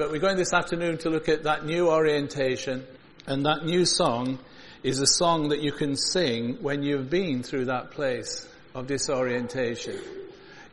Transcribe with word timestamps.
but 0.00 0.10
we're 0.10 0.18
going 0.18 0.38
this 0.38 0.54
afternoon 0.54 0.96
to 0.96 1.10
look 1.10 1.28
at 1.28 1.42
that 1.42 1.66
new 1.66 1.90
orientation. 1.90 2.86
And 3.26 3.44
that 3.44 3.66
new 3.66 3.84
song 3.84 4.38
is 4.82 4.98
a 4.98 5.06
song 5.06 5.50
that 5.50 5.60
you 5.60 5.72
can 5.72 5.94
sing 5.94 6.56
when 6.62 6.82
you've 6.82 7.10
been 7.10 7.42
through 7.42 7.66
that 7.66 7.90
place 7.90 8.48
of 8.74 8.86
disorientation. 8.86 10.00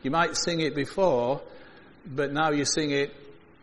You 0.02 0.10
might 0.10 0.34
sing 0.34 0.60
it 0.60 0.74
before, 0.74 1.42
but 2.06 2.32
now 2.32 2.52
you 2.52 2.64
sing 2.64 2.90
it 2.90 3.14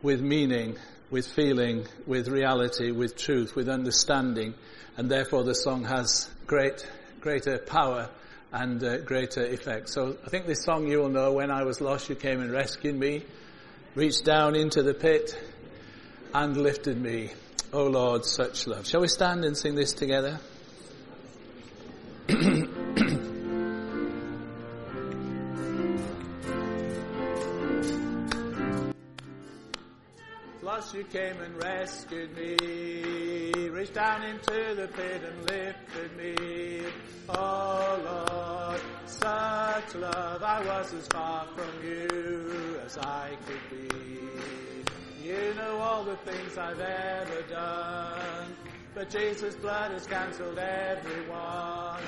with 0.03 0.21
meaning, 0.21 0.77
with 1.09 1.25
feeling, 1.25 1.87
with 2.05 2.27
reality, 2.27 2.91
with 2.91 3.17
truth, 3.17 3.55
with 3.55 3.67
understanding, 3.67 4.53
and 4.97 5.09
therefore 5.09 5.43
the 5.45 5.55
song 5.55 5.83
has 5.85 6.29
great, 6.45 6.87
greater 7.21 7.57
power 7.57 8.11
and 8.51 8.83
uh, 8.83 8.97
greater 8.99 9.43
effect. 9.43 9.89
So 9.89 10.15
I 10.23 10.29
think 10.29 10.45
this 10.45 10.61
song 10.63 10.87
you 10.87 10.99
will 10.99 11.09
know, 11.09 11.33
When 11.33 11.49
I 11.49 11.63
Was 11.63 11.81
Lost, 11.81 12.07
You 12.07 12.13
Came 12.13 12.39
and 12.39 12.51
Rescued 12.51 12.93
Me, 12.93 13.25
reached 13.95 14.25
down 14.25 14.55
into 14.55 14.83
the 14.83 14.93
pit 14.93 15.35
and 16.43 16.57
lifted 16.57 17.01
me. 17.01 17.29
Oh 17.71 17.85
Lord, 17.87 18.25
such 18.25 18.67
love. 18.67 18.85
Shall 18.85 18.99
we 18.99 19.07
stand 19.07 19.45
and 19.45 19.55
sing 19.57 19.73
this 19.73 19.93
together? 19.93 20.37
Plus 30.59 30.93
you 30.93 31.05
came 31.05 31.39
and 31.39 31.55
rescued 31.63 32.35
me, 32.35 33.69
reached 33.69 33.93
down 33.93 34.23
into 34.23 34.75
the 34.75 34.89
pit 34.93 35.21
and 35.23 35.49
lifted 35.49 36.17
me. 36.17 36.85
Oh 37.29 38.01
Lord, 38.03 38.81
such 39.05 39.95
love, 39.95 40.43
I 40.43 40.65
was 40.65 40.93
as 40.93 41.07
far 41.07 41.47
from 41.55 41.81
you 41.81 42.81
as 42.85 42.97
I 42.97 43.37
could 43.47 43.61
be. 43.71 44.64
You 45.25 45.55
know 45.55 45.79
all 45.79 46.03
the 46.03 46.17
things 46.17 46.55
I've 46.55 46.79
ever 46.79 47.41
done, 47.49 48.55
but 48.93 49.09
Jesus' 49.09 49.55
blood 49.55 49.89
has 49.89 50.05
cancelled 50.05 50.59
every 50.59 51.27
one. 51.27 52.03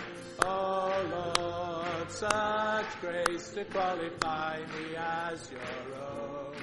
Oh 0.45 1.33
Lord, 1.35 2.11
such 2.11 3.01
grace 3.01 3.49
to 3.55 3.65
qualify 3.65 4.59
me 4.59 4.95
as 4.95 5.49
your 5.49 5.99
own. 5.99 6.53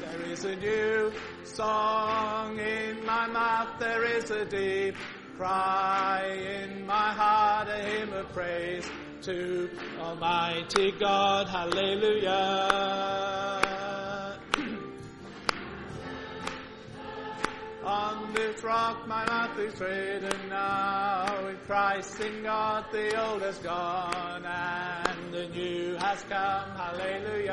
There 0.00 0.32
is 0.32 0.44
a 0.46 0.56
new 0.56 1.12
song 1.44 2.58
in 2.58 3.06
my 3.06 3.28
mouth, 3.28 3.78
there 3.78 4.04
is 4.04 4.32
a 4.32 4.44
deep 4.44 4.96
cry 5.36 6.24
in 6.26 6.84
my 6.86 7.12
heart, 7.12 7.68
a 7.68 7.76
hymn 7.76 8.12
of 8.14 8.32
praise 8.32 8.90
to 9.22 9.70
Almighty 10.00 10.90
God. 10.98 11.46
Hallelujah. 11.46 12.30
On 17.84 18.32
this 18.32 18.64
rock 18.64 19.06
my 19.06 19.24
life 19.26 19.56
is 19.58 19.80
written 19.80 20.48
now. 20.48 21.46
In 21.46 21.56
Christ 21.66 22.20
in 22.20 22.42
God 22.42 22.86
the 22.90 23.24
old 23.24 23.42
has 23.42 23.58
gone 23.58 24.44
and 24.44 25.32
the 25.32 25.48
new 25.48 25.94
has 25.96 26.24
come. 26.28 26.70
Hallelujah. 26.76 27.52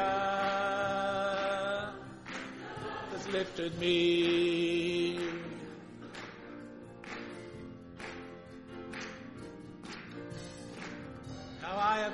Has 3.12 3.28
lifted 3.28 3.78
me. 3.80 4.89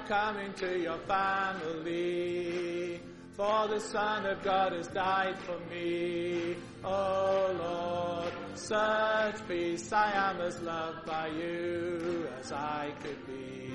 Come 0.08 0.38
into 0.38 0.78
your 0.78 1.00
family. 1.00 3.00
For 3.34 3.68
the 3.68 3.80
Son 3.80 4.28
of 4.28 4.44
God 4.44 4.74
has 4.74 4.88
died 4.88 5.36
for 5.40 5.58
me. 5.74 6.56
Oh 6.84 7.56
Lord, 7.58 8.32
such 8.56 9.48
peace 9.48 9.92
I 9.92 10.12
am 10.30 10.42
as 10.42 10.62
loved 10.62 11.08
by 11.08 11.30
you 11.30 12.28
as 12.40 12.52
I 12.52 12.92
could 13.02 13.26
be. 13.26 13.74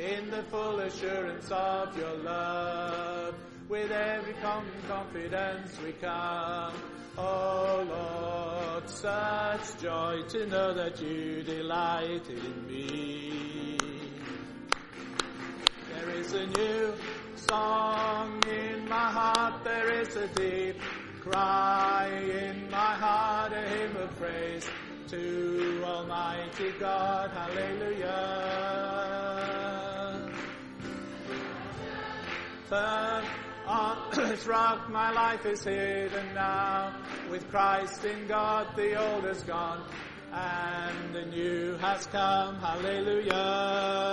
In 0.00 0.30
the 0.30 0.44
full 0.44 0.78
assurance 0.78 1.50
of 1.50 1.98
your 1.98 2.14
love, 2.18 3.34
with 3.68 3.90
every 3.90 4.34
confidence 4.86 5.76
we 5.84 5.92
come. 5.94 6.74
Oh 7.18 7.84
Lord, 7.88 8.88
such 8.88 9.82
joy 9.82 10.22
to 10.28 10.46
know 10.46 10.72
that 10.74 11.02
you 11.02 11.42
delight 11.42 12.30
in 12.30 12.66
me. 12.68 13.47
Is 16.28 16.34
a 16.34 16.46
new 16.46 16.92
song 17.36 18.42
in 18.46 18.86
my 18.86 19.10
heart, 19.10 19.64
there 19.64 19.90
is 19.90 20.14
a 20.14 20.28
deep 20.28 20.76
cry 21.22 22.08
in 22.10 22.70
my 22.70 22.92
heart, 22.92 23.54
a 23.54 23.62
hymn 23.62 23.96
of 23.96 24.14
praise 24.18 24.66
to 25.08 25.82
Almighty 25.82 26.72
God. 26.78 27.30
Hallelujah. 27.30 28.04
Firm 32.68 33.24
on 33.66 33.96
this 34.14 34.46
rock 34.46 34.90
my 34.90 35.10
life 35.10 35.46
is 35.46 35.64
hidden 35.64 36.34
now. 36.34 36.92
With 37.30 37.48
Christ 37.48 38.04
in 38.04 38.26
God 38.26 38.76
the 38.76 39.02
old 39.02 39.24
is 39.24 39.42
gone 39.44 39.82
and 40.30 41.14
the 41.14 41.24
new 41.24 41.78
has 41.78 42.06
come. 42.06 42.56
Hallelujah. 42.56 44.08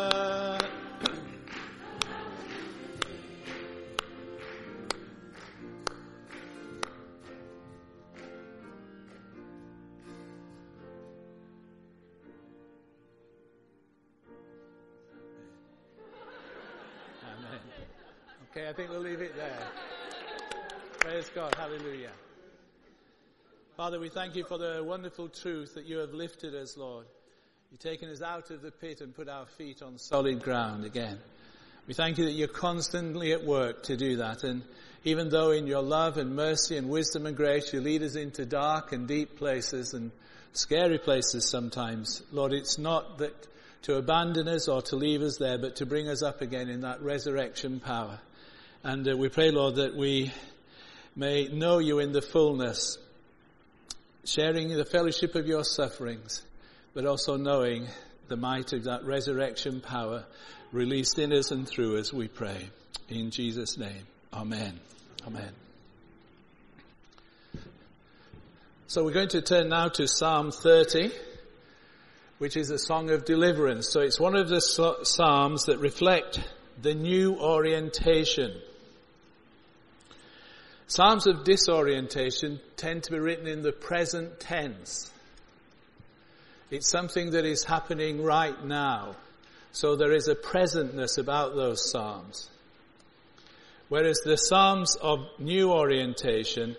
I 18.67 18.73
think 18.73 18.89
we'll 18.89 18.99
leave 18.99 19.21
it 19.21 19.35
there. 19.35 19.67
Praise 20.99 21.29
God. 21.35 21.53
Hallelujah. 21.53 22.09
Father, 23.77 23.99
we 23.99 24.09
thank 24.09 24.35
you 24.35 24.43
for 24.43 24.57
the 24.57 24.83
wonderful 24.83 25.29
truth 25.29 25.75
that 25.75 25.85
you 25.85 25.97
have 25.99 26.13
lifted 26.13 26.55
us, 26.55 26.75
Lord. 26.75 27.05
You've 27.69 27.79
taken 27.79 28.09
us 28.09 28.23
out 28.23 28.49
of 28.49 28.63
the 28.63 28.71
pit 28.71 29.01
and 29.01 29.13
put 29.13 29.29
our 29.29 29.45
feet 29.45 29.83
on 29.83 29.99
solid 29.99 30.41
ground 30.41 30.83
again. 30.83 31.19
We 31.87 31.93
thank 31.93 32.17
you 32.17 32.25
that 32.25 32.31
you're 32.31 32.47
constantly 32.47 33.33
at 33.33 33.43
work 33.43 33.83
to 33.83 33.97
do 33.97 34.17
that. 34.17 34.43
And 34.43 34.63
even 35.03 35.29
though 35.29 35.51
in 35.51 35.67
your 35.67 35.83
love 35.83 36.17
and 36.17 36.35
mercy 36.35 36.75
and 36.75 36.89
wisdom 36.89 37.27
and 37.27 37.37
grace 37.37 37.71
you 37.71 37.81
lead 37.81 38.01
us 38.01 38.15
into 38.15 38.47
dark 38.47 38.93
and 38.93 39.07
deep 39.07 39.37
places 39.37 39.93
and 39.93 40.11
scary 40.53 40.97
places 40.97 41.47
sometimes, 41.47 42.23
Lord, 42.31 42.51
it's 42.51 42.79
not 42.79 43.19
that 43.19 43.47
to 43.83 43.97
abandon 43.97 44.47
us 44.47 44.67
or 44.67 44.81
to 44.83 44.95
leave 44.95 45.21
us 45.21 45.37
there, 45.37 45.59
but 45.59 45.75
to 45.75 45.85
bring 45.85 46.07
us 46.09 46.23
up 46.23 46.41
again 46.41 46.67
in 46.67 46.81
that 46.81 47.03
resurrection 47.03 47.79
power. 47.79 48.19
And 48.85 49.09
uh, 49.09 49.17
we 49.17 49.29
pray, 49.29 49.49
Lord, 49.49 49.77
that 49.77 49.95
we 49.95 50.31
may 51.15 51.47
know 51.47 51.79
you 51.79 51.97
in 51.97 52.11
the 52.11 52.21
fullness, 52.21 52.99
sharing 54.25 54.69
the 54.69 54.85
fellowship 54.85 55.33
of 55.33 55.47
your 55.47 55.63
sufferings, 55.63 56.45
but 56.93 57.07
also 57.07 57.35
knowing 57.35 57.87
the 58.27 58.37
might 58.37 58.73
of 58.73 58.83
that 58.83 59.03
resurrection 59.03 59.81
power 59.81 60.23
released 60.71 61.17
in 61.17 61.33
us 61.33 61.49
and 61.49 61.67
through 61.67 61.97
us, 61.97 62.13
we 62.13 62.27
pray. 62.27 62.69
In 63.09 63.31
Jesus' 63.31 63.75
name. 63.75 64.05
Amen. 64.31 64.79
Amen. 65.25 65.49
So 68.85 69.03
we're 69.03 69.13
going 69.13 69.29
to 69.29 69.41
turn 69.41 69.69
now 69.69 69.87
to 69.87 70.07
Psalm 70.07 70.51
30 70.51 71.09
which 72.37 72.57
is 72.57 72.69
a 72.69 72.77
song 72.77 73.09
of 73.11 73.23
deliverance. 73.23 73.89
So 73.89 74.01
it's 74.01 74.19
one 74.19 74.35
of 74.35 74.49
the 74.49 74.59
psalms 74.59 75.65
that 75.65 75.79
reflect 75.79 76.39
the 76.81 76.93
new 76.93 77.37
orientation. 77.39 78.51
Psalms 80.87 81.25
of 81.25 81.43
disorientation 81.43 82.59
tend 82.77 83.03
to 83.03 83.11
be 83.11 83.19
written 83.19 83.47
in 83.47 83.63
the 83.63 83.71
present 83.71 84.39
tense. 84.39 85.11
It's 86.69 86.89
something 86.89 87.31
that 87.31 87.45
is 87.45 87.63
happening 87.63 88.23
right 88.23 88.63
now. 88.63 89.15
So 89.71 89.95
there 89.95 90.13
is 90.13 90.27
a 90.27 90.35
presentness 90.35 91.17
about 91.17 91.55
those 91.55 91.91
psalms. 91.91 92.49
Whereas 93.89 94.21
the 94.23 94.37
psalms 94.37 94.95
of 94.95 95.19
new 95.39 95.71
orientation 95.71 96.75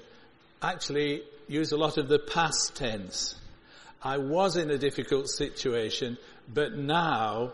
actually 0.63 1.23
use 1.49 1.73
a 1.73 1.77
lot 1.77 1.99
of 1.99 2.09
the 2.09 2.19
past 2.19 2.77
tense. 2.77 3.35
I 4.03 4.19
was 4.19 4.57
in 4.57 4.71
a 4.71 4.79
difficult 4.79 5.29
situation, 5.29 6.17
but 6.53 6.77
now 6.77 7.53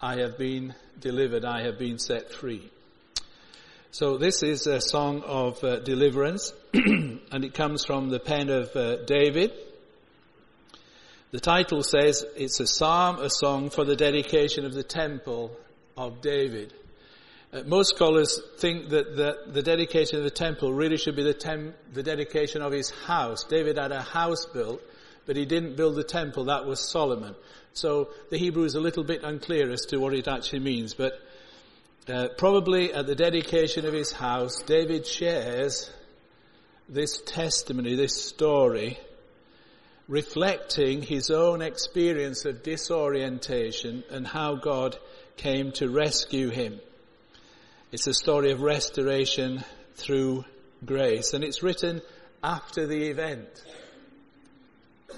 I 0.00 0.20
have 0.20 0.38
been 0.38 0.74
delivered, 1.00 1.44
I 1.44 1.62
have 1.62 1.78
been 1.78 1.98
set 1.98 2.32
free. 2.32 2.68
So 3.90 4.18
this 4.18 4.42
is 4.42 4.66
a 4.66 4.82
song 4.82 5.22
of 5.22 5.64
uh, 5.64 5.78
deliverance, 5.78 6.52
and 6.74 7.42
it 7.42 7.54
comes 7.54 7.86
from 7.86 8.10
the 8.10 8.20
pen 8.20 8.50
of 8.50 8.76
uh, 8.76 8.96
David. 9.06 9.50
The 11.30 11.40
title 11.40 11.82
says 11.82 12.22
it's 12.36 12.60
a 12.60 12.66
psalm, 12.66 13.18
a 13.18 13.30
song 13.30 13.70
for 13.70 13.86
the 13.86 13.96
dedication 13.96 14.66
of 14.66 14.74
the 14.74 14.82
temple 14.82 15.56
of 15.96 16.20
David. 16.20 16.74
Uh, 17.50 17.62
most 17.64 17.96
scholars 17.96 18.38
think 18.58 18.90
that 18.90 19.16
the, 19.16 19.52
the, 19.52 19.62
dedication 19.62 20.18
of 20.18 20.24
the 20.24 20.30
temple 20.30 20.70
really 20.70 20.98
should 20.98 21.16
be 21.16 21.22
the, 21.22 21.32
tem- 21.32 21.72
the 21.94 22.02
dedication 22.02 22.60
of 22.60 22.72
his 22.72 22.90
house. 22.90 23.44
David 23.44 23.78
had 23.78 23.90
a 23.90 24.02
house 24.02 24.44
built, 24.44 24.82
but 25.24 25.34
he 25.34 25.46
didn't 25.46 25.76
build 25.76 25.96
the 25.96 26.04
temple. 26.04 26.44
That 26.44 26.66
was 26.66 26.78
Solomon. 26.78 27.34
So 27.72 28.10
the 28.28 28.36
Hebrew 28.36 28.64
is 28.64 28.74
a 28.74 28.80
little 28.80 29.04
bit 29.04 29.22
unclear 29.22 29.70
as 29.70 29.86
to 29.86 29.96
what 29.96 30.12
it 30.12 30.28
actually 30.28 30.60
means, 30.60 30.92
but 30.92 31.18
uh, 32.10 32.28
probably 32.36 32.92
at 32.92 33.06
the 33.06 33.14
dedication 33.14 33.86
of 33.86 33.92
his 33.92 34.12
house, 34.12 34.62
David 34.62 35.06
shares 35.06 35.90
this 36.88 37.20
testimony, 37.22 37.94
this 37.94 38.24
story, 38.24 38.98
reflecting 40.08 41.02
his 41.02 41.30
own 41.30 41.60
experience 41.60 42.44
of 42.44 42.62
disorientation 42.62 44.04
and 44.10 44.26
how 44.26 44.54
God 44.54 44.96
came 45.36 45.72
to 45.72 45.88
rescue 45.88 46.48
him. 46.48 46.80
It's 47.92 48.06
a 48.06 48.14
story 48.14 48.50
of 48.52 48.60
restoration 48.60 49.64
through 49.94 50.44
grace, 50.84 51.34
and 51.34 51.44
it's 51.44 51.62
written 51.62 52.00
after 52.42 52.86
the 52.86 53.08
event. 53.08 53.48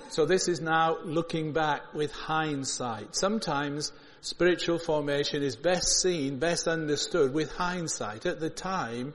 So 0.08 0.24
this 0.24 0.48
is 0.48 0.60
now 0.60 0.98
looking 1.04 1.52
back 1.52 1.94
with 1.94 2.12
hindsight. 2.12 3.14
Sometimes 3.14 3.92
spiritual 4.20 4.78
formation 4.78 5.42
is 5.42 5.56
best 5.56 6.00
seen, 6.00 6.38
best 6.38 6.68
understood 6.68 7.32
with 7.32 7.52
hindsight. 7.52 8.26
At 8.26 8.40
the 8.40 8.50
time, 8.50 9.14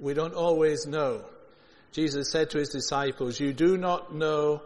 we 0.00 0.14
don't 0.14 0.34
always 0.34 0.86
know. 0.86 1.24
Jesus 1.92 2.30
said 2.30 2.50
to 2.50 2.58
his 2.58 2.68
disciples, 2.68 3.40
you 3.40 3.52
do 3.52 3.76
not 3.76 4.14
know 4.14 4.62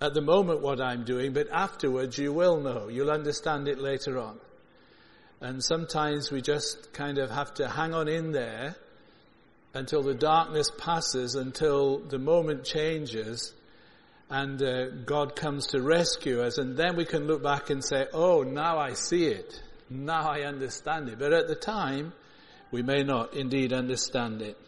at 0.00 0.14
the 0.14 0.20
moment 0.20 0.60
what 0.60 0.80
I'm 0.80 1.04
doing, 1.04 1.32
but 1.32 1.48
afterwards 1.50 2.18
you 2.18 2.32
will 2.32 2.60
know. 2.60 2.88
You'll 2.88 3.10
understand 3.10 3.68
it 3.68 3.78
later 3.78 4.18
on. 4.18 4.38
And 5.40 5.62
sometimes 5.62 6.30
we 6.30 6.40
just 6.40 6.92
kind 6.92 7.18
of 7.18 7.30
have 7.30 7.54
to 7.54 7.68
hang 7.68 7.94
on 7.94 8.08
in 8.08 8.32
there 8.32 8.76
until 9.74 10.02
the 10.02 10.14
darkness 10.14 10.70
passes, 10.78 11.34
until 11.34 11.98
the 11.98 12.18
moment 12.18 12.64
changes, 12.64 13.54
and 14.30 14.62
uh, 14.62 14.90
God 15.06 15.34
comes 15.34 15.68
to 15.68 15.80
rescue 15.80 16.42
us. 16.42 16.58
And 16.58 16.76
then 16.76 16.96
we 16.96 17.04
can 17.04 17.26
look 17.26 17.42
back 17.42 17.70
and 17.70 17.84
say, 17.84 18.06
oh, 18.12 18.42
now 18.42 18.78
I 18.78 18.92
see 18.92 19.24
it. 19.26 19.60
Now 19.88 20.28
I 20.28 20.42
understand 20.42 21.08
it. 21.08 21.18
But 21.18 21.32
at 21.32 21.48
the 21.48 21.54
time, 21.54 22.12
we 22.70 22.82
may 22.82 23.02
not 23.02 23.34
indeed 23.34 23.72
understand 23.72 24.42
it. 24.42 24.58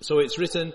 So 0.00 0.18
it's 0.18 0.38
written 0.38 0.72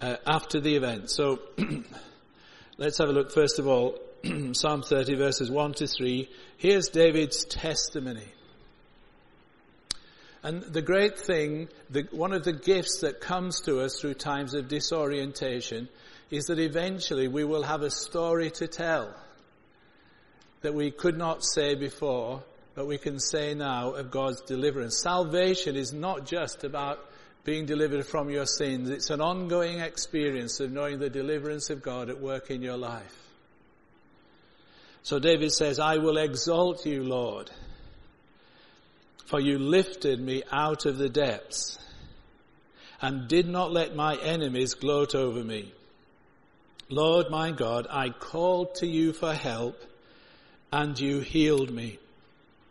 uh, 0.00 0.16
after 0.26 0.60
the 0.60 0.76
event. 0.76 1.10
So 1.10 1.40
let's 2.78 2.98
have 2.98 3.08
a 3.08 3.12
look 3.12 3.32
first 3.32 3.58
of 3.58 3.66
all, 3.66 3.98
Psalm 4.52 4.82
30 4.82 5.16
verses 5.16 5.50
1 5.50 5.74
to 5.74 5.86
3. 5.86 6.30
Here's 6.58 6.88
David's 6.88 7.44
testimony. 7.44 8.28
And 10.44 10.62
the 10.62 10.82
great 10.82 11.18
thing, 11.18 11.68
the, 11.90 12.08
one 12.10 12.32
of 12.32 12.44
the 12.44 12.52
gifts 12.52 13.00
that 13.00 13.20
comes 13.20 13.60
to 13.62 13.80
us 13.80 14.00
through 14.00 14.14
times 14.14 14.54
of 14.54 14.68
disorientation 14.68 15.88
is 16.32 16.46
that 16.46 16.58
eventually 16.58 17.28
we 17.28 17.44
will 17.44 17.62
have 17.62 17.82
a 17.82 17.90
story 17.90 18.50
to 18.50 18.66
tell 18.66 19.14
that 20.62 20.74
we 20.74 20.90
could 20.90 21.16
not 21.16 21.44
say 21.44 21.76
before, 21.76 22.42
but 22.74 22.86
we 22.86 22.98
can 22.98 23.20
say 23.20 23.54
now 23.54 23.90
of 23.90 24.10
God's 24.10 24.40
deliverance. 24.40 25.00
Salvation 25.00 25.76
is 25.76 25.92
not 25.92 26.26
just 26.26 26.64
about 26.64 26.98
being 27.44 27.66
delivered 27.66 28.04
from 28.04 28.30
your 28.30 28.46
sins. 28.46 28.90
It's 28.90 29.10
an 29.10 29.20
ongoing 29.20 29.78
experience 29.78 30.58
of 30.58 30.72
knowing 30.72 30.98
the 30.98 31.10
deliverance 31.10 31.70
of 31.70 31.82
God 31.82 32.10
at 32.10 32.20
work 32.20 32.50
in 32.50 32.62
your 32.62 32.76
life. 32.76 33.16
So 35.04 35.20
David 35.20 35.52
says, 35.52 35.78
I 35.78 35.98
will 35.98 36.16
exalt 36.16 36.84
you, 36.84 37.04
Lord 37.04 37.50
for 39.32 39.40
you 39.40 39.58
lifted 39.58 40.20
me 40.20 40.42
out 40.52 40.84
of 40.84 40.98
the 40.98 41.08
depths 41.08 41.78
and 43.00 43.28
did 43.28 43.48
not 43.48 43.72
let 43.72 43.96
my 43.96 44.14
enemies 44.16 44.74
gloat 44.74 45.14
over 45.14 45.42
me. 45.42 45.72
Lord 46.92 47.30
my 47.30 47.52
God, 47.52 47.86
I 47.88 48.10
called 48.10 48.74
to 48.76 48.86
you 48.86 49.14
for 49.14 49.32
help 49.32 49.80
and 50.70 50.98
you 51.00 51.20
healed 51.20 51.70
me. 51.70 51.98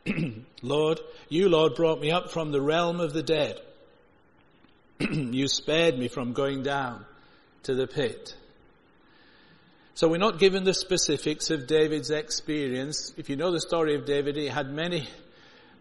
Lord, 0.62 1.00
you 1.27 1.50
Lord 1.50 1.73
brought 1.73 2.00
me 2.00 2.12
up 2.12 2.29
from 2.29 2.51
the 2.51 2.62
realm 2.62 3.00
of 3.00 3.13
the 3.13 3.23
dead. 3.23 3.59
you 5.00 5.47
spared 5.47 5.97
me 5.97 6.07
from 6.07 6.33
going 6.33 6.62
down 6.62 7.03
to 7.63 7.73
the 7.73 7.88
pit. 7.88 8.35
So 9.95 10.07
we're 10.07 10.18
not 10.18 10.38
given 10.38 10.65
the 10.65 10.75
specifics 10.75 11.50
of 11.50 11.65
David's 11.65 12.12
experience. 12.12 13.13
If 13.17 13.27
you 13.27 13.38
know 13.38 13.51
the 13.51 13.59
story 13.59 13.95
of 13.95 14.06
David, 14.06 14.35
he 14.35 14.47
had 14.47 14.71
many 14.71 15.09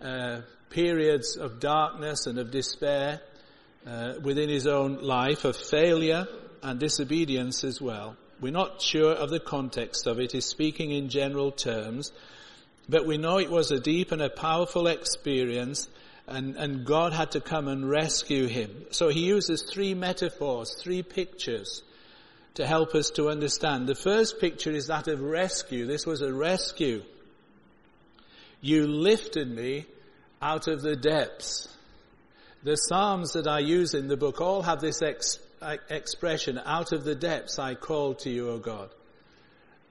uh, 0.01 0.41
periods 0.71 1.37
of 1.37 1.61
darkness 1.61 2.27
and 2.27 2.39
of 2.39 2.51
despair 2.51 3.21
uh, 3.87 4.15
within 4.23 4.49
his 4.49 4.67
own 4.67 5.03
life, 5.03 5.45
of 5.45 5.57
failure 5.57 6.27
and 6.63 6.81
disobedience 6.81 7.65
as 7.65 7.83
well. 7.83 8.17
We're 8.41 8.53
not 8.53 8.81
sure 8.81 9.13
of 9.13 9.31
the 9.31 9.41
context 9.41 10.07
of 10.07 10.19
it. 10.19 10.33
He's 10.33 10.47
speaking 10.47 10.93
in 10.93 11.09
general 11.09 11.53
terms, 11.53 12.13
but 12.89 13.07
we 13.07 13.19
know 13.19 13.39
it 13.39 13.51
was 13.51 13.71
a 13.71 13.81
deep 13.81 14.13
and 14.13 14.23
a 14.23 14.31
powerful 14.31 14.87
experience 14.87 15.89
and, 16.31 16.57
and 16.57 16.87
God 16.87 17.13
had 17.13 17.33
to 17.33 17.41
come 17.41 17.67
and 17.69 17.91
rescue 17.91 18.47
him. 18.47 18.87
So 18.93 19.09
he 19.09 19.27
uses 19.27 19.63
three 19.63 19.95
metaphors, 19.95 20.75
three 20.81 21.03
pictures 21.03 21.83
to 22.55 22.67
help 22.67 22.95
us 22.95 23.11
to 23.11 23.29
understand. 23.29 23.89
The 23.89 23.95
first 23.97 24.41
picture 24.41 24.71
is 24.71 24.87
that 24.87 25.09
of 25.09 25.21
rescue. 25.21 25.87
This 25.87 26.07
was 26.07 26.23
a 26.23 26.33
rescue. 26.33 27.03
You 28.61 28.87
lifted 28.87 29.51
me 29.51 29.87
out 30.41 30.69
of 30.69 30.83
the 30.83 30.97
depths. 30.97 31.69
The 32.63 32.77
Psalms 32.77 33.33
that 33.33 33.49
I 33.49 33.59
use 33.59 33.95
in 33.95 34.07
the 34.07 34.17
book 34.17 34.41
all 34.41 34.63
have 34.63 34.81
this 34.81 35.03
ex- 35.03 35.39
expression, 35.89 36.61
out 36.65 36.93
of 36.93 37.05
the 37.05 37.15
depths 37.15 37.59
I 37.59 37.75
call 37.75 38.15
to 38.17 38.31
you, 38.31 38.51
O 38.51 38.59
God. 38.59 38.91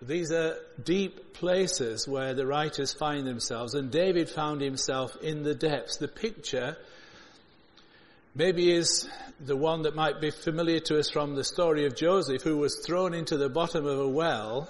These 0.01 0.31
are 0.31 0.55
deep 0.81 1.33
places 1.33 2.07
where 2.07 2.33
the 2.33 2.47
writers 2.47 2.93
find 2.93 3.27
themselves, 3.27 3.73
and 3.73 3.91
David 3.91 4.29
found 4.29 4.61
himself 4.61 5.17
in 5.21 5.43
the 5.43 5.53
depths. 5.53 5.97
The 5.97 6.07
picture 6.07 6.77
maybe 8.33 8.71
is 8.71 9.09
the 9.41 9.57
one 9.57 9.81
that 9.81 9.95
might 9.95 10.21
be 10.21 10.31
familiar 10.31 10.79
to 10.79 10.99
us 10.99 11.09
from 11.09 11.35
the 11.35 11.43
story 11.43 11.85
of 11.85 11.95
Joseph, 11.95 12.43
who 12.43 12.57
was 12.57 12.81
thrown 12.85 13.13
into 13.13 13.35
the 13.35 13.49
bottom 13.49 13.85
of 13.85 13.99
a 13.99 14.07
well, 14.07 14.69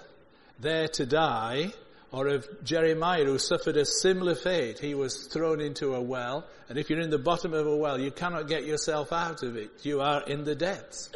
there 0.59 0.87
to 0.87 1.05
die, 1.05 1.73
or 2.11 2.27
of 2.27 2.47
Jeremiah 2.63 3.25
who 3.25 3.37
suffered 3.37 3.77
a 3.77 3.85
similar 3.85 4.35
fate. 4.35 4.79
He 4.79 4.95
was 4.95 5.27
thrown 5.27 5.61
into 5.61 5.93
a 5.93 6.01
well, 6.01 6.45
and 6.67 6.77
if 6.77 6.89
you're 6.89 7.01
in 7.01 7.11
the 7.11 7.19
bottom 7.19 7.53
of 7.53 7.67
a 7.67 7.75
well, 7.75 7.99
you 7.99 8.11
cannot 8.11 8.47
get 8.47 8.65
yourself 8.65 9.13
out 9.13 9.43
of 9.43 9.55
it. 9.55 9.71
You 9.83 10.01
are 10.01 10.23
in 10.23 10.43
the 10.43 10.55
depths. 10.55 11.09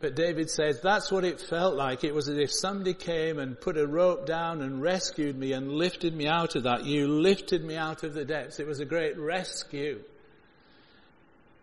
But 0.00 0.16
David 0.16 0.50
says 0.50 0.80
that's 0.82 1.10
what 1.10 1.24
it 1.24 1.40
felt 1.40 1.76
like. 1.76 2.04
It 2.04 2.14
was 2.14 2.28
as 2.28 2.36
if 2.36 2.52
somebody 2.52 2.92
came 2.92 3.38
and 3.38 3.58
put 3.58 3.78
a 3.78 3.86
rope 3.86 4.26
down 4.26 4.60
and 4.60 4.82
rescued 4.82 5.36
me 5.36 5.52
and 5.52 5.72
lifted 5.72 6.14
me 6.14 6.26
out 6.26 6.56
of 6.56 6.64
that. 6.64 6.84
You 6.84 7.08
lifted 7.08 7.64
me 7.64 7.76
out 7.76 8.02
of 8.02 8.12
the 8.12 8.24
depths. 8.24 8.60
It 8.60 8.66
was 8.66 8.80
a 8.80 8.84
great 8.84 9.16
rescue. 9.18 10.02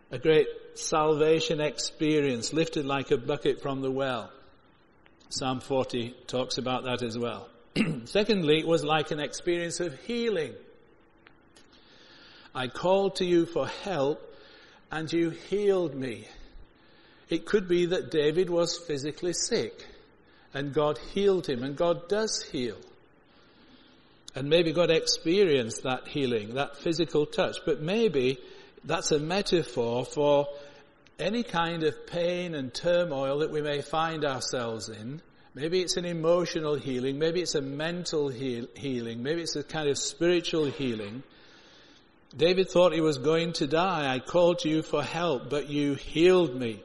A 0.10 0.18
great 0.18 0.48
salvation 0.74 1.62
experience, 1.62 2.52
lifted 2.52 2.86
like 2.86 3.12
a 3.12 3.18
bucket 3.18 3.62
from 3.62 3.82
the 3.82 3.92
well. 3.92 4.32
Psalm 5.32 5.62
40 5.62 6.14
talks 6.28 6.58
about 6.58 6.84
that 6.84 7.02
as 7.02 7.18
well. 7.18 7.48
Secondly, 8.04 8.60
it 8.60 8.68
was 8.68 8.84
like 8.84 9.12
an 9.12 9.22
experience 9.22 9.80
of 9.80 9.98
healing. 10.02 10.54
I 12.54 12.68
called 12.68 13.16
to 13.16 13.26
you 13.26 13.46
for 13.46 13.66
help 13.66 14.22
and 14.92 15.12
you 15.12 15.30
healed 15.30 15.96
me. 15.96 16.28
It 17.30 17.46
could 17.46 17.70
be 17.70 17.86
that 17.88 18.12
David 18.12 18.50
was 18.50 18.78
physically 18.78 19.32
sick 19.32 19.88
and 20.54 20.74
God 20.74 21.00
healed 21.14 21.48
him 21.48 21.64
and 21.64 21.78
God 21.78 22.10
does 22.10 22.44
heal. 22.44 22.78
And 24.36 24.50
maybe 24.50 24.74
God 24.74 24.92
experienced 24.92 25.84
that 25.84 26.10
healing, 26.10 26.56
that 26.56 26.76
physical 26.76 27.26
touch, 27.26 27.56
but 27.66 27.82
maybe 27.82 28.38
that's 28.84 29.14
a 29.14 29.20
metaphor 29.20 30.04
for 30.04 30.50
any 31.22 31.44
kind 31.44 31.84
of 31.84 32.08
pain 32.08 32.56
and 32.56 32.74
turmoil 32.74 33.40
that 33.40 33.51
we 33.51 33.62
may 33.62 33.82
find 33.82 34.25
ourselves 34.25 34.90
in, 34.90 35.22
maybe 35.54 35.82
it's 35.82 35.98
an 35.98 36.06
emotional 36.06 36.75
healing, 36.75 37.20
maybe 37.20 37.42
it's 37.42 37.56
a 37.56 37.62
mental 37.62 38.30
heal- 38.30 38.68
healing, 38.75 39.22
maybe 39.22 39.42
it's 39.42 39.56
a 39.56 39.63
kind 39.63 39.88
of 39.88 39.98
spiritual 39.98 40.66
healing. 40.66 41.24
David 42.36 42.70
thought 42.70 42.94
he 42.94 43.01
was 43.01 43.18
going 43.18 43.54
to 43.54 43.68
die. 43.68 44.13
I 44.13 44.20
called 44.20 44.60
to 44.60 44.70
you 44.70 44.82
for 44.82 45.04
help, 45.04 45.50
but 45.50 45.70
you 45.70 45.96
healed 45.96 46.56
me. 46.56 46.82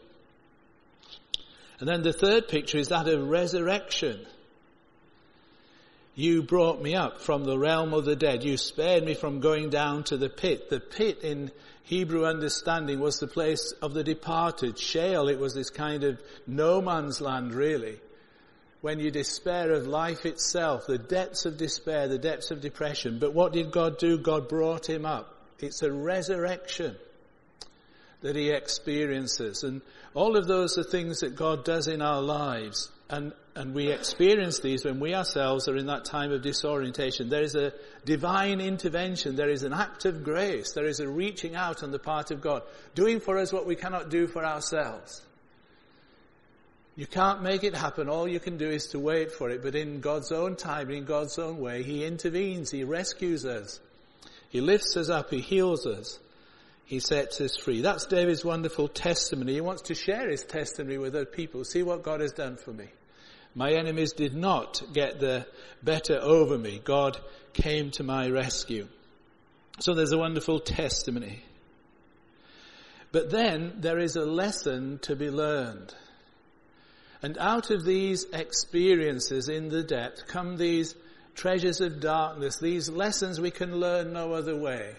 And 1.78 1.88
then 1.88 2.02
the 2.02 2.12
third 2.12 2.48
picture 2.48 2.78
is 2.78 2.88
that 2.88 3.08
of 3.08 3.28
resurrection. 3.28 4.26
You 6.14 6.42
brought 6.42 6.80
me 6.80 6.94
up 6.94 7.20
from 7.20 7.44
the 7.44 7.58
realm 7.58 7.92
of 7.92 8.06
the 8.06 8.16
dead. 8.16 8.42
You 8.42 8.56
spared 8.56 9.04
me 9.04 9.14
from 9.14 9.40
going 9.40 9.68
down 9.68 10.04
to 10.04 10.16
the 10.16 10.30
pit. 10.30 10.70
The 10.70 10.80
pit 10.80 11.20
in 11.22 11.52
Hebrew 11.86 12.26
understanding 12.26 12.98
was 12.98 13.20
the 13.20 13.28
place 13.28 13.72
of 13.80 13.94
the 13.94 14.02
departed. 14.02 14.76
Sheol, 14.76 15.28
it 15.28 15.38
was 15.38 15.54
this 15.54 15.70
kind 15.70 16.02
of 16.02 16.20
no 16.44 16.82
man's 16.82 17.20
land 17.20 17.54
really. 17.54 18.00
When 18.80 18.98
you 18.98 19.12
despair 19.12 19.70
of 19.70 19.86
life 19.86 20.26
itself, 20.26 20.88
the 20.88 20.98
depths 20.98 21.46
of 21.46 21.56
despair, 21.56 22.08
the 22.08 22.18
depths 22.18 22.50
of 22.50 22.60
depression. 22.60 23.20
But 23.20 23.34
what 23.34 23.52
did 23.52 23.70
God 23.70 23.98
do? 23.98 24.18
God 24.18 24.48
brought 24.48 24.88
him 24.88 25.06
up 25.06 25.32
It's 25.60 25.82
a 25.82 25.92
resurrection 25.92 26.96
that 28.20 28.34
he 28.34 28.50
experiences. 28.50 29.62
And 29.62 29.80
all 30.12 30.36
of 30.36 30.48
those 30.48 30.76
are 30.78 30.82
things 30.82 31.20
that 31.20 31.36
God 31.36 31.64
does 31.64 31.86
in 31.86 32.02
our 32.02 32.20
lives. 32.20 32.90
And, 33.08 33.32
and 33.54 33.72
we 33.72 33.92
experience 33.92 34.58
these 34.58 34.84
when 34.84 34.98
we 34.98 35.14
ourselves 35.14 35.68
are 35.68 35.76
in 35.76 35.86
that 35.86 36.04
time 36.04 36.32
of 36.32 36.42
disorientation. 36.42 37.28
There 37.28 37.42
is 37.42 37.54
a 37.54 37.72
divine 38.04 38.60
intervention. 38.60 39.36
There 39.36 39.48
is 39.48 39.62
an 39.62 39.72
act 39.72 40.04
of 40.06 40.24
grace. 40.24 40.72
There 40.72 40.86
is 40.86 40.98
a 40.98 41.08
reaching 41.08 41.54
out 41.54 41.84
on 41.84 41.92
the 41.92 42.00
part 42.00 42.32
of 42.32 42.40
God, 42.40 42.62
doing 42.94 43.20
for 43.20 43.38
us 43.38 43.52
what 43.52 43.66
we 43.66 43.76
cannot 43.76 44.10
do 44.10 44.26
for 44.26 44.44
ourselves. 44.44 45.22
You 46.96 47.06
can't 47.06 47.42
make 47.42 47.62
it 47.62 47.76
happen. 47.76 48.08
All 48.08 48.26
you 48.26 48.40
can 48.40 48.56
do 48.56 48.68
is 48.68 48.88
to 48.88 48.98
wait 48.98 49.30
for 49.30 49.50
it. 49.50 49.62
But 49.62 49.74
in 49.74 50.00
God's 50.00 50.32
own 50.32 50.56
time, 50.56 50.90
in 50.90 51.04
God's 51.04 51.38
own 51.38 51.58
way, 51.58 51.82
He 51.82 52.04
intervenes. 52.04 52.70
He 52.70 52.84
rescues 52.84 53.44
us. 53.44 53.78
He 54.48 54.60
lifts 54.60 54.96
us 54.96 55.10
up. 55.10 55.30
He 55.30 55.40
heals 55.40 55.86
us. 55.86 56.18
He 56.86 57.00
sets 57.00 57.40
us 57.40 57.56
free. 57.56 57.82
That's 57.82 58.06
David's 58.06 58.44
wonderful 58.44 58.88
testimony. 58.88 59.54
He 59.54 59.60
wants 59.60 59.82
to 59.82 59.94
share 59.94 60.30
his 60.30 60.44
testimony 60.44 60.98
with 60.98 61.14
other 61.14 61.24
people. 61.26 61.64
See 61.64 61.82
what 61.82 62.04
God 62.04 62.20
has 62.20 62.32
done 62.32 62.56
for 62.56 62.72
me. 62.72 62.86
My 63.56 63.72
enemies 63.72 64.12
did 64.12 64.34
not 64.34 64.82
get 64.92 65.18
the 65.18 65.46
better 65.82 66.18
over 66.20 66.58
me. 66.58 66.78
God 66.84 67.18
came 67.54 67.90
to 67.92 68.02
my 68.02 68.28
rescue. 68.28 68.86
So 69.80 69.94
there's 69.94 70.12
a 70.12 70.18
wonderful 70.18 70.60
testimony. 70.60 71.42
But 73.12 73.30
then 73.30 73.76
there 73.78 73.98
is 73.98 74.14
a 74.14 74.26
lesson 74.26 74.98
to 75.02 75.16
be 75.16 75.30
learned. 75.30 75.94
And 77.22 77.38
out 77.38 77.70
of 77.70 77.82
these 77.82 78.26
experiences 78.30 79.48
in 79.48 79.70
the 79.70 79.82
depth 79.82 80.26
come 80.26 80.58
these 80.58 80.94
treasures 81.34 81.80
of 81.80 81.98
darkness, 81.98 82.58
these 82.58 82.90
lessons 82.90 83.40
we 83.40 83.50
can 83.50 83.80
learn 83.80 84.12
no 84.12 84.34
other 84.34 84.54
way. 84.54 84.92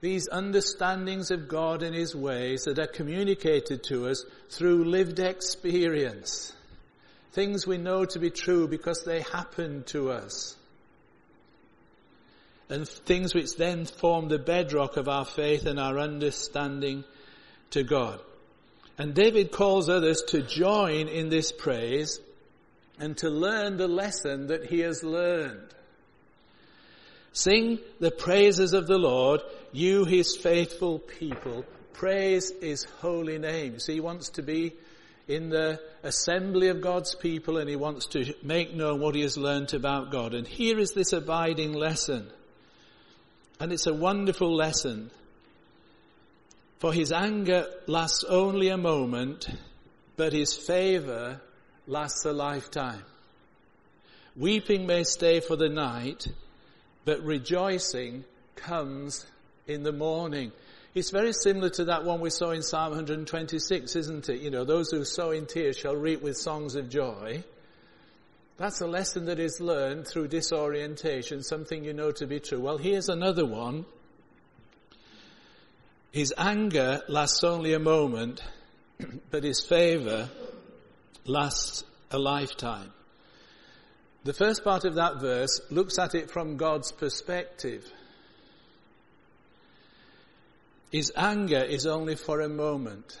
These 0.00 0.30
understandings 0.32 1.30
of 1.30 1.48
God 1.48 1.82
and 1.82 1.94
His 1.94 2.16
ways 2.16 2.64
that 2.64 2.78
are 2.78 2.86
communicated 2.86 3.82
to 3.84 4.08
us 4.08 4.24
through 4.48 4.84
lived 4.84 5.18
experience. 5.18 6.54
Things 7.32 7.66
we 7.66 7.78
know 7.78 8.04
to 8.06 8.18
be 8.18 8.30
true 8.30 8.66
because 8.66 9.04
they 9.04 9.20
happen 9.20 9.84
to 9.88 10.10
us. 10.10 10.56
And 12.68 12.88
things 12.88 13.34
which 13.34 13.56
then 13.56 13.84
form 13.84 14.28
the 14.28 14.38
bedrock 14.38 14.96
of 14.96 15.08
our 15.08 15.24
faith 15.24 15.66
and 15.66 15.78
our 15.78 15.98
understanding 15.98 17.04
to 17.70 17.82
God. 17.82 18.20
And 18.98 19.14
David 19.14 19.50
calls 19.50 19.88
others 19.88 20.22
to 20.28 20.42
join 20.42 21.08
in 21.08 21.30
this 21.30 21.52
praise 21.52 22.20
and 22.98 23.16
to 23.18 23.30
learn 23.30 23.76
the 23.76 23.88
lesson 23.88 24.48
that 24.48 24.66
he 24.66 24.80
has 24.80 25.02
learned. 25.02 25.74
Sing 27.32 27.78
the 28.00 28.10
praises 28.10 28.72
of 28.72 28.86
the 28.86 28.98
Lord, 28.98 29.40
you 29.72 30.04
his 30.04 30.36
faithful 30.36 30.98
people. 30.98 31.64
Praise 31.92 32.52
his 32.60 32.84
holy 33.00 33.38
name. 33.38 33.78
So 33.78 33.92
he 33.92 34.00
wants 34.00 34.30
to 34.30 34.42
be 34.42 34.74
in 35.30 35.48
the 35.48 35.80
assembly 36.02 36.68
of 36.68 36.80
God's 36.80 37.14
people 37.14 37.58
and 37.58 37.70
he 37.70 37.76
wants 37.76 38.06
to 38.06 38.34
make 38.42 38.74
known 38.74 39.00
what 39.00 39.14
he 39.14 39.22
has 39.22 39.38
learned 39.38 39.72
about 39.74 40.10
God. 40.10 40.34
And 40.34 40.44
here 40.44 40.78
is 40.80 40.92
this 40.92 41.12
abiding 41.12 41.72
lesson. 41.72 42.28
And 43.60 43.72
it's 43.72 43.86
a 43.86 43.94
wonderful 43.94 44.52
lesson. 44.52 45.12
For 46.80 46.92
his 46.92 47.12
anger 47.12 47.68
lasts 47.86 48.24
only 48.24 48.70
a 48.70 48.76
moment, 48.76 49.48
but 50.16 50.32
his 50.32 50.56
favor 50.56 51.40
lasts 51.86 52.24
a 52.24 52.32
lifetime. 52.32 53.04
Weeping 54.36 54.84
may 54.84 55.04
stay 55.04 55.38
for 55.38 55.54
the 55.54 55.68
night, 55.68 56.26
but 57.04 57.22
rejoicing 57.22 58.24
comes 58.56 59.26
in 59.68 59.84
the 59.84 59.92
morning. 59.92 60.50
It's 60.92 61.10
very 61.10 61.32
similar 61.32 61.70
to 61.70 61.84
that 61.84 62.04
one 62.04 62.20
we 62.20 62.30
saw 62.30 62.50
in 62.50 62.62
Psalm 62.62 62.90
126, 62.90 63.94
isn't 63.94 64.28
it? 64.28 64.40
You 64.40 64.50
know, 64.50 64.64
those 64.64 64.90
who 64.90 65.04
sow 65.04 65.30
in 65.30 65.46
tears 65.46 65.76
shall 65.76 65.94
reap 65.94 66.20
with 66.20 66.36
songs 66.36 66.74
of 66.74 66.88
joy. 66.88 67.44
That's 68.56 68.80
a 68.80 68.88
lesson 68.88 69.26
that 69.26 69.38
is 69.38 69.60
learned 69.60 70.08
through 70.08 70.28
disorientation, 70.28 71.44
something 71.44 71.84
you 71.84 71.92
know 71.92 72.10
to 72.12 72.26
be 72.26 72.40
true. 72.40 72.60
Well, 72.60 72.76
here's 72.76 73.08
another 73.08 73.46
one. 73.46 73.86
His 76.10 76.34
anger 76.36 77.02
lasts 77.08 77.44
only 77.44 77.72
a 77.72 77.78
moment, 77.78 78.42
but 79.30 79.44
his 79.44 79.60
favor 79.60 80.28
lasts 81.24 81.84
a 82.10 82.18
lifetime. 82.18 82.92
The 84.24 84.34
first 84.34 84.64
part 84.64 84.84
of 84.84 84.96
that 84.96 85.20
verse 85.20 85.60
looks 85.70 86.00
at 86.00 86.16
it 86.16 86.32
from 86.32 86.56
God's 86.56 86.90
perspective. 86.90 87.90
His 90.90 91.12
anger 91.16 91.62
is 91.62 91.86
only 91.86 92.16
for 92.16 92.40
a 92.40 92.48
moment. 92.48 93.18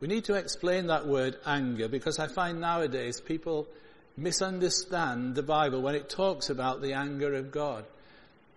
We 0.00 0.08
need 0.08 0.24
to 0.24 0.34
explain 0.34 0.86
that 0.86 1.06
word 1.06 1.36
anger 1.46 1.86
because 1.86 2.18
I 2.18 2.26
find 2.26 2.60
nowadays 2.60 3.20
people 3.20 3.68
misunderstand 4.16 5.34
the 5.34 5.42
Bible 5.42 5.82
when 5.82 5.94
it 5.94 6.08
talks 6.08 6.50
about 6.50 6.80
the 6.80 6.94
anger 6.94 7.34
of 7.34 7.52
God. 7.52 7.84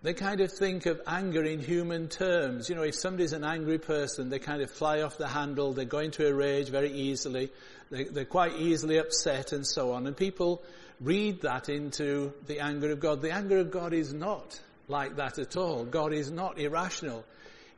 They 0.02 0.14
kind 0.14 0.40
of 0.40 0.52
think 0.52 0.86
of 0.86 1.00
anger 1.06 1.42
in 1.42 1.60
human 1.60 2.08
terms. 2.08 2.68
You 2.68 2.76
know, 2.76 2.82
if 2.82 2.94
somebody's 2.94 3.32
an 3.32 3.44
angry 3.44 3.78
person, 3.78 4.28
they 4.28 4.38
kind 4.38 4.62
of 4.62 4.70
fly 4.70 5.02
off 5.02 5.18
the 5.18 5.28
handle, 5.28 5.72
they 5.72 5.84
go 5.84 5.98
into 5.98 6.26
a 6.26 6.32
rage 6.32 6.68
very 6.68 6.92
easily, 6.92 7.50
they, 7.90 8.04
they're 8.04 8.24
quite 8.24 8.56
easily 8.56 8.98
upset 8.98 9.52
and 9.52 9.66
so 9.66 9.92
on. 9.92 10.06
And 10.06 10.16
people 10.16 10.62
read 11.00 11.42
that 11.42 11.68
into 11.68 12.32
the 12.46 12.60
anger 12.60 12.92
of 12.92 13.00
God. 13.00 13.20
The 13.20 13.32
anger 13.32 13.58
of 13.58 13.70
God 13.70 13.92
is 13.92 14.12
not 14.12 14.60
like 14.88 15.16
that 15.16 15.38
at 15.38 15.56
all. 15.56 15.84
God 15.84 16.12
is 16.12 16.30
not 16.30 16.58
irrational. 16.58 17.24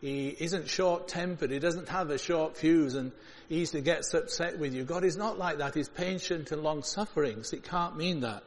He 0.00 0.28
isn't 0.28 0.68
short-tempered. 0.68 1.50
He 1.50 1.58
doesn't 1.58 1.88
have 1.88 2.10
a 2.10 2.18
short 2.18 2.56
fuse 2.56 2.94
and 2.94 3.12
easily 3.50 3.82
gets 3.82 4.14
upset 4.14 4.58
with 4.58 4.72
you. 4.72 4.84
God 4.84 5.04
is 5.04 5.16
not 5.16 5.38
like 5.38 5.58
that. 5.58 5.74
He's 5.74 5.88
patient 5.88 6.52
and 6.52 6.62
long-suffering. 6.62 7.42
So 7.42 7.56
it 7.56 7.64
can't 7.64 7.96
mean 7.96 8.20
that. 8.20 8.44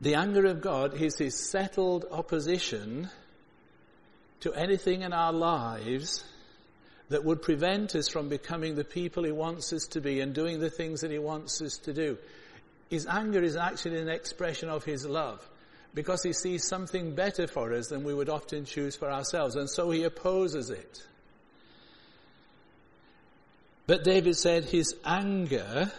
The 0.00 0.14
anger 0.14 0.46
of 0.46 0.60
God 0.60 0.94
is 0.94 1.18
his 1.18 1.38
settled 1.50 2.06
opposition 2.10 3.10
to 4.40 4.52
anything 4.54 5.02
in 5.02 5.12
our 5.12 5.32
lives 5.32 6.24
that 7.08 7.24
would 7.24 7.40
prevent 7.40 7.94
us 7.94 8.08
from 8.08 8.28
becoming 8.28 8.74
the 8.74 8.84
people 8.84 9.24
he 9.24 9.32
wants 9.32 9.72
us 9.72 9.86
to 9.88 10.00
be 10.00 10.20
and 10.20 10.34
doing 10.34 10.60
the 10.60 10.70
things 10.70 11.00
that 11.00 11.10
he 11.10 11.18
wants 11.18 11.62
us 11.62 11.78
to 11.78 11.92
do. 11.92 12.18
His 12.90 13.06
anger 13.06 13.42
is 13.42 13.56
actually 13.56 14.00
an 14.00 14.08
expression 14.08 14.68
of 14.68 14.84
his 14.84 15.06
love 15.06 15.46
because 15.96 16.22
he 16.22 16.32
sees 16.32 16.68
something 16.68 17.14
better 17.14 17.48
for 17.48 17.72
us 17.72 17.88
than 17.88 18.04
we 18.04 18.14
would 18.14 18.28
often 18.28 18.66
choose 18.66 18.94
for 18.94 19.10
ourselves 19.10 19.56
and 19.56 19.68
so 19.68 19.90
he 19.90 20.04
opposes 20.04 20.70
it. 20.70 21.02
But 23.88 24.04
David 24.04 24.36
said 24.36 24.66
his 24.66 24.94
anger, 25.04 25.90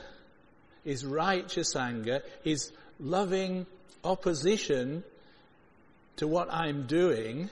his 0.86 1.04
righteous 1.04 1.76
anger, 1.76 2.22
his 2.44 2.72
loving 3.00 3.66
opposition 4.04 5.04
to 6.18 6.28
what 6.28 6.48
I'm 6.54 6.86
doing, 6.86 7.50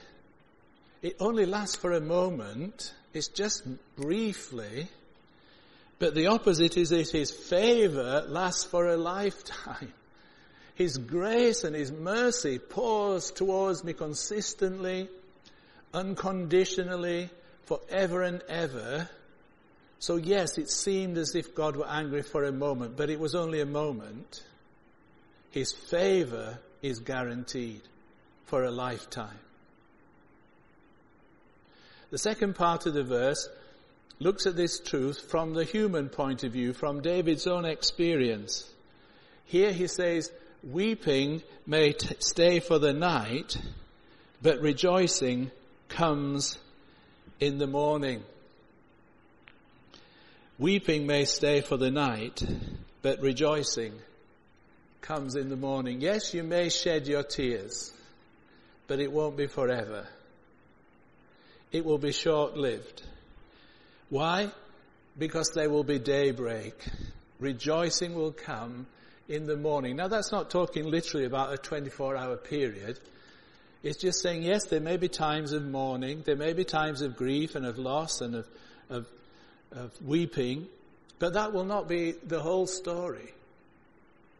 it 1.02 1.16
only 1.20 1.46
lasts 1.46 1.76
for 1.76 1.92
a 1.92 2.00
moment 2.00 2.92
it's 3.16 3.28
just 3.28 3.62
briefly. 3.96 4.88
But 5.98 6.14
the 6.14 6.26
opposite 6.26 6.76
is 6.76 6.90
that 6.90 7.10
his 7.10 7.30
favor 7.30 8.24
lasts 8.28 8.64
for 8.64 8.88
a 8.88 8.96
lifetime. 9.14 9.92
His 10.76 10.98
grace 10.98 11.64
and 11.64 11.74
his 11.74 11.90
mercy 11.90 12.58
pours 12.58 13.30
towards 13.30 13.82
me 13.82 13.94
consistently, 13.94 15.08
unconditionally, 15.92 17.30
forever 17.64 18.22
and 18.22 18.42
ever. 18.46 19.08
So 19.98 20.16
yes, 20.16 20.58
it 20.58 20.70
seemed 20.70 21.16
as 21.16 21.34
if 21.34 21.54
God 21.54 21.76
were 21.76 21.88
angry 21.88 22.22
for 22.22 22.44
a 22.44 22.52
moment, 22.52 22.96
but 22.96 23.08
it 23.08 23.18
was 23.18 23.34
only 23.34 23.60
a 23.60 23.66
moment. 23.66 24.42
His 25.50 25.72
favor 25.72 26.58
is 26.82 26.98
guaranteed 26.98 27.80
for 28.44 28.62
a 28.62 28.70
lifetime. 28.70 29.38
The 32.10 32.18
second 32.18 32.54
part 32.54 32.84
of 32.84 32.92
the 32.92 33.02
verse 33.02 33.48
looks 34.18 34.44
at 34.44 34.56
this 34.56 34.78
truth 34.78 35.30
from 35.30 35.54
the 35.54 35.64
human 35.64 36.10
point 36.10 36.44
of 36.44 36.52
view, 36.52 36.74
from 36.74 37.00
David's 37.00 37.46
own 37.46 37.64
experience. 37.64 38.70
Here 39.46 39.72
he 39.72 39.86
says, 39.86 40.30
weeping 40.70 41.42
may 41.66 41.92
t- 41.92 42.16
stay 42.18 42.60
for 42.60 42.78
the 42.78 42.92
night, 42.92 43.56
but 44.42 44.60
rejoicing 44.60 45.50
comes 45.88 46.58
in 47.40 47.58
the 47.58 47.66
morning. 47.66 48.22
Weeping 50.58 51.06
may 51.06 51.24
stay 51.24 51.60
for 51.60 51.76
the 51.76 51.90
night, 51.90 52.42
but 53.02 53.20
rejoicing 53.20 53.92
comes 55.00 55.36
in 55.36 55.48
the 55.48 55.56
morning. 55.56 56.00
Yes, 56.00 56.34
you 56.34 56.42
may 56.42 56.68
shed 56.68 57.06
your 57.06 57.22
tears, 57.22 57.92
but 58.86 59.00
it 59.00 59.12
won't 59.12 59.36
be 59.36 59.46
forever 59.46 60.06
it 61.72 61.84
will 61.84 61.98
be 61.98 62.12
short 62.12 62.56
lived. 62.56 63.02
Why? 64.08 64.50
Because 65.18 65.50
there 65.54 65.68
will 65.68 65.84
be 65.84 65.98
daybreak. 65.98 66.74
Rejoicing 67.38 68.14
will 68.14 68.32
come 68.32 68.86
in 69.28 69.46
the 69.46 69.56
morning. 69.56 69.96
Now 69.96 70.08
that's 70.08 70.32
not 70.32 70.50
talking 70.50 70.84
literally 70.84 71.26
about 71.26 71.52
a 71.52 71.58
24 71.58 72.16
hour 72.16 72.36
period. 72.36 72.98
It's 73.82 73.98
just 73.98 74.20
saying, 74.20 74.42
yes, 74.42 74.64
there 74.64 74.80
may 74.80 74.96
be 74.96 75.08
times 75.08 75.52
of 75.52 75.64
mourning, 75.64 76.22
there 76.24 76.36
may 76.36 76.52
be 76.52 76.64
times 76.64 77.02
of 77.02 77.16
grief 77.16 77.54
and 77.54 77.66
of 77.66 77.78
loss 77.78 78.20
and 78.20 78.36
of, 78.36 78.48
of, 78.90 79.06
of 79.72 79.90
weeping, 80.02 80.66
but 81.18 81.34
that 81.34 81.52
will 81.52 81.64
not 81.64 81.88
be 81.88 82.12
the 82.26 82.40
whole 82.40 82.66
story. 82.66 83.32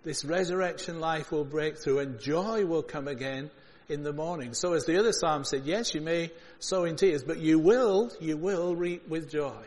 This 0.05 0.25
resurrection 0.25 1.01
life 1.01 1.31
will 1.33 1.45
break 1.45 1.79
through 1.79 1.99
and 1.99 2.21
joy 2.21 2.65
will 2.65 2.83
come 2.83 3.09
again 3.09 3.51
in 3.89 4.03
the 4.03 4.13
morning. 4.13 4.55
So 4.55 4.73
as 4.73 4.85
the 4.85 4.99
other 4.99 5.13
psalm 5.13 5.45
said, 5.45 5.63
yes, 5.65 5.95
you 5.95 6.01
may 6.01 6.31
sow 6.59 6.85
in 6.85 6.97
tears, 6.97 7.23
but 7.23 7.39
you 7.39 7.59
will, 7.59 8.11
you 8.21 8.37
will 8.37 8.75
reap 8.75 9.09
with 9.09 9.31
joy. 9.31 9.63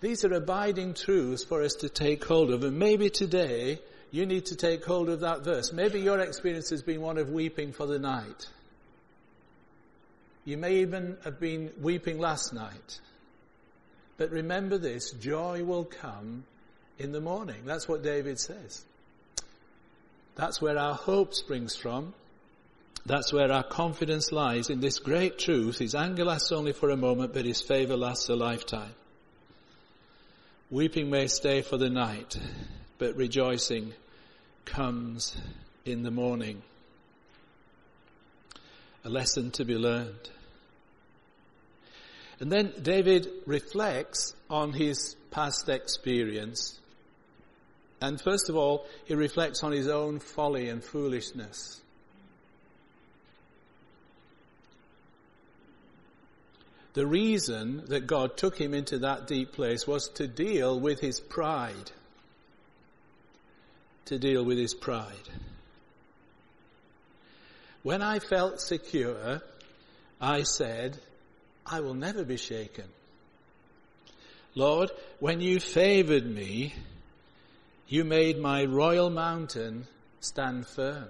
These 0.00 0.24
are 0.24 0.32
abiding 0.32 0.94
truths 0.94 1.44
for 1.44 1.62
us 1.62 1.74
to 1.76 1.88
take 1.88 2.24
hold 2.24 2.50
of. 2.50 2.64
And 2.64 2.78
maybe 2.78 3.10
today 3.10 3.80
you 4.10 4.26
need 4.26 4.46
to 4.46 4.56
take 4.56 4.84
hold 4.84 5.08
of 5.08 5.20
that 5.20 5.44
verse. 5.44 5.72
Maybe 5.72 6.00
your 6.00 6.18
experience 6.20 6.70
has 6.70 6.82
been 6.82 7.00
one 7.00 7.18
of 7.18 7.28
weeping 7.30 7.72
for 7.72 7.86
the 7.86 7.98
night. 7.98 8.48
You 10.44 10.56
may 10.56 10.76
even 10.78 11.18
have 11.24 11.38
been 11.38 11.70
weeping 11.80 12.18
last 12.18 12.52
night. 12.54 13.00
But 14.16 14.30
remember 14.30 14.78
this, 14.78 15.12
joy 15.12 15.64
will 15.64 15.84
come 15.84 16.44
in 16.98 17.12
the 17.12 17.20
morning. 17.20 17.62
That's 17.64 17.86
what 17.86 18.02
David 18.02 18.38
says. 18.38 18.84
That's 20.34 20.62
where 20.62 20.78
our 20.78 20.94
hope 20.94 21.34
springs 21.34 21.76
from. 21.76 22.14
That's 23.06 23.32
where 23.32 23.50
our 23.52 23.62
confidence 23.62 24.32
lies 24.32 24.70
in 24.70 24.80
this 24.80 24.98
great 24.98 25.38
truth. 25.38 25.78
His 25.78 25.94
anger 25.94 26.24
lasts 26.24 26.52
only 26.52 26.72
for 26.72 26.90
a 26.90 26.96
moment, 26.96 27.32
but 27.32 27.44
his 27.44 27.60
favor 27.60 27.96
lasts 27.96 28.28
a 28.28 28.34
lifetime. 28.34 28.94
Weeping 30.70 31.10
may 31.10 31.26
stay 31.26 31.62
for 31.62 31.76
the 31.78 31.90
night, 31.90 32.38
but 32.98 33.16
rejoicing 33.16 33.92
comes 34.64 35.36
in 35.84 36.04
the 36.04 36.12
morning. 36.12 36.62
A 39.04 39.08
lesson 39.08 39.50
to 39.52 39.64
be 39.64 39.74
learned. 39.74 40.30
And 42.38 42.52
then 42.52 42.72
David 42.80 43.28
reflects 43.46 44.32
on 44.48 44.72
his 44.72 45.16
past 45.32 45.68
experience. 45.68 46.78
And 48.00 48.20
first 48.20 48.48
of 48.48 48.54
all, 48.54 48.86
he 49.06 49.16
reflects 49.16 49.64
on 49.64 49.72
his 49.72 49.88
own 49.88 50.20
folly 50.20 50.68
and 50.68 50.84
foolishness. 50.84 51.80
The 56.92 57.06
reason 57.06 57.84
that 57.86 58.06
God 58.06 58.36
took 58.36 58.58
him 58.58 58.74
into 58.74 58.98
that 59.00 59.26
deep 59.26 59.52
place 59.52 59.86
was 59.86 60.08
to 60.10 60.26
deal 60.26 60.78
with 60.78 61.00
his 61.00 61.20
pride. 61.20 61.92
To 64.06 64.18
deal 64.18 64.44
with 64.44 64.58
his 64.58 64.74
pride. 64.74 65.28
When 67.82 68.02
I 68.02 68.18
felt 68.18 68.60
secure, 68.60 69.40
I 70.20 70.42
said, 70.42 70.98
I 71.64 71.80
will 71.80 71.94
never 71.94 72.24
be 72.24 72.36
shaken. 72.36 72.86
Lord, 74.54 74.90
when 75.20 75.40
you 75.40 75.60
favored 75.60 76.26
me, 76.26 76.74
you 77.86 78.04
made 78.04 78.38
my 78.38 78.64
royal 78.64 79.10
mountain 79.10 79.86
stand 80.20 80.66
firm. 80.66 81.08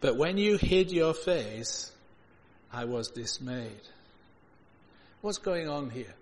But 0.00 0.16
when 0.16 0.38
you 0.38 0.56
hid 0.56 0.92
your 0.92 1.12
face, 1.12 1.92
I 2.72 2.84
was 2.84 3.08
dismayed. 3.08 3.88
What's 5.20 5.38
going 5.38 5.68
on 5.68 5.90
here? 5.90 6.14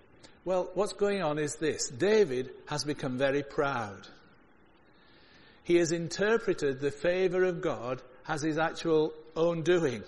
Well, 0.45 0.71
what's 0.75 0.95
going 0.95 1.23
on 1.23 1.39
is 1.39 1.57
this. 1.57 1.89
David 1.89 2.51
has 2.67 2.85
become 2.85 3.19
very 3.19 3.43
proud. 3.43 4.07
He 5.63 5.77
has 5.77 5.93
interpreted 5.93 6.81
the 6.81 6.91
favor 6.91 7.45
of 7.45 7.61
God 7.61 8.01
as 8.27 8.43
his 8.43 8.57
actual 8.59 9.13
own 9.37 9.63
doing. 9.63 10.03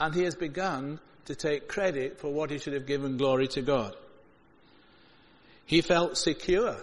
And 0.00 0.14
he 0.14 0.22
has 0.22 0.34
begun 0.34 1.00
to 1.26 1.34
take 1.34 1.68
credit 1.68 2.18
for 2.18 2.32
what 2.32 2.50
he 2.50 2.58
should 2.58 2.72
have 2.72 2.86
given 2.86 3.18
glory 3.18 3.48
to 3.48 3.62
God. 3.62 3.94
He 5.66 5.82
felt 5.82 6.16
secure. 6.16 6.76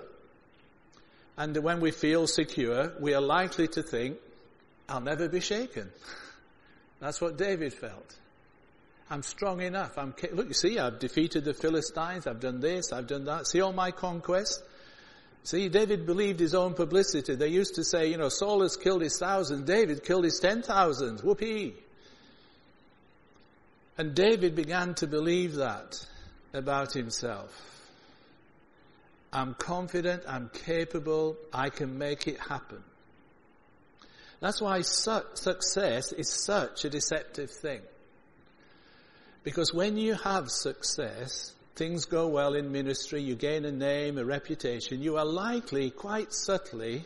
And 1.38 1.58
when 1.58 1.80
we 1.80 1.90
feel 1.90 2.28
secure, 2.28 2.94
we 3.00 3.16
are 3.16 3.22
likely 3.22 3.68
to 3.70 3.82
think, 3.82 4.18
I'll 4.88 5.02
never 5.02 5.28
be 5.28 5.40
shaken. 5.40 5.90
That's 7.00 7.20
what 7.20 7.38
David 7.38 7.74
felt. 7.74 8.16
I'm 9.10 9.22
strong 9.22 9.62
enough. 9.62 9.98
I'm, 9.98 10.16
look, 10.32 10.48
you 10.48 10.54
see, 10.54 10.80
I've 10.80 11.00
defeated 11.00 11.46
the 11.46 11.54
Philistines. 11.54 12.26
I've 12.26 12.40
done 12.40 12.60
this. 12.60 12.92
I've 12.92 13.08
done 13.08 13.26
that. 13.26 13.48
See 13.48 13.62
all 13.62 13.74
my 13.74 13.92
conquests? 13.92 14.64
See, 15.44 15.70
David 15.70 16.08
believed 16.08 16.40
his 16.40 16.56
own 16.56 16.74
publicity. 16.74 17.36
They 17.36 17.50
used 17.50 17.76
to 17.76 17.84
say, 17.84 18.10
you 18.10 18.18
know, 18.18 18.30
Saul 18.30 18.64
has 18.64 18.78
killed 18.78 19.04
his 19.04 19.20
thousand, 19.20 19.68
David 19.68 20.04
killed 20.04 20.24
his 20.24 20.40
ten 20.40 20.64
thousand. 20.64 21.20
Whoopee. 21.20 21.76
And 23.98 24.16
David 24.16 24.56
began 24.56 24.96
to 24.96 25.08
believe 25.08 25.56
that 25.56 26.04
about 26.54 26.94
himself. 26.94 27.54
I'm 29.32 29.54
confident, 29.54 30.24
I'm 30.28 30.50
capable, 30.50 31.38
I 31.54 31.70
can 31.70 31.98
make 31.98 32.28
it 32.28 32.40
happen. 32.40 32.84
That's 34.40 34.62
why 34.62 34.82
su- 34.82 35.26
success 35.36 36.12
is 36.12 36.30
such 36.30 36.86
a 36.86 36.90
deceptive 36.90 37.52
thing. 37.52 37.82
Because 39.46 39.72
when 39.72 39.96
you 39.96 40.16
have 40.16 40.50
success, 40.50 41.54
things 41.76 42.06
go 42.06 42.28
well 42.28 42.56
in 42.56 42.72
ministry, 42.72 43.22
you 43.22 43.36
gain 43.36 43.64
a 43.64 43.72
name, 43.72 44.18
a 44.18 44.26
reputation, 44.26 45.04
you 45.04 45.18
are 45.18 45.26
likely, 45.26 45.92
quite 45.92 46.34
subtly, 46.34 47.06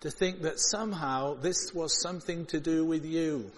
to 0.00 0.10
think 0.10 0.42
that 0.42 0.58
somehow 0.58 1.34
this 1.34 1.72
was 1.72 2.02
something 2.02 2.44
to 2.46 2.58
do 2.58 2.84
with 2.84 3.04
you. 3.04 3.52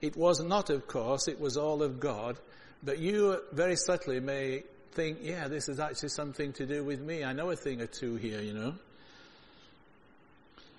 It 0.00 0.16
was 0.16 0.40
not, 0.40 0.70
of 0.70 0.86
course, 0.86 1.28
it 1.28 1.38
was 1.38 1.58
all 1.58 1.82
of 1.82 2.00
God, 2.00 2.38
but 2.82 2.98
you 2.98 3.38
very 3.52 3.76
subtly 3.76 4.18
may 4.18 4.62
think, 4.92 5.18
yeah, 5.20 5.46
this 5.46 5.68
is 5.68 5.78
actually 5.78 6.08
something 6.08 6.54
to 6.54 6.64
do 6.64 6.82
with 6.82 7.00
me. 7.00 7.22
I 7.22 7.34
know 7.34 7.50
a 7.50 7.56
thing 7.56 7.82
or 7.82 7.86
two 7.86 8.16
here, 8.16 8.40
you 8.40 8.54
know. 8.54 8.74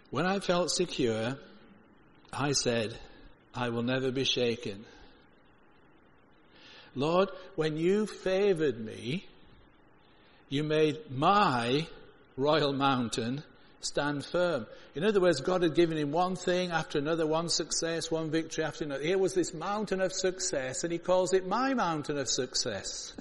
When 0.10 0.26
I 0.26 0.40
felt 0.40 0.72
secure, 0.72 1.38
I 2.34 2.54
said, 2.54 2.98
I 3.54 3.70
will 3.70 3.84
never 3.84 4.12
be 4.12 4.24
shaken. 4.24 4.86
Lord, 7.00 7.30
when 7.56 7.78
you 7.78 8.06
favored 8.06 8.80
me, 8.80 9.26
you 10.50 10.64
made 10.64 11.10
my 11.10 11.88
royal 12.36 12.74
mountain 12.74 13.44
stand 13.82 14.26
firm. 14.26 14.68
In 14.96 15.06
other 15.06 15.22
words, 15.22 15.40
God 15.40 15.64
had 15.64 15.76
given 15.76 15.98
him 15.98 16.12
one 16.12 16.36
thing 16.36 16.72
after 16.72 16.98
another, 16.98 17.26
one 17.26 17.48
success, 17.48 18.12
one 18.12 18.30
victory 18.30 18.66
after 18.66 18.84
another. 18.84 19.04
Here 19.04 19.18
was 19.18 19.34
this 19.34 19.54
mountain 19.54 20.02
of 20.02 20.12
success, 20.12 20.84
and 20.84 20.92
he 20.92 21.00
calls 21.00 21.34
it 21.34 21.48
my 21.48 21.74
mountain 21.74 22.18
of 22.18 22.28
success. 22.28 23.14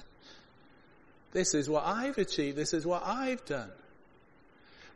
this 1.32 1.54
is 1.54 1.70
what 1.70 1.84
I've 1.86 2.18
achieved. 2.18 2.56
This 2.56 2.74
is 2.74 2.84
what 2.84 3.04
I've 3.06 3.44
done. 3.44 3.70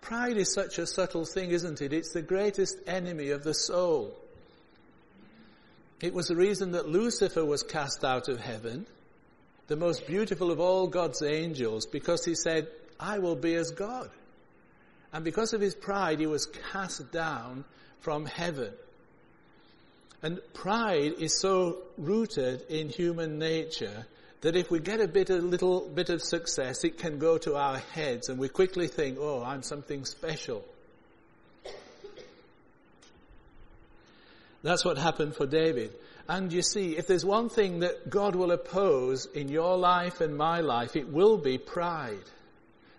Pride 0.01 0.37
is 0.37 0.53
such 0.53 0.79
a 0.79 0.87
subtle 0.89 1.25
thing, 1.25 1.53
isn't 1.53 1.81
it? 1.81 1.93
It's 1.93 2.13
the 2.13 2.23
greatest 2.23 2.77
enemy 2.89 3.31
of 3.31 3.45
the 3.45 3.55
soul. 3.55 4.17
It 6.03 6.13
was 6.13 6.27
the 6.27 6.37
reason 6.37 6.73
that 6.73 6.89
Lucifer 6.89 7.45
was 7.45 7.63
cast 7.63 8.05
out 8.05 8.29
of 8.29 8.41
heaven, 8.41 8.87
the 9.69 9.77
most 9.77 10.05
beautiful 10.05 10.51
of 10.51 10.59
all 10.59 10.89
God's 10.89 11.23
angels, 11.23 11.87
because 11.87 12.25
he 12.25 12.35
said, 12.35 12.67
I 12.99 13.21
will 13.21 13.37
be 13.37 13.55
as 13.55 13.71
God. 13.71 14.11
And 15.13 15.25
because 15.25 15.53
of 15.53 15.61
his 15.61 15.77
pride, 15.77 16.19
he 16.19 16.27
was 16.27 16.47
cast 16.73 17.13
down 17.13 17.65
from 18.01 18.27
heaven. 18.27 18.73
And 20.23 20.41
pride 20.55 21.15
is 21.21 21.39
so 21.41 21.79
rooted 21.97 22.63
in 22.69 22.89
human 22.89 23.39
nature 23.39 24.07
that 24.41 24.57
if 24.57 24.73
we 24.73 24.81
get 24.81 25.01
a 25.01 25.07
bit, 25.07 25.31
a 25.31 25.37
little 25.37 25.89
bit 25.89 26.11
of 26.11 26.21
success, 26.21 26.83
it 26.83 26.99
can 26.99 27.21
go 27.21 27.39
to 27.39 27.55
our 27.55 27.79
heads 27.79 28.29
and 28.29 28.41
we 28.41 28.49
quickly 28.49 28.89
think, 28.89 29.19
oh, 29.21 29.43
I'm 29.45 29.63
something 29.63 30.05
special. 30.05 30.65
That's 34.63 34.85
what 34.85 34.97
happened 34.97 35.35
for 35.35 35.47
David. 35.47 35.93
And 36.29 36.53
you 36.53 36.63
see, 36.63 36.97
if 36.97 37.07
there's 37.07 37.25
one 37.25 37.49
thing 37.49 37.81
that 37.81 38.09
God 38.09 38.37
will 38.37 38.53
oppose 38.53 39.27
in 39.27 39.49
your 39.49 39.77
life 39.77 40.21
and 40.21 40.37
my 40.37 40.61
life, 40.61 40.95
it 40.95 41.09
will 41.09 41.37
be 41.37 41.59
pride. 41.59 42.25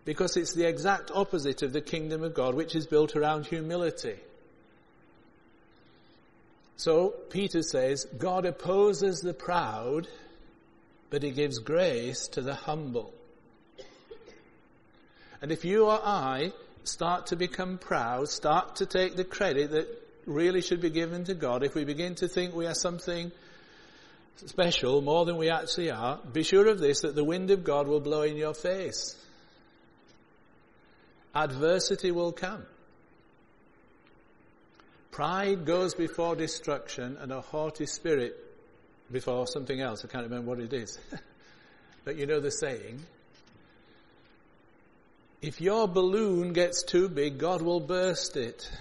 Because 0.06 0.36
it's 0.36 0.54
the 0.54 0.68
exact 0.68 1.10
opposite 1.14 1.62
of 1.62 1.72
the 1.72 1.82
kingdom 1.82 2.24
of 2.24 2.34
God, 2.34 2.56
which 2.56 2.76
is 2.76 2.86
built 2.86 3.16
around 3.16 3.46
humility. 3.46 4.18
So, 6.76 7.14
Peter 7.30 7.62
says, 7.62 8.06
God 8.18 8.46
opposes 8.46 9.22
the 9.22 9.34
proud, 9.34 10.08
but 11.10 11.24
he 11.24 11.32
gives 11.32 11.60
grace 11.60 12.28
to 12.30 12.42
the 12.42 12.56
humble. 12.56 13.14
And 15.42 15.52
if 15.52 15.64
you 15.64 15.86
or 15.86 16.00
I 16.04 16.52
start 16.84 17.28
to 17.28 17.38
become 17.38 17.78
proud, 17.78 18.28
start 18.28 18.78
to 18.78 18.86
take 18.86 19.16
the 19.16 19.24
credit 19.24 19.72
that 19.72 20.03
really 20.26 20.62
should 20.62 20.82
be 20.82 20.90
given 20.90 21.26
to 21.26 21.34
God, 21.34 21.64
if 21.64 21.76
we 21.76 21.84
begin 21.86 22.16
to 22.16 22.28
think 22.28 22.56
we 22.56 22.66
are 22.66 22.76
something 22.76 23.32
special 24.36 25.02
more 25.02 25.26
than 25.26 25.38
we 25.38 25.50
actually 25.50 25.92
are, 25.92 26.20
be 26.32 26.44
sure 26.44 26.68
of 26.68 26.80
this, 26.80 27.02
that 27.02 27.16
the 27.16 27.24
wind 27.24 27.52
of 27.52 27.64
God 27.64 27.88
will 27.88 28.00
blow 28.00 28.24
in 28.24 28.38
your 28.38 28.54
face. 28.54 29.16
Adversity 31.36 32.12
will 32.12 32.32
come. 32.32 32.64
Pride 35.12 35.66
goes 35.66 35.94
before 35.94 36.36
destruction 36.36 37.18
and 37.20 37.32
a 37.32 37.42
haughty 37.42 37.86
spirit 37.86 38.36
before 39.12 39.46
something 39.48 39.80
else. 39.80 40.04
I 40.04 40.08
can't 40.08 40.24
remember 40.24 40.50
what 40.50 40.60
it 40.60 40.74
is. 40.74 40.98
but 42.06 42.18
you 42.18 42.26
know 42.26 42.40
the 42.40 42.52
saying. 42.52 43.00
If 45.42 45.60
your 45.60 45.88
balloon 45.88 46.54
gets 46.54 46.84
too 46.84 47.10
big, 47.10 47.38
God 47.38 47.62
will 47.62 47.82
burst 47.82 48.38
it. 48.38 48.72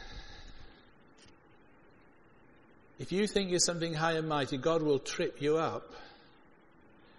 If 3.03 3.11
you 3.11 3.27
think 3.27 3.51
you're 3.51 3.59
something 3.59 3.95
high 3.95 4.13
and 4.13 4.29
mighty, 4.29 4.57
God 4.57 4.81
will 4.81 5.01
trip 5.01 5.43
you 5.43 5.57
up 5.57 5.93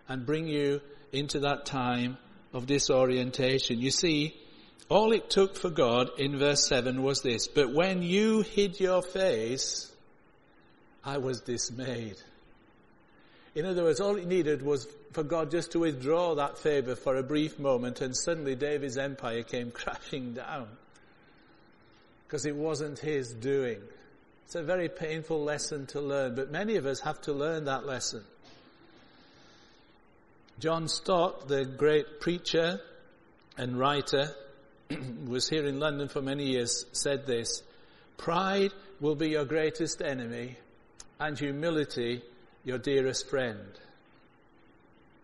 and 0.07 0.25
bring 0.25 0.47
you 0.47 0.79
into 1.11 1.41
that 1.41 1.65
time 1.65 2.17
of 2.53 2.67
disorientation. 2.67 3.81
You 3.81 3.91
see, 3.91 4.33
all 4.87 5.11
it 5.11 5.29
took 5.29 5.57
for 5.57 5.69
God 5.69 6.07
in 6.17 6.39
verse 6.39 6.65
7 6.69 7.03
was 7.03 7.21
this, 7.21 7.49
but 7.49 7.73
when 7.73 8.01
you 8.01 8.43
hid 8.43 8.79
your 8.79 9.01
face, 9.01 9.91
I 11.03 11.17
was 11.17 11.41
dismayed. 11.41 12.15
In 13.53 13.65
other 13.65 13.83
words, 13.83 13.99
all 13.99 14.15
it 14.15 14.25
needed 14.25 14.61
was 14.61 14.87
for 15.11 15.23
God 15.23 15.51
just 15.51 15.73
to 15.73 15.79
withdraw 15.79 16.35
that 16.35 16.57
favor 16.57 16.95
for 16.95 17.17
a 17.17 17.23
brief 17.23 17.59
moment 17.59 17.99
and 17.99 18.15
suddenly 18.15 18.55
David's 18.55 18.97
empire 18.97 19.43
came 19.43 19.69
crashing 19.79 20.31
down. 20.31 20.69
Because 22.25 22.45
it 22.45 22.55
wasn't 22.55 22.99
his 22.99 23.33
doing. 23.33 23.81
It's 24.45 24.55
a 24.55 24.63
very 24.63 24.89
painful 24.89 25.43
lesson 25.43 25.85
to 25.87 26.01
learn, 26.01 26.35
but 26.35 26.51
many 26.51 26.75
of 26.75 26.85
us 26.85 26.99
have 27.01 27.21
to 27.21 27.33
learn 27.33 27.65
that 27.65 27.85
lesson. 27.85 28.23
John 30.59 30.87
Stott, 30.87 31.47
the 31.47 31.65
great 31.65 32.19
preacher 32.19 32.79
and 33.57 33.77
writer, 33.79 34.29
was 35.27 35.49
here 35.49 35.65
in 35.65 35.79
London 35.79 36.07
for 36.07 36.21
many 36.21 36.45
years, 36.45 36.85
said 36.91 37.25
this, 37.25 37.63
pride 38.17 38.71
will 38.99 39.15
be 39.15 39.29
your 39.29 39.45
greatest 39.45 40.01
enemy 40.01 40.57
and 41.19 41.37
humility 41.37 42.21
your 42.63 42.77
dearest 42.77 43.29
friend. 43.29 43.79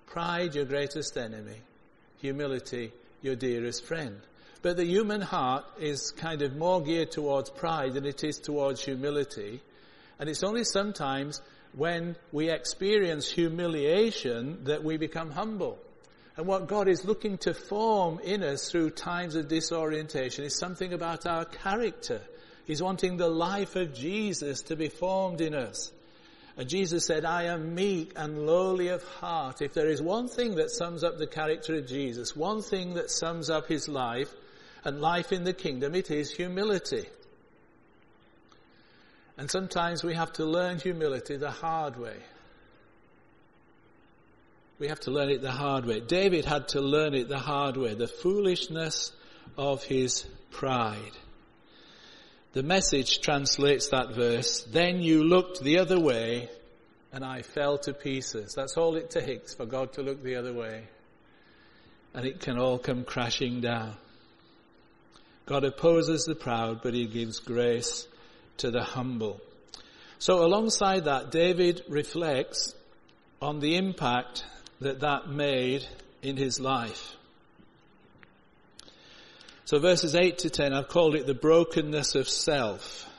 Pride, 0.07 0.55
your 0.55 0.65
greatest 0.65 1.17
enemy. 1.17 1.61
Humility, 2.19 2.91
your 3.21 3.35
dearest 3.35 3.85
friend. 3.85 4.19
But 4.61 4.75
the 4.75 4.85
human 4.85 5.21
heart 5.21 5.63
is 5.79 6.11
kind 6.11 6.41
of 6.41 6.55
more 6.55 6.81
geared 6.81 7.11
towards 7.11 7.49
pride 7.49 7.93
than 7.93 8.05
it 8.05 8.23
is 8.23 8.39
towards 8.39 8.83
humility. 8.83 9.61
And 10.19 10.29
it's 10.29 10.43
only 10.43 10.65
sometimes 10.65 11.41
when 11.73 12.17
we 12.31 12.49
experience 12.49 13.31
humiliation 13.31 14.65
that 14.65 14.83
we 14.83 14.97
become 14.97 15.31
humble. 15.31 15.79
And 16.35 16.45
what 16.45 16.67
God 16.67 16.87
is 16.87 17.05
looking 17.05 17.37
to 17.39 17.53
form 17.53 18.19
in 18.19 18.43
us 18.43 18.69
through 18.69 18.91
times 18.91 19.35
of 19.35 19.47
disorientation 19.47 20.43
is 20.43 20.57
something 20.57 20.93
about 20.93 21.25
our 21.25 21.45
character. 21.45 22.21
He's 22.65 22.81
wanting 22.81 23.17
the 23.17 23.29
life 23.29 23.75
of 23.75 23.93
Jesus 23.93 24.61
to 24.63 24.75
be 24.75 24.89
formed 24.89 25.41
in 25.41 25.53
us. 25.53 25.91
And 26.57 26.67
Jesus 26.67 27.05
said, 27.05 27.23
I 27.23 27.43
am 27.43 27.75
meek 27.75 28.11
and 28.17 28.45
lowly 28.45 28.89
of 28.89 29.03
heart. 29.03 29.61
If 29.61 29.73
there 29.73 29.87
is 29.87 30.01
one 30.01 30.27
thing 30.27 30.55
that 30.55 30.71
sums 30.71 31.03
up 31.05 31.17
the 31.17 31.27
character 31.27 31.75
of 31.75 31.87
Jesus, 31.87 32.35
one 32.35 32.61
thing 32.61 32.95
that 32.95 33.09
sums 33.09 33.49
up 33.49 33.67
his 33.67 33.87
life 33.87 34.33
and 34.83 35.01
life 35.01 35.31
in 35.31 35.43
the 35.43 35.53
kingdom, 35.53 35.95
it 35.95 36.11
is 36.11 36.31
humility. 36.31 37.05
And 39.37 39.49
sometimes 39.49 40.03
we 40.03 40.15
have 40.15 40.33
to 40.33 40.45
learn 40.45 40.79
humility 40.79 41.37
the 41.37 41.51
hard 41.51 41.97
way. 41.97 42.17
We 44.79 44.87
have 44.87 44.99
to 45.01 45.11
learn 45.11 45.29
it 45.29 45.41
the 45.41 45.51
hard 45.51 45.85
way. 45.85 45.99
David 45.99 46.45
had 46.45 46.69
to 46.69 46.81
learn 46.81 47.13
it 47.13 47.27
the 47.27 47.39
hard 47.39 47.75
way, 47.77 47.93
the 47.95 48.07
foolishness 48.07 49.11
of 49.57 49.83
his 49.83 50.25
pride. 50.51 51.11
The 52.53 52.63
message 52.63 53.19
translates 53.19 53.89
that 53.89 54.15
verse, 54.15 54.63
then 54.63 55.01
you 55.01 55.23
looked 55.23 55.61
the 55.61 55.79
other 55.79 55.99
way 55.99 56.49
and 57.11 57.23
I 57.23 57.41
fell 57.41 57.77
to 57.79 57.93
pieces. 57.93 58.53
That's 58.55 58.77
all 58.77 58.95
it 58.95 59.09
takes 59.09 59.53
for 59.53 59.65
God 59.65 59.93
to 59.93 60.01
look 60.01 60.23
the 60.23 60.35
other 60.35 60.53
way. 60.53 60.83
And 62.13 62.25
it 62.25 62.39
can 62.39 62.57
all 62.57 62.77
come 62.77 63.03
crashing 63.03 63.61
down. 63.61 63.95
God 65.49 65.63
opposes 65.63 66.25
the 66.25 66.35
proud, 66.35 66.83
but 66.83 66.93
he 66.93 67.07
gives 67.07 67.39
grace 67.39 68.07
to 68.57 68.69
the 68.69 68.83
humble. 68.83 69.41
So 70.19 70.45
alongside 70.45 71.05
that, 71.05 71.31
David 71.31 71.81
reflects 71.89 72.75
on 73.41 73.59
the 73.59 73.75
impact 73.75 74.45
that 74.79 74.99
that 74.99 75.27
made 75.27 75.87
in 76.21 76.37
his 76.37 76.59
life. 76.59 77.15
So 79.65 79.79
verses 79.79 80.13
8 80.13 80.37
to 80.39 80.51
10, 80.51 80.71
I've 80.71 80.87
called 80.87 81.15
it 81.15 81.25
the 81.25 81.33
brokenness 81.33 82.13
of 82.13 82.29
self. 82.29 83.09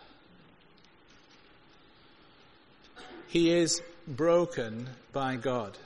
He 3.26 3.50
is 3.50 3.82
broken 4.06 4.88
by 5.12 5.34
God. 5.34 5.76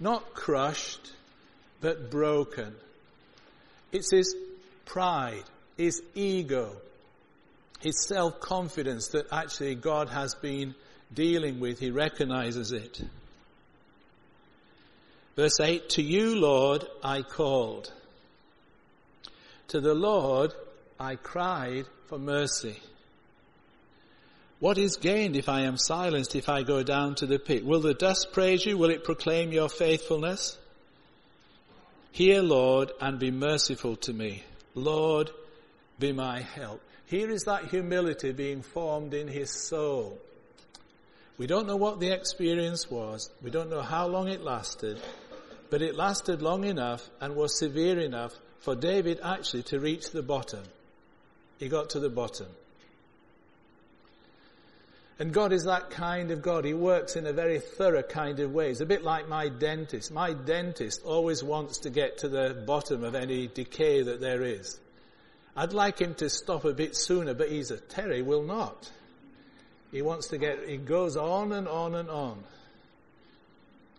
Not 0.00 0.34
crushed, 0.34 1.12
but 1.80 2.10
broken. 2.10 2.74
It's 3.92 4.10
his 4.10 4.34
pride, 4.84 5.44
his 5.76 6.02
ego, 6.14 6.76
his 7.80 8.06
self-confidence 8.06 9.08
that 9.08 9.26
actually 9.32 9.74
God 9.74 10.08
has 10.08 10.34
been 10.34 10.74
dealing 11.12 11.60
with. 11.60 11.78
He 11.78 11.90
recognizes 11.90 12.72
it. 12.72 13.00
Verse 15.36 15.58
8, 15.60 15.88
To 15.90 16.02
you, 16.02 16.38
Lord, 16.38 16.84
I 17.02 17.22
called. 17.22 17.92
To 19.68 19.80
the 19.80 19.94
Lord 19.94 20.52
I 20.98 21.16
cried 21.16 21.86
for 22.08 22.18
mercy. 22.18 22.78
What 24.58 24.76
is 24.76 24.96
gained 24.96 25.36
if 25.36 25.48
I 25.48 25.62
am 25.62 25.78
silenced, 25.78 26.36
if 26.36 26.50
I 26.50 26.62
go 26.62 26.82
down 26.82 27.14
to 27.16 27.26
the 27.26 27.38
pit? 27.38 27.64
Will 27.64 27.80
the 27.80 27.94
dust 27.94 28.28
praise 28.32 28.66
you? 28.66 28.76
Will 28.76 28.90
it 28.90 29.04
proclaim 29.04 29.52
your 29.52 29.70
faithfulness? 29.70 30.58
Hear, 32.12 32.42
Lord, 32.42 32.92
and 33.00 33.18
be 33.18 33.30
merciful 33.30 33.96
to 33.96 34.12
me. 34.12 34.44
Lord, 34.74 35.30
be 35.98 36.12
my 36.12 36.40
help. 36.40 36.80
Here 37.06 37.30
is 37.30 37.44
that 37.44 37.66
humility 37.66 38.32
being 38.32 38.62
formed 38.62 39.14
in 39.14 39.28
his 39.28 39.50
soul. 39.50 40.18
We 41.38 41.46
don't 41.46 41.66
know 41.66 41.76
what 41.76 42.00
the 42.00 42.12
experience 42.12 42.90
was. 42.90 43.30
We 43.42 43.50
don't 43.50 43.70
know 43.70 43.82
how 43.82 44.06
long 44.06 44.28
it 44.28 44.42
lasted. 44.42 45.00
But 45.70 45.82
it 45.82 45.94
lasted 45.94 46.42
long 46.42 46.64
enough 46.64 47.08
and 47.20 47.34
was 47.34 47.58
severe 47.58 47.98
enough 47.98 48.32
for 48.58 48.74
David 48.74 49.20
actually 49.22 49.62
to 49.64 49.80
reach 49.80 50.10
the 50.10 50.22
bottom. 50.22 50.64
He 51.58 51.68
got 51.68 51.90
to 51.90 52.00
the 52.00 52.10
bottom. 52.10 52.48
And 55.20 55.34
God 55.34 55.52
is 55.52 55.64
that 55.64 55.90
kind 55.90 56.30
of 56.30 56.40
God. 56.40 56.64
He 56.64 56.72
works 56.72 57.14
in 57.14 57.26
a 57.26 57.32
very 57.34 57.60
thorough 57.60 58.02
kind 58.02 58.40
of 58.40 58.52
way. 58.52 58.70
It's 58.70 58.80
a 58.80 58.86
bit 58.86 59.04
like 59.04 59.28
my 59.28 59.50
dentist. 59.50 60.10
My 60.10 60.32
dentist 60.32 61.02
always 61.04 61.44
wants 61.44 61.80
to 61.80 61.90
get 61.90 62.18
to 62.18 62.28
the 62.30 62.64
bottom 62.66 63.04
of 63.04 63.14
any 63.14 63.46
decay 63.46 64.02
that 64.02 64.22
there 64.22 64.42
is. 64.42 64.80
I'd 65.54 65.74
like 65.74 65.98
him 65.98 66.14
to 66.14 66.30
stop 66.30 66.64
a 66.64 66.72
bit 66.72 66.96
sooner, 66.96 67.34
but 67.34 67.50
he's 67.50 67.70
a 67.70 67.76
Terry 67.76 68.22
will 68.22 68.44
not. 68.44 68.90
He 69.92 70.00
wants 70.00 70.28
to 70.28 70.38
get, 70.38 70.66
he 70.66 70.78
goes 70.78 71.18
on 71.18 71.52
and 71.52 71.68
on 71.68 71.94
and 71.94 72.08
on. 72.08 72.42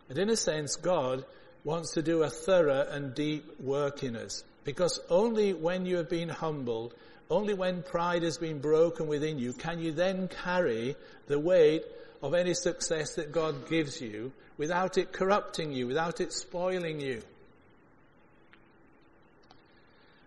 And 0.10 0.18
in 0.18 0.30
a 0.30 0.36
sense, 0.36 0.76
God 0.76 1.24
wants 1.64 1.92
to 1.92 2.02
do 2.02 2.24
a 2.24 2.32
thorough 2.32 2.88
and 2.90 3.14
deep 3.14 3.60
work 3.60 4.02
in 4.02 4.16
us. 4.16 4.44
Because 4.64 5.00
only 5.08 5.54
when 5.54 5.86
you 5.86 5.98
have 5.98 6.10
been 6.10 6.30
humbled, 6.30 6.96
only 7.32 7.54
when 7.54 7.82
pride 7.82 8.24
has 8.24 8.38
been 8.38 8.60
broken 8.60 9.08
within 9.08 9.39
you, 9.39 9.54
can 9.54 9.80
you 9.80 9.94
then 9.94 10.28
carry 10.28 10.96
the 11.28 11.39
weight 11.39 11.84
of 12.22 12.34
any 12.34 12.54
success 12.54 13.15
that 13.15 13.32
God 13.32 13.70
gives 13.70 14.02
you 14.02 14.34
without 14.58 14.98
it 14.98 15.12
corrupting 15.12 15.72
you, 15.72 15.88
without 15.88 16.22
it 16.22 16.34
spoiling 16.34 17.00
you. 17.00 17.24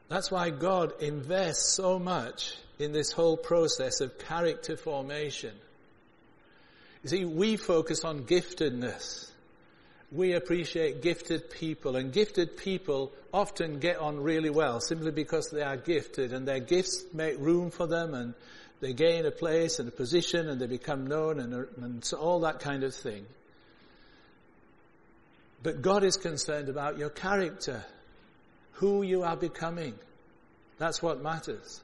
That's 0.09 0.31
why 0.31 0.51
God 0.51 0.93
invests 1.01 1.75
so 1.75 1.99
much 1.99 2.57
in 2.79 2.93
this 2.93 3.12
whole 3.12 3.37
process 3.37 4.01
of 4.01 4.19
character 4.19 4.77
formation. 4.77 5.53
You 7.03 7.11
see, 7.11 7.25
we 7.25 7.57
focus 7.57 8.05
on 8.05 8.25
giftedness 8.25 9.31
we 10.14 10.35
appreciate 10.35 11.03
gifted 11.03 11.50
people 11.50 11.96
and 11.96 12.12
gifted 12.12 12.57
people 12.57 13.12
often 13.33 13.81
get 13.81 13.98
on 13.98 14.20
really 14.20 14.48
well 14.48 14.81
simply 14.81 15.11
because 15.11 15.50
they 15.50 15.62
are 15.62 15.77
gifted 15.77 16.33
and 16.33 16.46
their 16.46 16.61
gifts 16.61 17.05
make 17.12 17.37
room 17.40 17.70
for 17.70 17.88
them 17.88 18.14
and 18.14 18.35
they 18.81 18.92
gain 18.92 19.27
a 19.27 19.33
place 19.33 19.81
and 19.81 19.88
a 19.88 19.92
position 19.92 20.48
and 20.48 20.61
they 20.61 20.68
become 20.68 21.09
known 21.09 21.40
and, 21.40 21.66
and 21.83 22.05
so 22.05 22.16
all 22.16 22.40
that 22.40 22.61
kind 22.61 22.85
of 22.85 22.94
thing. 22.94 23.27
But 25.64 25.83
God 25.83 26.05
is 26.05 26.16
concerned 26.16 26.68
about 26.68 26.96
your 26.96 27.11
character, 27.11 27.85
who 28.74 29.03
you 29.03 29.24
are 29.24 29.37
becoming. 29.37 29.94
That's 30.79 31.03
what 31.03 31.22
matters. 31.22 31.81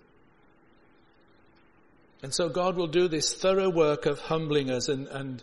And 2.22 2.32
so 2.32 2.48
God 2.48 2.76
will 2.76 2.88
do 2.88 3.08
this 3.08 3.34
thorough 3.34 3.70
work 3.70 4.06
of 4.06 4.20
humbling 4.20 4.70
us 4.70 4.88
and, 4.88 5.08
and 5.08 5.42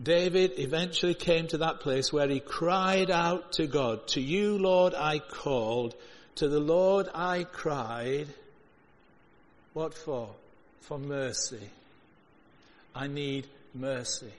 David 0.00 0.58
eventually 0.58 1.14
came 1.14 1.48
to 1.48 1.58
that 1.58 1.80
place 1.80 2.12
where 2.12 2.28
he 2.28 2.40
cried 2.40 3.10
out 3.10 3.52
to 3.52 3.66
God, 3.66 4.06
to 4.08 4.20
you, 4.20 4.58
Lord, 4.58 4.94
I 4.94 5.18
called, 5.18 5.94
to 6.36 6.48
the 6.48 6.60
Lord 6.60 7.08
I 7.14 7.44
cried. 7.44 8.28
What 9.72 9.94
for? 9.94 10.30
for 10.88 10.98
mercy. 10.98 11.68
I 12.94 13.08
need 13.08 13.46
mercy. 13.74 14.32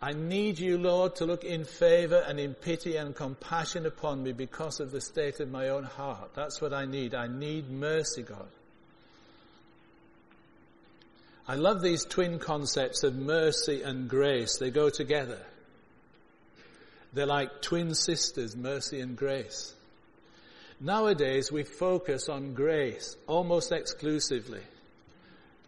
I 0.00 0.12
need 0.12 0.60
you, 0.60 0.78
Lord, 0.78 1.16
to 1.16 1.26
look 1.26 1.42
in 1.42 1.64
favor 1.64 2.22
and 2.26 2.38
in 2.38 2.54
pity 2.54 2.96
and 2.96 3.14
compassion 3.14 3.86
upon 3.86 4.22
me 4.22 4.30
because 4.30 4.78
of 4.78 4.92
the 4.92 5.00
state 5.00 5.40
of 5.40 5.50
my 5.50 5.70
own 5.70 5.82
heart. 5.82 6.30
That's 6.34 6.60
what 6.60 6.72
I 6.72 6.86
need. 6.86 7.12
I 7.12 7.26
need 7.26 7.68
mercy, 7.68 8.22
God. 8.22 8.46
I 11.50 11.56
love 11.56 11.82
these 11.82 12.04
twin 12.04 12.38
concepts 12.38 13.02
of 13.02 13.16
mercy 13.16 13.82
and 13.82 14.08
grace. 14.08 14.58
They 14.58 14.70
go 14.70 14.88
together. 14.88 15.40
They're 17.12 17.26
like 17.26 17.60
twin 17.60 17.96
sisters, 17.96 18.54
mercy 18.54 19.00
and 19.00 19.16
grace. 19.16 19.74
Nowadays 20.78 21.50
we 21.50 21.64
focus 21.64 22.28
on 22.28 22.54
grace 22.54 23.16
almost 23.26 23.72
exclusively. 23.72 24.60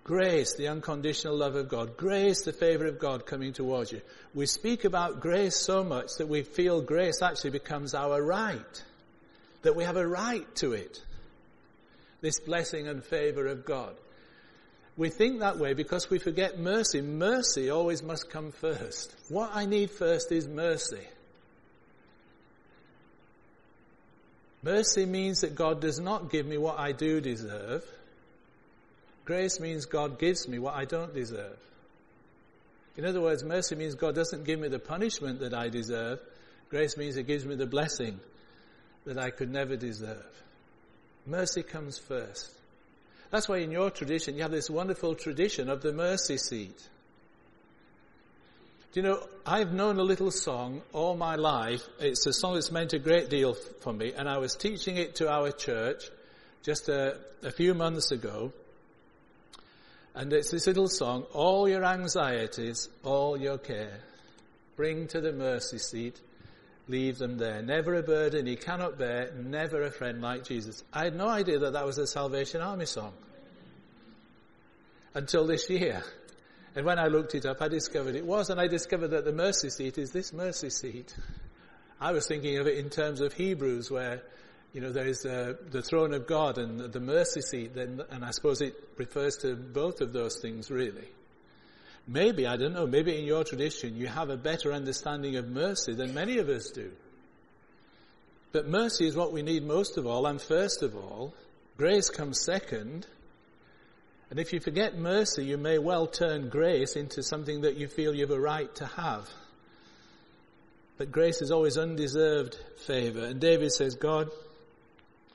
Grace, 0.05 0.55
the 0.55 0.69
unconditional 0.69 1.37
love 1.37 1.57
of 1.57 1.69
God. 1.69 1.97
Grace, 1.97 2.43
the 2.43 2.53
favor 2.53 2.87
of 2.87 3.01
God 3.01 3.27
coming 3.27 3.53
towards 3.53 3.91
you. 3.91 4.03
We 4.35 4.47
speak 4.47 4.85
about 4.85 5.19
grace 5.19 5.57
so 5.57 5.83
much 5.83 6.11
that 6.19 6.29
we 6.29 6.45
feel 6.45 6.81
grace 6.81 7.23
actually 7.23 7.51
becomes 7.51 7.93
our 7.93 8.23
right. 8.23 8.85
That 9.63 9.75
we 9.75 9.83
have 9.83 9.97
a 9.97 10.07
right 10.07 10.47
to 10.59 10.75
it. 10.75 11.03
This 12.21 12.39
blessing 12.39 12.87
and 12.87 13.03
favor 13.03 13.49
of 13.49 13.65
God. 13.65 13.97
We 14.97 15.09
think 15.09 15.41
that 15.41 15.59
way 15.59 15.73
because 15.75 16.11
we 16.11 16.19
forget 16.19 16.59
mercy. 16.59 17.01
Mercy 17.01 17.71
always 17.71 18.03
must 18.03 18.31
come 18.31 18.53
first. 18.53 19.15
What 19.29 19.51
I 19.55 19.65
need 19.65 19.91
first 19.91 20.31
is 20.33 20.47
mercy. 20.47 21.07
Mercy 24.63 25.07
means 25.07 25.41
that 25.41 25.55
God 25.55 25.81
does 25.81 25.99
not 25.99 26.31
give 26.31 26.47
me 26.47 26.57
what 26.57 26.79
I 26.79 26.93
do 26.93 27.21
deserve. 27.21 27.85
Grace 29.25 29.59
means 29.61 29.87
God 29.87 30.19
gives 30.19 30.47
me 30.47 30.59
what 30.59 30.75
I 30.75 30.85
don't 30.85 31.15
deserve. 31.15 31.59
In 32.97 33.05
other 33.07 33.21
words, 33.21 33.43
mercy 33.43 33.75
means 33.75 33.95
God 33.95 34.15
doesn't 34.15 34.45
give 34.45 34.61
me 34.61 34.69
the 34.69 34.79
punishment 34.79 35.41
that 35.41 35.55
I 35.55 35.69
deserve. 35.69 36.21
Grace 36.69 36.97
means 36.97 37.17
He 37.17 37.23
gives 37.23 37.47
me 37.47 37.55
the 37.55 37.67
blessing 37.67 38.21
that 39.05 39.19
I 39.19 39.31
could 39.31 39.51
never 39.51 39.77
deserve. 39.77 40.43
Mercy 41.27 41.63
comes 41.63 41.99
first. 41.99 42.51
That's 43.33 43.49
why 43.49 43.59
in 43.59 43.71
your 43.71 43.91
tradition 43.91 44.37
you 44.37 44.43
have 44.43 44.51
this 44.51 44.69
wonderful 44.69 45.15
tradition 45.15 45.71
of 45.71 45.81
the 45.81 45.91
mercy 45.91 46.37
seat. 46.37 46.77
Do 48.93 49.01
you 49.01 49.03
know, 49.03 49.27
I've 49.47 49.73
known 49.73 49.99
a 49.99 50.03
little 50.03 50.31
song 50.31 50.83
all 50.93 51.17
my 51.17 51.37
life. 51.37 51.83
It's 51.99 52.27
a 52.27 52.33
song 52.35 52.55
that's 52.55 52.71
meant 52.71 52.93
a 52.93 52.99
great 52.99 53.31
deal 53.31 53.55
for 53.81 53.91
me, 53.91 54.13
and 54.13 54.29
I 54.29 54.37
was 54.37 54.55
teaching 54.55 54.99
it 54.99 55.15
to 55.17 55.31
our 55.31 55.51
church 55.51 56.05
just 56.63 56.91
a, 56.91 57.17
a 57.43 57.51
few 57.51 57.73
months 57.73 58.13
ago. 58.13 58.53
And 60.15 60.31
it's 60.31 60.51
this 60.51 60.67
little 60.67 60.89
song, 60.89 61.23
all 61.33 61.67
your 61.67 61.85
anxieties, 61.87 62.91
all 63.03 63.39
your 63.39 63.57
care, 63.57 64.01
bring 64.77 65.07
to 65.09 65.23
the 65.23 65.33
mercy 65.33 65.79
seat, 65.79 66.21
leave 66.93 67.19
them 67.19 67.39
there. 67.39 67.63
Never 67.63 67.95
a 67.95 68.03
burden 68.03 68.47
he 68.47 68.55
cannot 68.55 68.99
bear, 68.99 69.33
never 69.35 69.83
a 69.83 69.91
friend 69.91 70.21
like 70.21 70.45
Jesus. 70.45 70.85
I 70.93 71.05
had 71.05 71.17
no 71.17 71.27
idea 71.27 71.59
that 71.61 71.73
that 71.73 71.87
was 71.87 71.97
a 71.99 72.07
Salvation 72.07 72.61
Army 72.61 72.87
song. 72.87 73.15
Until 75.15 75.47
this 75.47 75.69
year. 75.71 76.05
And 76.77 76.87
when 76.87 76.99
I 76.99 77.09
looked 77.09 77.35
it 77.35 77.47
up, 77.47 77.61
I 77.61 77.69
discovered 77.69 78.15
it 78.15 78.25
was, 78.25 78.51
and 78.51 78.61
I 78.61 78.67
discovered 78.67 79.09
that 79.09 79.25
the 79.25 79.33
mercy 79.33 79.71
seat 79.71 79.99
is 79.99 80.11
this 80.11 80.33
mercy 80.33 80.71
seat. 80.71 81.15
I 82.01 82.13
was 82.13 82.27
thinking 82.27 82.59
of 82.59 82.67
it 82.67 82.79
in 82.79 82.91
terms 82.91 83.21
of 83.21 83.33
Hebrews, 83.33 83.91
where 83.91 84.23
you 84.73 84.81
know 84.81 84.91
there 84.91 85.07
is 85.07 85.25
uh, 85.25 85.55
the 85.71 85.83
throne 85.83 86.15
of 86.15 86.27
God 86.27 86.59
and 86.59 86.81
the 86.81 87.01
mercy 87.01 87.43
seat, 87.43 87.77
and 87.77 88.25
I 88.25 88.31
suppose 88.31 88.61
it 88.61 88.75
refers 88.97 89.37
to 89.39 89.55
both 89.55 90.01
of 90.01 90.13
those 90.13 90.39
things, 90.41 90.71
really. 90.71 91.09
Maybe 92.07 92.47
I 92.47 92.57
don't 92.57 92.75
know. 92.75 92.87
Maybe 92.87 93.19
in 93.19 93.25
your 93.25 93.45
tradition 93.45 93.97
you 93.97 94.09
have 94.09 94.31
a 94.31 94.37
better 94.37 94.73
understanding 94.73 95.37
of 95.37 95.49
mercy 95.49 95.95
than 95.95 96.15
many 96.15 96.39
of 96.39 96.49
us 96.49 96.71
do. 96.71 96.91
But 98.53 98.69
mercy 98.69 99.07
is 99.07 99.17
what 99.17 99.33
we 99.33 99.43
need 99.43 99.65
most 99.65 99.97
of 99.97 100.07
all, 100.07 100.27
and 100.27 100.41
first 100.41 100.83
of 100.83 100.95
all, 100.95 101.35
grace 101.79 102.11
comes 102.11 102.41
second. 102.43 103.07
And 104.29 104.39
if 104.39 104.53
you 104.53 104.61
forget 104.61 104.97
mercy, 104.97 105.45
you 105.45 105.57
may 105.57 105.79
well 105.79 106.07
turn 106.07 106.49
grace 106.49 106.97
into 106.97 107.23
something 107.23 107.63
that 107.63 107.77
you 107.77 107.89
feel 107.89 108.15
you 108.15 108.23
have 108.23 108.31
a 108.31 108.41
right 108.41 108.75
to 108.77 108.87
have. 108.87 109.29
But 110.99 111.11
grace 111.11 111.41
is 111.41 111.51
always 111.51 111.79
undeserved 111.79 112.59
favor. 112.87 113.25
And 113.25 113.41
David 113.41 113.73
says, 113.73 113.95
God, 113.95 114.31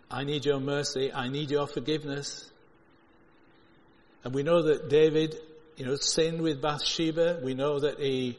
I 0.09 0.23
need 0.23 0.45
your 0.45 0.59
mercy. 0.59 1.11
I 1.11 1.27
need 1.27 1.51
your 1.51 1.67
forgiveness. 1.67 2.49
And 4.23 4.33
we 4.33 4.43
know 4.43 4.61
that 4.63 4.89
David, 4.89 5.35
you 5.77 5.85
know, 5.85 5.95
sinned 5.95 6.41
with 6.41 6.61
Bathsheba. 6.61 7.39
We 7.43 7.53
know 7.53 7.79
that 7.79 7.99
he 7.99 8.37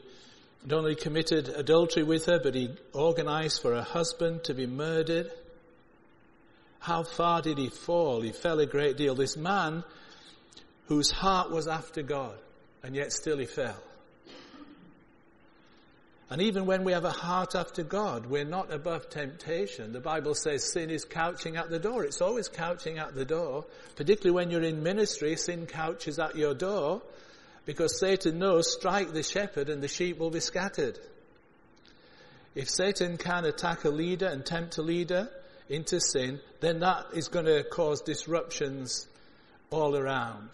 not 0.65 0.79
only 0.79 0.95
committed 0.95 1.47
adultery 1.47 2.03
with 2.03 2.25
her, 2.25 2.39
but 2.39 2.53
he 2.53 2.69
organized 2.93 3.61
for 3.61 3.73
her 3.73 3.81
husband 3.81 4.43
to 4.43 4.53
be 4.53 4.67
murdered. 4.67 5.31
How 6.79 7.03
far 7.03 7.41
did 7.41 7.57
he 7.57 7.69
fall? 7.69 8.21
He 8.21 8.33
fell 8.33 8.59
a 8.59 8.65
great 8.65 8.97
deal. 8.97 9.15
This 9.15 9.37
man 9.37 9.83
whose 10.87 11.11
heart 11.11 11.49
was 11.49 11.67
after 11.67 12.01
God, 12.01 12.37
and 12.83 12.95
yet 12.95 13.13
still 13.13 13.37
he 13.37 13.45
fell. 13.45 13.81
And 16.31 16.41
even 16.43 16.65
when 16.65 16.83
we 16.83 16.91
have 16.91 17.05
a 17.05 17.11
heart 17.11 17.55
after 17.55 17.81
God, 17.81 18.27
we're 18.27 18.43
not 18.43 18.71
above 18.71 19.09
temptation. 19.09 19.93
The 19.93 19.99
Bible 19.99 20.35
says 20.35 20.71
sin 20.71 20.91
is 20.91 21.03
couching 21.03 21.57
at 21.57 21.71
the 21.71 21.79
door. 21.79 22.03
It's 22.03 22.21
always 22.21 22.47
couching 22.47 22.99
at 22.99 23.15
the 23.15 23.25
door. 23.25 23.65
Particularly 23.95 24.35
when 24.35 24.51
you're 24.51 24.61
in 24.61 24.83
ministry, 24.83 25.35
sin 25.37 25.65
couches 25.65 26.19
at 26.19 26.35
your 26.35 26.53
door 26.53 27.01
because 27.69 27.99
Satan 27.99 28.39
knows 28.39 28.73
strike 28.73 29.13
the 29.13 29.21
shepherd 29.21 29.69
and 29.69 29.79
the 29.79 29.87
sheep 29.87 30.17
will 30.17 30.31
be 30.31 30.39
scattered. 30.39 30.97
If 32.55 32.67
Satan 32.67 33.17
can 33.17 33.45
attack 33.45 33.83
a 33.83 33.91
leader 33.91 34.25
and 34.25 34.43
tempt 34.43 34.79
a 34.79 34.81
leader 34.81 35.29
into 35.69 36.01
sin, 36.01 36.39
then 36.61 36.79
that 36.79 37.05
is 37.13 37.27
going 37.27 37.45
to 37.45 37.63
cause 37.63 38.01
disruptions 38.01 39.07
all 39.69 39.95
around. 39.95 40.49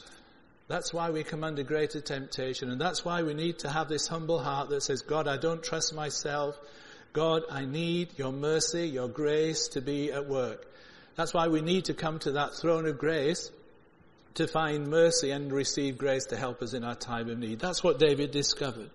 That's 0.67 0.93
why 0.93 1.09
we 1.11 1.23
come 1.23 1.45
under 1.45 1.63
greater 1.63 2.01
temptation, 2.01 2.69
and 2.69 2.81
that's 2.81 3.05
why 3.05 3.23
we 3.23 3.33
need 3.33 3.59
to 3.59 3.69
have 3.69 3.87
this 3.87 4.07
humble 4.07 4.39
heart 4.39 4.67
that 4.71 4.83
says, 4.83 5.01
God, 5.01 5.25
I 5.25 5.37
don't 5.37 5.63
trust 5.63 5.95
myself. 5.95 6.57
God, 7.13 7.43
I 7.49 7.63
need 7.63 8.09
your 8.19 8.33
mercy, 8.33 8.89
your 8.89 9.07
grace 9.07 9.69
to 9.69 9.79
be 9.79 10.11
at 10.11 10.27
work. 10.27 10.67
That's 11.15 11.33
why 11.33 11.47
we 11.47 11.61
need 11.61 11.85
to 11.85 11.93
come 11.93 12.19
to 12.19 12.33
that 12.33 12.55
throne 12.55 12.85
of 12.85 12.97
grace 12.97 13.51
to 14.35 14.47
find 14.47 14.87
mercy 14.87 15.31
and 15.31 15.51
receive 15.51 15.97
grace 15.97 16.25
to 16.27 16.37
help 16.37 16.61
us 16.61 16.73
in 16.73 16.83
our 16.83 16.95
time 16.95 17.29
of 17.29 17.39
need. 17.39 17.59
That's 17.59 17.83
what 17.83 17.99
David 17.99 18.31
discovered. 18.31 18.89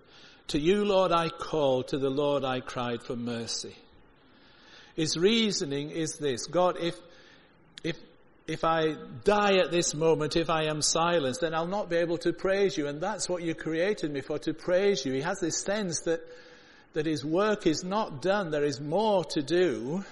To 0.49 0.59
you, 0.59 0.85
Lord, 0.85 1.11
I 1.11 1.29
called, 1.29 1.89
to 1.89 1.97
the 1.97 2.09
Lord 2.09 2.43
I 2.43 2.59
cried 2.59 3.03
for 3.03 3.15
mercy. 3.15 3.75
His 4.95 5.17
reasoning 5.17 5.91
is 5.91 6.17
this, 6.17 6.47
God, 6.47 6.77
if, 6.79 6.95
if 7.83 7.97
if 8.47 8.63
I 8.63 8.95
die 9.23 9.57
at 9.57 9.71
this 9.71 9.93
moment, 9.93 10.35
if 10.35 10.49
I 10.49 10.63
am 10.63 10.81
silenced, 10.81 11.41
then 11.41 11.53
I'll 11.53 11.67
not 11.67 11.89
be 11.89 11.95
able 11.97 12.17
to 12.19 12.33
praise 12.33 12.77
you. 12.77 12.87
And 12.87 12.99
that's 12.99 13.29
what 13.29 13.43
you 13.43 13.55
created 13.55 14.11
me 14.11 14.21
for, 14.21 14.39
to 14.39 14.53
praise 14.53 15.05
you. 15.05 15.13
He 15.13 15.21
has 15.21 15.39
this 15.39 15.61
sense 15.61 16.01
that, 16.01 16.21
that 16.93 17.05
his 17.05 17.23
work 17.23 17.65
is 17.65 17.83
not 17.83 18.21
done. 18.21 18.51
There 18.51 18.65
is 18.65 18.81
more 18.81 19.23
to 19.25 19.41
do. 19.41 20.03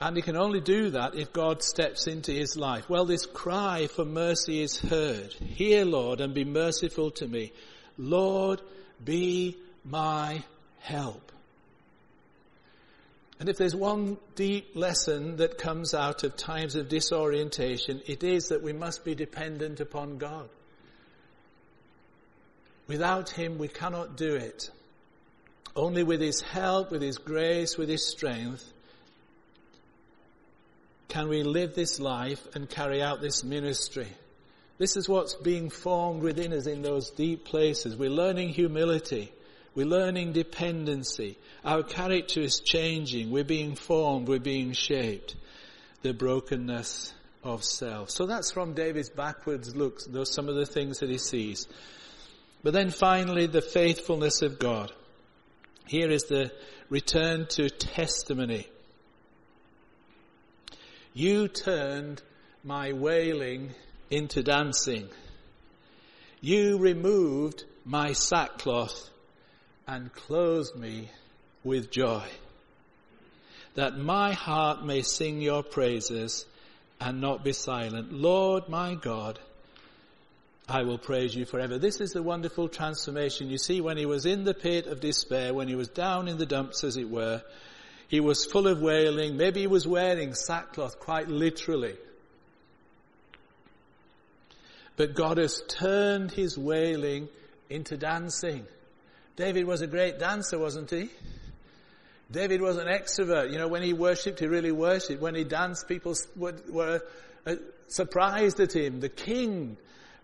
And 0.00 0.14
he 0.14 0.22
can 0.22 0.36
only 0.36 0.60
do 0.60 0.90
that 0.90 1.16
if 1.16 1.32
God 1.32 1.62
steps 1.62 2.06
into 2.06 2.32
his 2.32 2.56
life. 2.56 2.88
Well, 2.88 3.04
this 3.04 3.26
cry 3.26 3.88
for 3.88 4.04
mercy 4.04 4.62
is 4.62 4.78
heard. 4.78 5.32
Hear, 5.32 5.84
Lord, 5.84 6.20
and 6.20 6.32
be 6.34 6.44
merciful 6.44 7.10
to 7.12 7.26
me. 7.26 7.52
Lord, 7.96 8.62
be 9.04 9.56
my 9.84 10.44
help. 10.78 11.32
And 13.40 13.48
if 13.48 13.56
there's 13.56 13.74
one 13.74 14.18
deep 14.34 14.74
lesson 14.74 15.36
that 15.36 15.58
comes 15.58 15.94
out 15.94 16.24
of 16.24 16.36
times 16.36 16.76
of 16.76 16.88
disorientation, 16.88 18.02
it 18.06 18.22
is 18.22 18.48
that 18.48 18.62
we 18.62 18.72
must 18.72 19.04
be 19.04 19.14
dependent 19.14 19.80
upon 19.80 20.18
God. 20.18 20.48
Without 22.86 23.30
Him, 23.30 23.58
we 23.58 23.68
cannot 23.68 24.16
do 24.16 24.34
it. 24.34 24.70
Only 25.76 26.02
with 26.02 26.20
His 26.20 26.40
help, 26.40 26.90
with 26.90 27.02
His 27.02 27.18
grace, 27.18 27.76
with 27.76 27.88
His 27.88 28.08
strength, 28.08 28.72
can 31.08 31.28
we 31.28 31.42
live 31.42 31.74
this 31.74 31.98
life 31.98 32.46
and 32.54 32.68
carry 32.68 33.02
out 33.02 33.20
this 33.20 33.42
ministry. 33.42 34.08
This 34.76 34.96
is 34.96 35.08
what's 35.08 35.34
being 35.34 35.70
formed 35.70 36.22
within 36.22 36.52
us 36.52 36.66
in 36.66 36.82
those 36.82 37.10
deep 37.10 37.44
places. 37.44 37.96
We're 37.96 38.10
learning 38.10 38.50
humility. 38.50 39.32
We're 39.74 39.86
learning 39.86 40.32
dependency. 40.32 41.38
Our 41.64 41.82
character 41.82 42.40
is 42.40 42.60
changing. 42.60 43.30
We're 43.30 43.44
being 43.44 43.74
formed. 43.74 44.28
We're 44.28 44.38
being 44.38 44.72
shaped. 44.72 45.34
The 46.02 46.12
brokenness 46.12 47.12
of 47.42 47.64
self. 47.64 48.10
So 48.10 48.26
that's 48.26 48.52
from 48.52 48.74
David's 48.74 49.10
backwards 49.10 49.74
looks. 49.74 50.04
Those 50.04 50.32
some 50.32 50.48
of 50.48 50.54
the 50.54 50.66
things 50.66 50.98
that 50.98 51.10
he 51.10 51.18
sees. 51.18 51.66
But 52.62 52.72
then 52.72 52.90
finally, 52.90 53.46
the 53.46 53.62
faithfulness 53.62 54.42
of 54.42 54.58
God. 54.58 54.92
Here 55.86 56.10
is 56.10 56.24
the 56.24 56.52
return 56.90 57.46
to 57.50 57.70
testimony. 57.70 58.68
You 61.14 61.48
turned 61.48 62.22
my 62.62 62.92
wailing 62.92 63.74
into 64.10 64.42
dancing. 64.42 65.08
You 66.40 66.78
removed 66.78 67.64
my 67.84 68.12
sackcloth 68.12 69.10
and 69.86 70.12
clothed 70.12 70.76
me 70.76 71.10
with 71.64 71.90
joy, 71.90 72.24
that 73.74 73.96
my 73.96 74.32
heart 74.32 74.84
may 74.84 75.02
sing 75.02 75.40
your 75.40 75.62
praises 75.62 76.44
and 77.00 77.20
not 77.20 77.42
be 77.42 77.52
silent. 77.52 78.12
Lord 78.12 78.68
my 78.68 78.94
God, 78.94 79.38
I 80.68 80.82
will 80.82 80.98
praise 80.98 81.34
you 81.34 81.46
forever. 81.46 81.78
This 81.78 82.00
is 82.00 82.10
the 82.10 82.22
wonderful 82.22 82.68
transformation. 82.68 83.48
You 83.48 83.58
see, 83.58 83.80
when 83.80 83.96
he 83.96 84.04
was 84.04 84.26
in 84.26 84.44
the 84.44 84.54
pit 84.54 84.86
of 84.86 85.00
despair, 85.00 85.54
when 85.54 85.68
he 85.68 85.74
was 85.74 85.88
down 85.88 86.28
in 86.28 86.36
the 86.36 86.46
dumps, 86.46 86.84
as 86.84 86.96
it 86.96 87.08
were, 87.08 87.42
he 88.08 88.20
was 88.20 88.46
full 88.46 88.66
of 88.66 88.80
wailing. 88.80 89.36
Maybe 89.36 89.60
he 89.60 89.66
was 89.66 89.86
wearing 89.86 90.34
sackcloth 90.34 90.98
quite 90.98 91.28
literally. 91.28 91.94
But 94.96 95.14
God 95.14 95.38
has 95.38 95.62
turned 95.68 96.32
his 96.32 96.58
wailing 96.58 97.28
into 97.70 97.96
dancing. 97.96 98.66
David 99.36 99.66
was 99.66 99.82
a 99.82 99.86
great 99.86 100.18
dancer, 100.18 100.58
wasn't 100.58 100.90
he? 100.90 101.10
David 102.30 102.60
was 102.60 102.76
an 102.76 102.88
extrovert. 102.88 103.52
You 103.52 103.58
know, 103.58 103.68
when 103.68 103.82
he 103.82 103.92
worshipped, 103.92 104.40
he 104.40 104.46
really 104.46 104.72
worshipped. 104.72 105.22
When 105.22 105.34
he 105.34 105.44
danced, 105.44 105.86
people 105.86 106.14
were 106.36 107.02
uh, 107.46 107.54
surprised 107.86 108.58
at 108.60 108.74
him. 108.74 109.00
The 109.00 109.08
king 109.08 109.76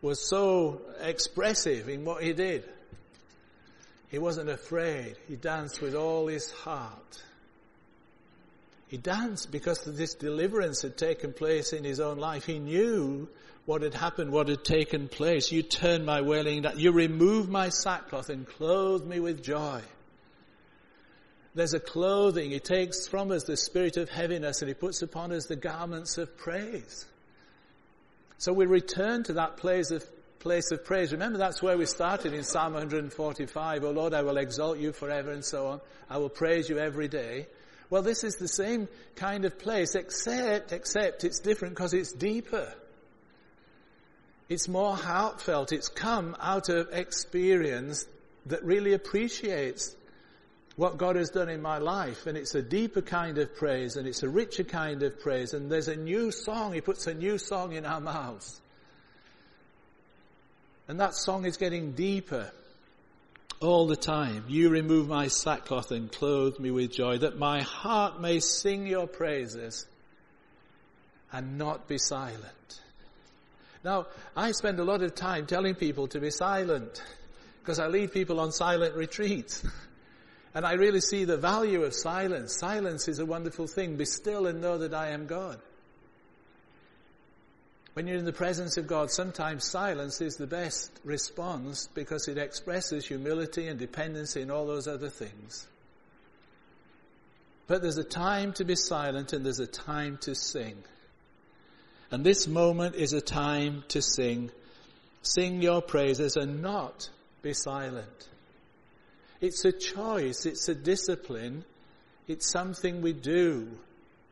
was 0.02 0.26
so 0.26 0.82
expressive 1.00 1.88
in 1.88 2.04
what 2.04 2.22
he 2.22 2.32
did. 2.32 2.64
He 4.08 4.18
wasn't 4.18 4.50
afraid. 4.50 5.16
He 5.28 5.36
danced 5.36 5.80
with 5.80 5.94
all 5.94 6.26
his 6.26 6.50
heart. 6.50 7.22
He 8.94 8.98
danced 8.98 9.50
because 9.50 9.82
this 9.82 10.14
deliverance 10.14 10.82
had 10.82 10.96
taken 10.96 11.32
place 11.32 11.72
in 11.72 11.82
his 11.82 11.98
own 11.98 12.16
life. 12.18 12.44
He 12.44 12.60
knew 12.60 13.28
what 13.66 13.82
had 13.82 13.92
happened, 13.92 14.30
what 14.30 14.46
had 14.46 14.62
taken 14.62 15.08
place. 15.08 15.50
You 15.50 15.64
turned 15.64 16.06
my 16.06 16.20
wailing, 16.20 16.62
down. 16.62 16.78
you 16.78 16.92
removed 16.92 17.50
my 17.50 17.70
sackcloth 17.70 18.28
and 18.28 18.46
clothed 18.46 19.04
me 19.04 19.18
with 19.18 19.42
joy. 19.42 19.82
There's 21.56 21.74
a 21.74 21.80
clothing. 21.80 22.52
He 22.52 22.60
takes 22.60 23.08
from 23.08 23.32
us 23.32 23.42
the 23.42 23.56
spirit 23.56 23.96
of 23.96 24.10
heaviness 24.10 24.62
and 24.62 24.68
he 24.68 24.74
puts 24.74 25.02
upon 25.02 25.32
us 25.32 25.46
the 25.46 25.56
garments 25.56 26.16
of 26.16 26.36
praise. 26.36 27.04
So 28.38 28.52
we 28.52 28.66
return 28.66 29.24
to 29.24 29.32
that 29.32 29.56
place 29.56 29.90
of, 29.90 30.04
place 30.38 30.70
of 30.70 30.84
praise. 30.84 31.10
Remember 31.10 31.38
that's 31.38 31.60
where 31.60 31.76
we 31.76 31.86
started 31.86 32.32
in 32.32 32.44
Psalm 32.44 32.74
145. 32.74 33.82
Oh 33.82 33.90
Lord, 33.90 34.14
I 34.14 34.22
will 34.22 34.36
exalt 34.36 34.78
you 34.78 34.92
forever 34.92 35.32
and 35.32 35.44
so 35.44 35.66
on. 35.66 35.80
I 36.08 36.18
will 36.18 36.30
praise 36.30 36.68
you 36.68 36.78
every 36.78 37.08
day. 37.08 37.48
Well, 37.94 38.02
this 38.02 38.24
is 38.24 38.34
the 38.34 38.48
same 38.48 38.88
kind 39.14 39.44
of 39.44 39.56
place, 39.56 39.94
except, 39.94 40.72
except 40.72 41.22
it's 41.22 41.38
different 41.38 41.76
because 41.76 41.94
it's 41.94 42.12
deeper. 42.12 42.74
It's 44.48 44.66
more 44.66 44.96
heartfelt. 44.96 45.70
It's 45.70 45.86
come 45.86 46.36
out 46.40 46.70
of 46.70 46.88
experience 46.90 48.04
that 48.46 48.64
really 48.64 48.94
appreciates 48.94 49.94
what 50.74 50.98
God 50.98 51.14
has 51.14 51.30
done 51.30 51.48
in 51.48 51.62
my 51.62 51.78
life. 51.78 52.26
And 52.26 52.36
it's 52.36 52.56
a 52.56 52.62
deeper 52.62 53.00
kind 53.00 53.38
of 53.38 53.54
praise 53.54 53.94
and 53.94 54.08
it's 54.08 54.24
a 54.24 54.28
richer 54.28 54.64
kind 54.64 55.04
of 55.04 55.20
praise. 55.20 55.54
And 55.54 55.70
there's 55.70 55.86
a 55.86 55.94
new 55.94 56.32
song. 56.32 56.72
He 56.72 56.80
puts 56.80 57.06
a 57.06 57.14
new 57.14 57.38
song 57.38 57.74
in 57.74 57.86
our 57.86 58.00
mouths. 58.00 58.60
And 60.88 60.98
that 60.98 61.14
song 61.14 61.44
is 61.44 61.58
getting 61.58 61.92
deeper 61.92 62.50
all 63.60 63.86
the 63.86 63.96
time. 63.96 64.44
You 64.48 64.68
remove 64.68 65.08
my 65.08 65.28
sackcloth 65.28 65.90
and 65.90 66.10
clothe 66.10 66.58
me 66.58 66.70
with 66.70 66.92
joy 66.92 67.18
that 67.18 67.38
my 67.38 67.62
heart 67.62 68.20
may 68.20 68.40
sing 68.40 68.86
your 68.86 69.06
praises 69.06 69.86
and 71.32 71.58
not 71.58 71.88
be 71.88 71.98
silent. 71.98 72.80
Now, 73.84 74.06
I 74.36 74.52
spend 74.52 74.78
a 74.80 74.84
lot 74.84 75.02
of 75.02 75.14
time 75.14 75.46
telling 75.46 75.74
people 75.74 76.08
to 76.08 76.20
be 76.20 76.30
silent 76.30 77.02
because 77.60 77.78
I 77.78 77.88
lead 77.88 78.12
people 78.12 78.40
on 78.40 78.52
silent 78.52 78.94
retreats. 78.94 79.64
And 80.56 80.64
I 80.64 80.74
really 80.74 81.00
see 81.00 81.24
the 81.24 81.36
value 81.36 81.82
of 81.82 81.92
silence. 81.94 82.56
Silence 82.56 83.08
is 83.08 83.18
a 83.18 83.26
wonderful 83.26 83.66
thing. 83.66 83.96
Be 83.96 84.04
still 84.04 84.46
and 84.46 84.60
know 84.60 84.78
that 84.78 84.94
I 84.94 85.08
am 85.08 85.26
God. 85.26 85.58
When 87.94 88.08
you're 88.08 88.18
in 88.18 88.24
the 88.24 88.32
presence 88.32 88.76
of 88.76 88.88
God, 88.88 89.10
sometimes 89.12 89.70
silence 89.70 90.20
is 90.20 90.36
the 90.36 90.48
best 90.48 90.90
response 91.04 91.88
because 91.94 92.26
it 92.26 92.38
expresses 92.38 93.06
humility 93.06 93.68
and 93.68 93.78
dependency 93.78 94.42
and 94.42 94.50
all 94.50 94.66
those 94.66 94.88
other 94.88 95.08
things. 95.08 95.66
But 97.68 97.82
there's 97.82 97.96
a 97.96 98.04
time 98.04 98.52
to 98.54 98.64
be 98.64 98.74
silent 98.74 99.32
and 99.32 99.44
there's 99.44 99.60
a 99.60 99.66
time 99.66 100.18
to 100.22 100.34
sing. 100.34 100.76
And 102.10 102.24
this 102.24 102.46
moment 102.48 102.96
is 102.96 103.12
a 103.12 103.20
time 103.20 103.84
to 103.88 104.02
sing. 104.02 104.50
Sing 105.22 105.62
your 105.62 105.80
praises 105.80 106.36
and 106.36 106.60
not 106.62 107.08
be 107.42 107.54
silent. 107.54 108.28
It's 109.40 109.64
a 109.64 109.72
choice. 109.72 110.46
It's 110.46 110.68
a 110.68 110.74
discipline. 110.74 111.64
It's 112.26 112.50
something 112.50 113.02
we 113.02 113.12
do. 113.12 113.68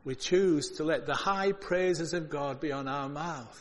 We 0.05 0.17
choose 0.17 0.71
to 0.73 0.85
let 0.85 1.07
the 1.07 1.15
high 1.15 1.53
praises 1.53 2.13
of 2.13 2.29
God 2.29 2.61
be 2.61 2.73
on 2.73 2.89
our 2.89 3.09
mouth. 3.09 3.59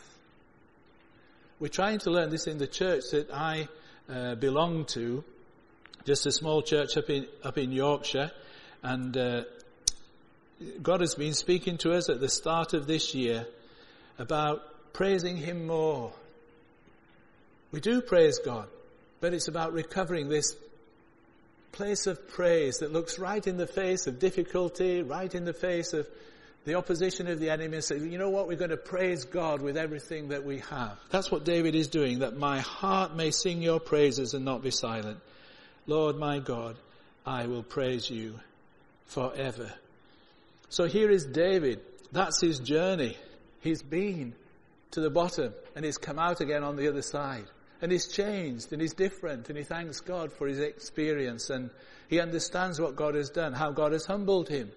We're 1.60 1.68
trying 1.68 2.00
to 2.00 2.12
learn 2.12 2.32
this 2.32 2.48
in 2.48 2.58
the 2.58 2.66
church 2.66 3.04
that 3.12 3.32
I 3.32 3.68
uh, 4.10 4.34
belong 4.36 4.86
to, 4.86 5.24
just 6.06 6.26
a 6.26 6.32
small 6.32 6.64
church 6.64 6.98
up 6.98 7.12
in, 7.12 7.28
up 7.44 7.60
in 7.60 7.72
Yorkshire. 7.72 8.32
And 8.82 9.16
uh, 9.16 9.44
God 10.82 11.02
has 11.02 11.14
been 11.14 11.36
speaking 11.36 11.78
to 11.80 11.92
us 11.92 12.10
at 12.10 12.20
the 12.20 12.30
start 12.30 12.74
of 12.74 12.88
this 12.88 13.14
year 13.14 13.46
about 14.18 14.94
praising 14.94 15.38
Him 15.38 15.68
more. 15.68 16.12
We 17.72 17.80
do 17.80 18.02
praise 18.02 18.40
God, 18.40 18.68
but 19.20 19.36
it's 19.36 19.48
about 19.48 19.74
recovering 19.74 20.28
this 20.28 20.56
place 21.72 22.08
of 22.08 22.28
praise 22.30 22.78
that 22.78 22.92
looks 22.92 23.18
right 23.20 23.46
in 23.46 23.58
the 23.58 23.68
face 23.68 24.08
of 24.08 24.20
difficulty, 24.20 25.02
right 25.02 25.34
in 25.34 25.46
the 25.46 25.54
face 25.54 25.94
of 25.94 26.08
the 26.66 26.76
opposition 26.76 27.28
of 27.28 27.40
the 27.40 27.50
enemy 27.50 27.76
and 27.76 27.84
say, 27.84 27.98
you 27.98 28.18
know 28.18 28.30
what, 28.30 28.48
we're 28.48 28.58
going 28.58 28.70
to 28.70 28.78
praise 28.78 29.26
God 29.26 29.62
with 29.62 29.78
everything 29.78 30.30
that 30.30 30.46
we 30.46 30.60
have. 30.70 31.00
That's 31.10 31.32
what 31.32 31.44
David 31.44 31.74
is 31.74 31.88
doing, 31.88 32.20
that 32.20 32.38
my 32.38 32.60
heart 32.60 33.16
may 33.16 33.32
sing 33.32 33.62
your 33.62 33.80
praises 33.80 34.34
and 34.34 34.46
not 34.46 34.62
be 34.62 34.72
silent. 34.72 35.20
Lord 35.88 36.18
my 36.18 36.40
God, 36.40 36.78
I 37.26 37.48
will 37.48 37.64
praise 37.64 38.10
you 38.10 38.40
forever. 39.08 39.72
So 40.70 40.86
here 40.86 41.10
is 41.10 41.26
David. 41.26 41.82
That's 42.12 42.40
his 42.40 42.60
journey. 42.60 43.18
He's 43.62 43.82
been 43.82 44.34
to 44.92 45.02
the 45.02 45.10
bottom 45.10 45.54
and 45.76 45.84
he's 45.84 45.98
come 45.98 46.20
out 46.20 46.42
again 46.42 46.64
on 46.64 46.76
the 46.76 46.88
other 46.90 47.02
side. 47.02 47.46
And 47.82 47.92
he's 47.92 48.08
changed 48.08 48.72
and 48.72 48.82
he's 48.82 48.94
different 48.94 49.50
and 49.50 49.58
he 49.58 49.64
thanks 49.64 50.02
God 50.02 50.32
for 50.32 50.48
his 50.48 50.60
experience 50.60 51.50
and 51.50 51.72
he 52.08 52.20
understands 52.20 52.80
what 52.80 52.96
God 52.96 53.16
has 53.16 53.30
done, 53.30 53.54
how 53.54 53.72
God 53.72 53.92
has 53.94 54.06
humbled 54.06 54.50
him, 54.50 54.72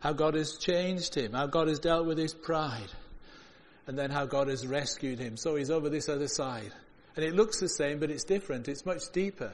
how 0.00 0.12
God 0.12 0.34
has 0.34 0.56
changed 0.56 1.14
him, 1.14 1.32
how 1.32 1.46
God 1.46 1.68
has 1.68 1.78
dealt 1.78 2.06
with 2.06 2.18
his 2.18 2.34
pride, 2.34 2.90
and 3.86 3.96
then 3.96 4.10
how 4.10 4.26
God 4.26 4.48
has 4.48 4.66
rescued 4.66 5.18
him. 5.18 5.36
So 5.36 5.54
he's 5.54 5.70
over 5.70 5.88
this 5.88 6.08
other 6.08 6.28
side. 6.28 6.72
And 7.14 7.24
it 7.24 7.34
looks 7.34 7.60
the 7.60 7.68
same, 7.68 7.98
but 7.98 8.10
it's 8.10 8.24
different. 8.24 8.68
It's 8.68 8.86
much 8.86 9.02
deeper. 9.12 9.52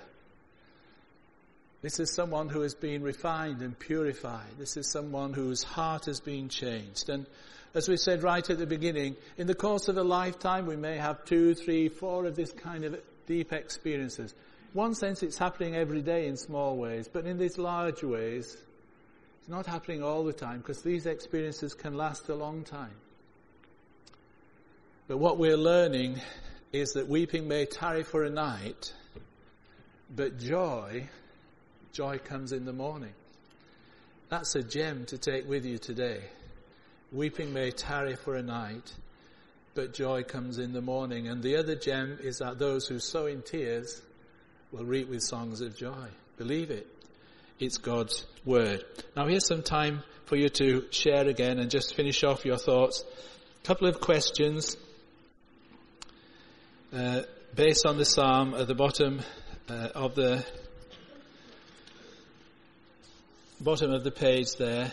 This 1.83 2.01
is 2.01 2.15
someone 2.15 2.49
who 2.49 2.63
has 2.63 2.75
been 2.75 3.03
refined 3.03 3.61
and 3.61 3.79
purified. 3.79 4.57
This 4.59 4.79
is 4.79 4.91
someone 4.91 5.35
whose 5.35 5.63
heart 5.63 6.07
has 6.07 6.21
been 6.21 6.49
changed. 6.49 7.11
And 7.11 7.27
as 7.75 7.89
we 7.89 7.97
said 7.97 8.23
right 8.23 8.49
at 8.49 8.59
the 8.59 8.67
beginning, 8.67 9.17
in 9.37 9.47
the 9.49 9.55
course 9.55 9.89
of 9.89 9.97
a 9.97 10.03
lifetime, 10.03 10.67
we 10.67 10.77
may 10.77 10.97
have 10.97 11.25
two, 11.25 11.55
three, 11.55 11.89
four 11.89 12.25
of 12.25 12.37
this 12.37 12.53
kind 12.53 12.85
of 12.85 13.01
deep 13.27 13.53
experiences. 13.53 14.33
One 14.73 14.95
sense, 14.95 15.23
it's 15.23 15.39
happening 15.39 15.75
every 15.75 16.03
day 16.03 16.27
in 16.27 16.37
small 16.37 16.77
ways, 16.77 17.09
but 17.13 17.27
in 17.27 17.37
these 17.37 17.59
large 17.59 18.03
ways, 18.03 18.57
it's 19.41 19.49
not 19.49 19.67
happening 19.67 20.03
all 20.03 20.25
the 20.25 20.33
time 20.33 20.59
because 20.59 20.83
these 20.83 21.07
experiences 21.07 21.75
can 21.75 21.97
last 21.97 22.29
a 22.29 22.35
long 22.35 22.63
time. 22.63 22.95
But 25.09 25.19
what 25.19 25.39
we're 25.39 25.57
learning 25.57 26.21
is 26.73 26.93
that 26.93 27.09
weeping 27.09 27.47
may 27.47 27.67
tarry 27.67 28.05
for 28.05 28.25
a 28.25 28.31
night, 28.31 28.93
but 30.15 30.39
joy, 30.39 31.09
joy 31.93 32.19
comes 32.19 32.53
in 32.53 32.65
the 32.65 32.73
morning. 32.73 33.13
That's 34.29 34.55
a 34.55 34.63
gem 34.63 35.07
to 35.07 35.19
take 35.19 35.49
with 35.49 35.65
you 35.67 35.79
today. 35.79 36.23
Weeping 37.15 37.53
may 37.53 37.71
tarry 37.71 38.17
for 38.17 38.35
a 38.35 38.43
night, 38.43 38.93
but 39.75 39.95
joy 39.95 40.25
comes 40.25 40.59
in 40.59 40.73
the 40.73 40.81
morning. 40.81 41.29
And 41.29 41.45
the 41.45 41.57
other 41.57 41.77
gem 41.77 42.19
is 42.21 42.39
that 42.39 42.59
those 42.59 42.89
who 42.89 42.99
sow 42.99 43.27
in 43.27 43.43
tears 43.43 44.03
will 44.73 44.85
reap 44.85 45.09
with 45.09 45.23
songs 45.23 45.61
of 45.61 45.77
joy. 45.77 46.09
Believe 46.39 46.73
it. 46.73 46.89
It's 47.61 47.79
God's 47.79 48.27
word. 48.45 48.85
Now 49.17 49.29
here's 49.29 49.47
some 49.47 49.63
time 49.63 50.03
for 50.25 50.35
you 50.35 50.49
to 50.49 50.87
share 50.91 51.29
again 51.29 51.61
and 51.61 51.71
just 51.71 51.95
finish 51.95 52.25
off 52.25 52.45
your 52.45 52.57
thoughts. 52.57 53.05
A 53.63 53.67
couple 53.67 53.87
of 53.87 54.01
questions 54.01 54.77
uh, 56.93 57.23
based 57.55 57.87
on 57.87 57.97
the 57.97 58.05
psalm 58.05 58.55
at 58.55 58.67
the 58.67 58.75
bottom 58.75 59.23
uh, 59.69 59.91
of 59.95 60.17
the 60.17 60.45
bottom 63.61 63.93
of 63.93 64.03
the 64.03 64.11
page 64.11 64.57
there. 64.57 64.91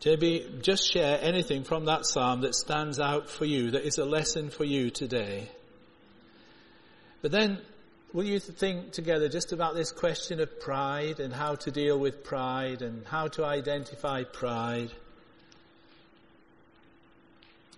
JB, 0.00 0.62
just 0.62 0.90
share 0.90 1.18
anything 1.20 1.64
from 1.64 1.86
that 1.86 2.06
psalm 2.06 2.42
that 2.42 2.54
stands 2.54 3.00
out 3.00 3.30
for 3.30 3.44
you, 3.44 3.72
that 3.72 3.84
is 3.84 3.98
a 3.98 4.04
lesson 4.04 4.50
for 4.50 4.64
you 4.64 4.90
today. 4.90 5.48
But 7.22 7.32
then, 7.32 7.58
will 8.12 8.24
you 8.24 8.38
think 8.38 8.92
together 8.92 9.28
just 9.28 9.52
about 9.52 9.74
this 9.74 9.90
question 9.92 10.40
of 10.40 10.60
pride 10.60 11.18
and 11.18 11.32
how 11.32 11.54
to 11.56 11.70
deal 11.70 11.98
with 11.98 12.24
pride 12.24 12.82
and 12.82 13.06
how 13.06 13.28
to 13.28 13.44
identify 13.44 14.24
pride? 14.24 14.92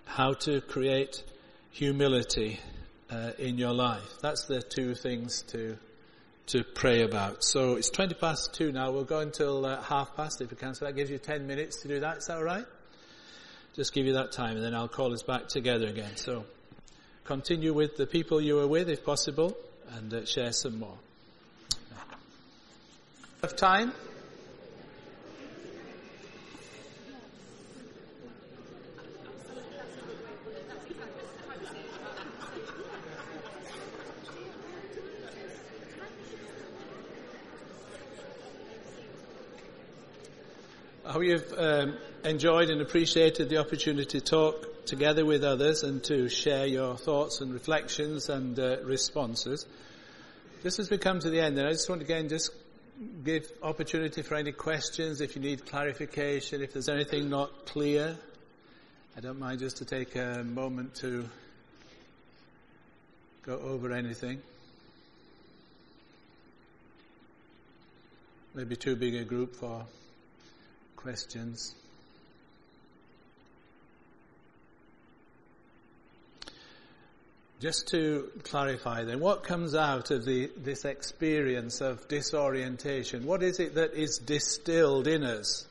How 0.04 0.32
to 0.32 0.60
create 0.60 1.22
humility 1.70 2.58
uh, 3.10 3.32
in 3.38 3.58
your 3.58 3.72
life. 3.72 4.18
That's 4.20 4.46
the 4.46 4.60
two 4.60 4.94
things 4.94 5.42
to 5.48 5.78
to 6.49 6.64
pray 6.64 7.03
about. 7.03 7.44
So 7.44 7.74
it's 7.74 7.90
20 7.90 8.14
past 8.14 8.55
two 8.55 8.72
now. 8.72 8.90
We'll 8.90 9.05
go 9.05 9.20
until 9.20 9.66
uh, 9.66 9.82
half 9.82 10.16
past 10.16 10.40
if 10.40 10.51
we 10.51 10.57
can. 10.57 10.74
So 10.74 10.84
that 10.84 10.96
gives 10.96 11.11
you 11.11 11.18
10 11.18 11.46
minutes 11.46 11.82
to 11.82 11.88
do 11.88 12.01
that. 12.01 12.18
Is 12.18 12.26
that 12.26 12.36
all 12.36 12.42
right? 12.42 12.64
Just 13.74 13.92
give 13.92 14.07
you 14.07 14.14
that 14.14 14.32
time 14.32 14.57
and 14.57 14.64
then 14.64 14.74
I'll 14.74 14.88
call 14.88 15.12
us 15.12 15.22
back 15.22 15.49
together 15.49 15.86
again. 15.86 16.16
So 16.16 16.44
continue 17.24 17.72
with 17.72 17.96
the 17.96 18.07
people 18.07 18.40
you 18.40 18.57
were 18.57 18.66
with 18.66 18.88
if 18.88 19.05
possible 19.05 19.57
and 19.96 20.12
uh, 20.12 20.24
share 20.24 20.53
some 20.53 20.78
more. 20.78 20.99
Have 23.42 23.55
time? 23.55 23.92
Hope 41.18 41.26
you've 41.26 41.54
um, 41.58 41.96
enjoyed 42.22 42.70
and 42.70 42.80
appreciated 42.80 43.48
the 43.48 43.56
opportunity 43.56 44.04
to 44.04 44.20
talk 44.20 44.86
together 44.86 45.24
with 45.24 45.42
others 45.42 45.82
and 45.82 46.04
to 46.04 46.28
share 46.28 46.64
your 46.64 46.96
thoughts 46.96 47.40
and 47.40 47.52
reflections 47.52 48.28
and 48.28 48.56
uh, 48.60 48.76
responses. 48.84 49.66
Just 50.62 50.78
as 50.78 50.90
we 50.90 50.98
come 50.98 51.18
to 51.18 51.28
the 51.28 51.40
end, 51.40 51.58
I 51.58 51.70
just 51.72 51.88
want 51.88 52.02
to 52.02 52.04
again 52.04 52.28
just 52.28 52.50
give 53.24 53.50
opportunity 53.64 54.22
for 54.22 54.36
any 54.36 54.52
questions, 54.52 55.20
if 55.20 55.34
you 55.34 55.42
need 55.42 55.66
clarification, 55.66 56.62
if 56.62 56.72
there's 56.72 56.88
anything 56.88 57.28
not 57.28 57.66
clear. 57.66 58.16
I 59.16 59.20
don't 59.20 59.40
mind 59.40 59.58
just 59.58 59.78
to 59.78 59.84
take 59.84 60.14
a 60.14 60.44
moment 60.44 60.94
to 60.96 61.28
go 63.42 63.58
over 63.58 63.90
anything. 63.90 64.40
Maybe 68.54 68.76
too 68.76 68.94
big 68.94 69.16
a 69.16 69.24
group 69.24 69.56
for 69.56 69.84
questions? 70.99 71.74
Just 77.61 77.88
to 77.88 78.30
clarify 78.44 79.03
then, 79.05 79.18
what 79.18 79.42
comes 79.42 79.74
out 79.74 80.12
of 80.12 80.24
the, 80.24 80.51
this 80.57 80.84
experience 80.84 81.80
of 81.80 82.07
disorientation? 82.07 83.26
What 83.26 83.42
is 83.42 83.59
it 83.59 83.74
that 83.74 83.94
is 83.94 84.18
distilled 84.18 85.09
in 85.09 85.24
us? 85.24 85.66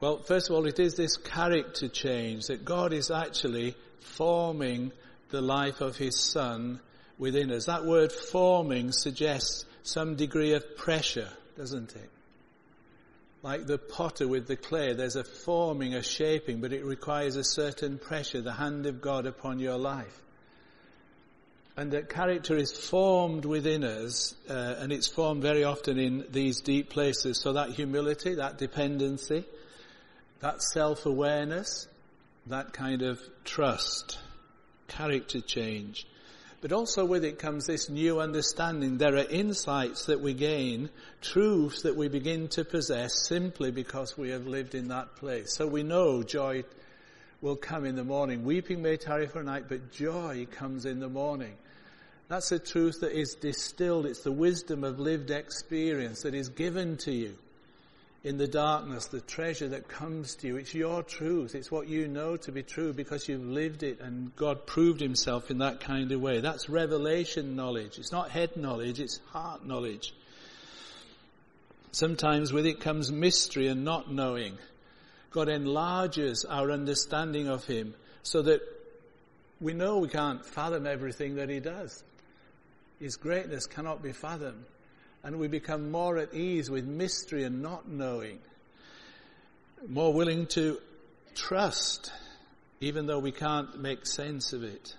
Well, 0.00 0.18
first 0.18 0.50
of 0.50 0.56
all, 0.56 0.66
it 0.66 0.78
is 0.78 0.96
this 0.96 1.16
character 1.16 1.88
change 1.88 2.48
that 2.48 2.64
God 2.64 2.92
is 2.92 3.10
actually 3.10 3.74
forming 4.00 4.92
the 5.30 5.40
life 5.40 5.80
of 5.80 5.96
His 5.96 6.20
Son 6.20 6.80
within 7.18 7.50
us. 7.50 7.66
That 7.66 7.84
word 7.84 8.12
forming 8.12 8.92
suggests 8.92 9.64
some 9.82 10.16
degree 10.16 10.52
of 10.52 10.76
pressure, 10.76 11.30
doesn't 11.56 11.94
it? 11.96 12.10
Like 13.42 13.66
the 13.66 13.78
potter 13.78 14.28
with 14.28 14.46
the 14.46 14.56
clay, 14.56 14.92
there's 14.92 15.16
a 15.16 15.24
forming, 15.24 15.94
a 15.94 16.02
shaping, 16.02 16.60
but 16.60 16.72
it 16.72 16.84
requires 16.84 17.36
a 17.36 17.44
certain 17.44 17.98
pressure, 17.98 18.40
the 18.40 18.52
hand 18.52 18.86
of 18.86 19.00
God 19.00 19.26
upon 19.26 19.58
your 19.58 19.78
life. 19.78 20.16
And 21.76 21.92
that 21.92 22.08
character 22.08 22.56
is 22.56 22.70
formed 22.70 23.44
within 23.44 23.82
us, 23.82 24.34
uh, 24.48 24.76
and 24.78 24.92
it's 24.92 25.08
formed 25.08 25.42
very 25.42 25.64
often 25.64 25.98
in 25.98 26.26
these 26.30 26.60
deep 26.60 26.90
places. 26.90 27.40
So 27.40 27.54
that 27.54 27.70
humility, 27.70 28.34
that 28.34 28.58
dependency, 28.58 29.44
that 30.40 30.62
self-awareness, 30.62 31.88
that 32.46 32.72
kind 32.72 33.02
of 33.02 33.20
trust, 33.44 34.18
character 34.86 35.40
change. 35.40 36.06
But 36.62 36.70
also 36.70 37.04
with 37.04 37.24
it 37.24 37.40
comes 37.40 37.66
this 37.66 37.90
new 37.90 38.20
understanding. 38.20 38.96
There 38.96 39.16
are 39.16 39.28
insights 39.28 40.06
that 40.06 40.20
we 40.20 40.32
gain, 40.32 40.90
truths 41.20 41.82
that 41.82 41.96
we 41.96 42.08
begin 42.08 42.46
to 42.50 42.64
possess 42.64 43.26
simply 43.26 43.72
because 43.72 44.16
we 44.16 44.30
have 44.30 44.46
lived 44.46 44.76
in 44.76 44.86
that 44.88 45.16
place. 45.16 45.52
So 45.52 45.66
we 45.66 45.82
know 45.82 46.22
joy 46.22 46.62
will 47.40 47.56
come 47.56 47.84
in 47.84 47.96
the 47.96 48.04
morning. 48.04 48.44
Weeping 48.44 48.80
may 48.80 48.96
tarry 48.96 49.26
for 49.26 49.40
a 49.40 49.44
night, 49.44 49.64
but 49.68 49.90
joy 49.90 50.46
comes 50.52 50.84
in 50.86 51.00
the 51.00 51.08
morning. 51.08 51.56
That's 52.28 52.52
a 52.52 52.60
truth 52.60 53.00
that 53.00 53.10
is 53.10 53.34
distilled. 53.34 54.06
It's 54.06 54.22
the 54.22 54.30
wisdom 54.30 54.84
of 54.84 55.00
lived 55.00 55.32
experience 55.32 56.22
that 56.22 56.32
is 56.32 56.48
given 56.48 56.96
to 56.98 57.12
you 57.12 57.36
in 58.24 58.38
the 58.38 58.46
darkness, 58.46 59.06
the 59.06 59.20
treasure 59.20 59.68
that 59.68 59.88
comes 59.88 60.36
to 60.36 60.46
you. 60.46 60.56
It's 60.56 60.74
your 60.74 61.02
truth. 61.02 61.54
It's 61.56 61.72
what 61.72 61.88
you 61.88 62.06
know 62.06 62.36
to 62.38 62.52
be 62.52 62.62
true 62.62 62.92
because 62.92 63.28
you've 63.28 63.44
lived 63.44 63.82
it 63.82 64.00
and 64.00 64.34
God 64.36 64.64
proved 64.64 65.00
himself 65.00 65.50
in 65.50 65.58
that 65.58 65.80
kind 65.80 66.12
of 66.12 66.20
way. 66.20 66.40
That's 66.40 66.68
revelation 66.68 67.56
knowledge. 67.56 67.98
It's 67.98 68.12
not 68.12 68.30
head 68.30 68.56
knowledge, 68.56 69.00
it's 69.00 69.18
heart 69.30 69.66
knowledge. 69.66 70.14
Sometimes 71.90 72.52
with 72.52 72.64
it 72.64 72.80
comes 72.80 73.10
mystery 73.10 73.66
and 73.66 73.84
not 73.84 74.10
knowing. 74.10 74.56
God 75.32 75.48
enlarges 75.48 76.44
our 76.44 76.70
understanding 76.70 77.48
of 77.48 77.64
him 77.64 77.94
so 78.22 78.42
that 78.42 78.60
we 79.60 79.72
know 79.72 79.98
we 79.98 80.08
can't 80.08 80.44
fathom 80.44 80.86
everything 80.86 81.36
that 81.36 81.48
he 81.48 81.58
does. 81.58 82.02
His 83.00 83.16
greatness 83.16 83.66
cannot 83.66 84.02
be 84.02 84.12
fathomed 84.12 84.64
and 85.24 85.38
we 85.38 85.48
become 85.48 85.90
more 85.90 86.18
at 86.18 86.34
ease 86.34 86.70
with 86.70 86.84
mystery 86.84 87.44
and 87.44 87.62
not 87.62 87.88
knowing, 87.88 88.38
more 89.88 90.12
willing 90.12 90.46
to 90.46 90.78
trust, 91.34 92.12
even 92.80 93.06
though 93.06 93.18
we 93.18 93.32
can't 93.32 93.80
make 93.80 94.06
sense 94.06 94.52
of 94.52 94.64
it. 94.64 94.94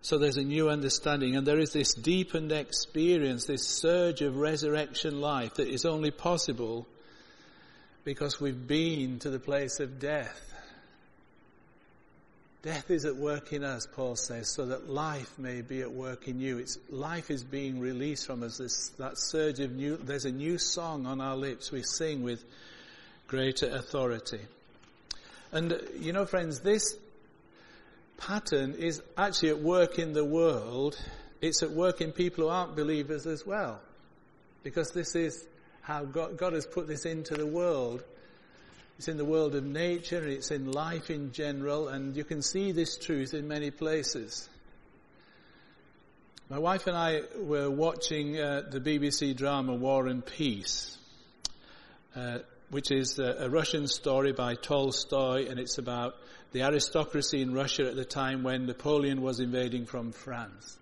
So 0.00 0.18
there's 0.18 0.36
a 0.36 0.42
new 0.42 0.68
understanding, 0.68 1.36
and 1.36 1.46
there 1.46 1.60
is 1.60 1.72
this 1.72 1.94
deepened 1.94 2.50
experience, 2.50 3.44
this 3.44 3.66
surge 3.66 4.20
of 4.20 4.36
resurrection 4.36 5.20
life 5.20 5.54
that 5.54 5.68
is 5.68 5.84
only 5.84 6.10
possible 6.10 6.88
because 8.04 8.40
we've 8.40 8.66
been 8.66 9.20
to 9.20 9.30
the 9.30 9.38
place 9.38 9.78
of 9.78 10.00
death 10.00 10.51
Death 12.62 12.92
is 12.92 13.04
at 13.04 13.16
work 13.16 13.52
in 13.52 13.64
us, 13.64 13.88
Paul 13.92 14.14
says, 14.14 14.48
so 14.48 14.66
that 14.66 14.88
life 14.88 15.36
may 15.36 15.62
be 15.62 15.80
at 15.80 15.90
work 15.90 16.28
in 16.28 16.38
you. 16.38 16.58
It's, 16.58 16.78
life 16.90 17.28
is 17.28 17.42
being 17.42 17.80
released 17.80 18.24
from 18.24 18.44
us. 18.44 18.58
This, 18.58 18.90
that 18.98 19.18
surge 19.18 19.58
of 19.58 19.72
new, 19.72 19.96
there's 19.96 20.26
a 20.26 20.30
new 20.30 20.58
song 20.58 21.06
on 21.06 21.20
our 21.20 21.34
lips. 21.34 21.72
We 21.72 21.82
sing 21.82 22.22
with 22.22 22.44
greater 23.26 23.68
authority. 23.68 24.38
And, 25.50 25.76
you 25.98 26.12
know, 26.12 26.24
friends, 26.24 26.60
this 26.60 26.96
pattern 28.16 28.74
is 28.74 29.02
actually 29.18 29.50
at 29.50 29.58
work 29.58 29.98
in 29.98 30.12
the 30.12 30.24
world. 30.24 30.96
It's 31.40 31.64
at 31.64 31.72
work 31.72 32.00
in 32.00 32.12
people 32.12 32.44
who 32.44 32.50
aren't 32.50 32.76
believers 32.76 33.26
as 33.26 33.44
well. 33.44 33.80
Because 34.62 34.92
this 34.92 35.16
is 35.16 35.44
how 35.80 36.04
God, 36.04 36.36
God 36.36 36.52
has 36.52 36.64
put 36.64 36.86
this 36.86 37.06
into 37.06 37.34
the 37.34 37.46
world 37.46 38.04
it's 39.02 39.08
in 39.08 39.16
the 39.16 39.24
world 39.24 39.56
of 39.56 39.64
nature, 39.64 40.24
it's 40.28 40.52
in 40.52 40.70
life 40.70 41.10
in 41.10 41.32
general, 41.32 41.88
and 41.88 42.16
you 42.16 42.22
can 42.22 42.40
see 42.40 42.70
this 42.70 42.96
truth 42.96 43.34
in 43.34 43.48
many 43.48 43.72
places. 43.72 44.48
My 46.48 46.60
wife 46.60 46.86
and 46.86 46.96
I 46.96 47.22
were 47.36 47.68
watching 47.68 48.38
uh, 48.38 48.62
the 48.70 48.78
BBC 48.78 49.36
drama 49.36 49.74
War 49.74 50.06
and 50.06 50.24
Peace, 50.24 50.96
uh, 52.14 52.38
which 52.70 52.92
is 52.92 53.18
a, 53.18 53.46
a, 53.46 53.48
Russian 53.48 53.88
story 53.88 54.30
by 54.30 54.54
Tolstoy, 54.54 55.48
and 55.50 55.58
it's 55.58 55.78
about 55.78 56.14
the 56.52 56.62
aristocracy 56.62 57.42
in 57.42 57.52
Russia 57.52 57.88
at 57.88 57.96
the 57.96 58.04
time 58.04 58.44
when 58.44 58.66
Napoleon 58.66 59.20
was 59.20 59.40
invading 59.40 59.86
from 59.86 60.12
France. 60.12 60.78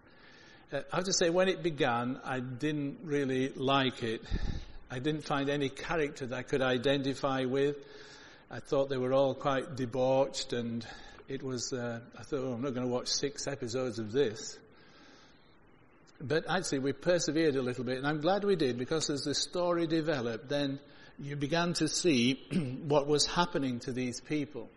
Uh, 0.71 0.81
I 0.93 0.97
have 0.97 1.07
to 1.07 1.15
say, 1.15 1.31
when 1.31 1.49
it 1.49 1.63
began, 1.63 2.21
I 2.23 2.41
didn't 2.41 2.99
really 3.03 3.49
like 3.49 4.03
it. 4.03 4.21
I 4.91 4.99
didn't 4.99 5.25
find 5.25 5.49
any 5.49 5.71
character 5.71 6.27
that 6.27 6.37
I 6.37 6.43
could 6.43 6.61
identify 6.61 7.47
with. 7.47 7.77
I 8.53 8.59
thought 8.59 8.89
they 8.89 8.97
were 8.97 9.13
all 9.13 9.33
quite 9.33 9.77
debauched, 9.77 10.53
and 10.53 10.85
it 11.29 11.41
was. 11.41 11.73
Uh, 11.73 12.01
I 12.19 12.23
thought, 12.25 12.41
oh, 12.41 12.53
I'm 12.53 12.63
not 12.63 12.75
going 12.75 12.87
to 12.87 12.93
watch 12.93 13.07
six 13.07 13.47
episodes 13.47 14.01
of 14.01 14.11
this. 14.11 14.59
But 16.21 16.45
actually, 16.51 16.81
we 16.81 16.93
persevered 16.93 17.55
a 17.55 17.63
little 17.63 17.85
bit, 17.85 17.99
and 17.99 18.07
I'm 18.07 18.21
glad 18.21 18.43
we 18.43 18.57
did 18.57 18.77
because 18.77 19.09
as 19.09 19.23
the 19.23 19.37
story 19.37 19.87
developed, 19.87 20.49
then 20.49 20.81
you 21.21 21.37
began 21.37 21.75
to 21.75 21.87
see 21.87 22.35
what 22.89 23.07
was 23.07 23.25
happening 23.25 23.79
to 23.81 23.93
these 23.93 24.21
people. 24.21 24.69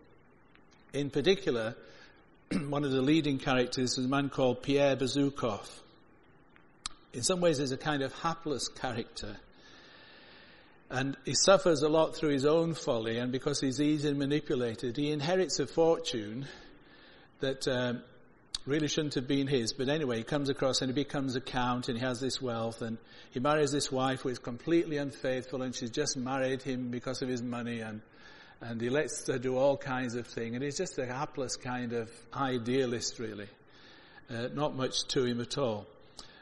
In 0.93 1.09
particular, 1.09 1.75
one 2.69 2.83
of 2.83 2.91
the 2.91 3.01
leading 3.01 3.39
characters 3.39 3.97
is 3.97 4.05
a 4.05 4.07
man 4.07 4.29
called 4.29 4.61
Pierre 4.61 4.95
Bezukhov. 4.95 5.67
In 7.11 7.23
some 7.23 7.41
ways, 7.41 7.57
he's 7.57 7.71
a 7.71 7.77
kind 7.77 8.03
of 8.03 8.13
hapless 8.13 8.67
character 8.67 9.37
And 10.93 11.17
he 11.25 11.33
suffers 11.33 11.81
a 11.81 11.89
lot 11.89 12.15
through 12.15 12.29
his 12.29 12.45
own 12.45 12.75
folly, 12.75 13.17
and 13.17 13.31
because 13.31 13.59
he's 13.59 13.81
easily 13.81 14.13
manipulated, 14.13 14.95
he 14.95 15.09
inherits 15.09 15.59
a 15.59 15.65
fortune 15.65 16.45
that 17.39 17.67
um, 17.67 18.03
really 18.67 18.87
shouldn't 18.87 19.15
have 19.15 19.27
been 19.27 19.47
his. 19.47 19.73
But 19.73 19.89
anyway, 19.89 20.17
he 20.17 20.23
comes 20.23 20.49
across 20.49 20.83
and 20.83 20.91
he 20.91 20.93
becomes 20.93 21.35
a 21.35 21.41
count, 21.41 21.89
and 21.89 21.97
he 21.97 22.05
has 22.05 22.19
this 22.19 22.39
wealth, 22.39 22.83
and 22.83 22.99
he 23.31 23.39
marries 23.39 23.71
this 23.71 23.91
wife 23.91 24.21
who 24.21 24.29
is 24.29 24.37
completely 24.37 24.97
unfaithful, 24.97 25.63
and 25.63 25.73
she's 25.73 25.89
just 25.89 26.15
married 26.15 26.61
him 26.61 26.91
because 26.91 27.23
of 27.23 27.27
his 27.27 27.41
money, 27.41 27.79
and 27.79 28.01
and 28.61 28.79
he 28.79 28.91
lets 28.91 29.25
her 29.25 29.39
do 29.39 29.57
all 29.57 29.75
kinds 29.75 30.13
of 30.13 30.27
things, 30.27 30.53
and 30.53 30.63
he's 30.63 30.77
just 30.77 30.99
a 30.99 31.07
hapless 31.07 31.55
kind 31.55 31.93
of 31.93 32.11
idealist, 32.35 33.17
really. 33.17 33.47
Uh, 34.29 34.49
not 34.53 34.75
much 34.75 35.05
to 35.07 35.25
him 35.25 35.41
at 35.41 35.57
all. 35.57 35.87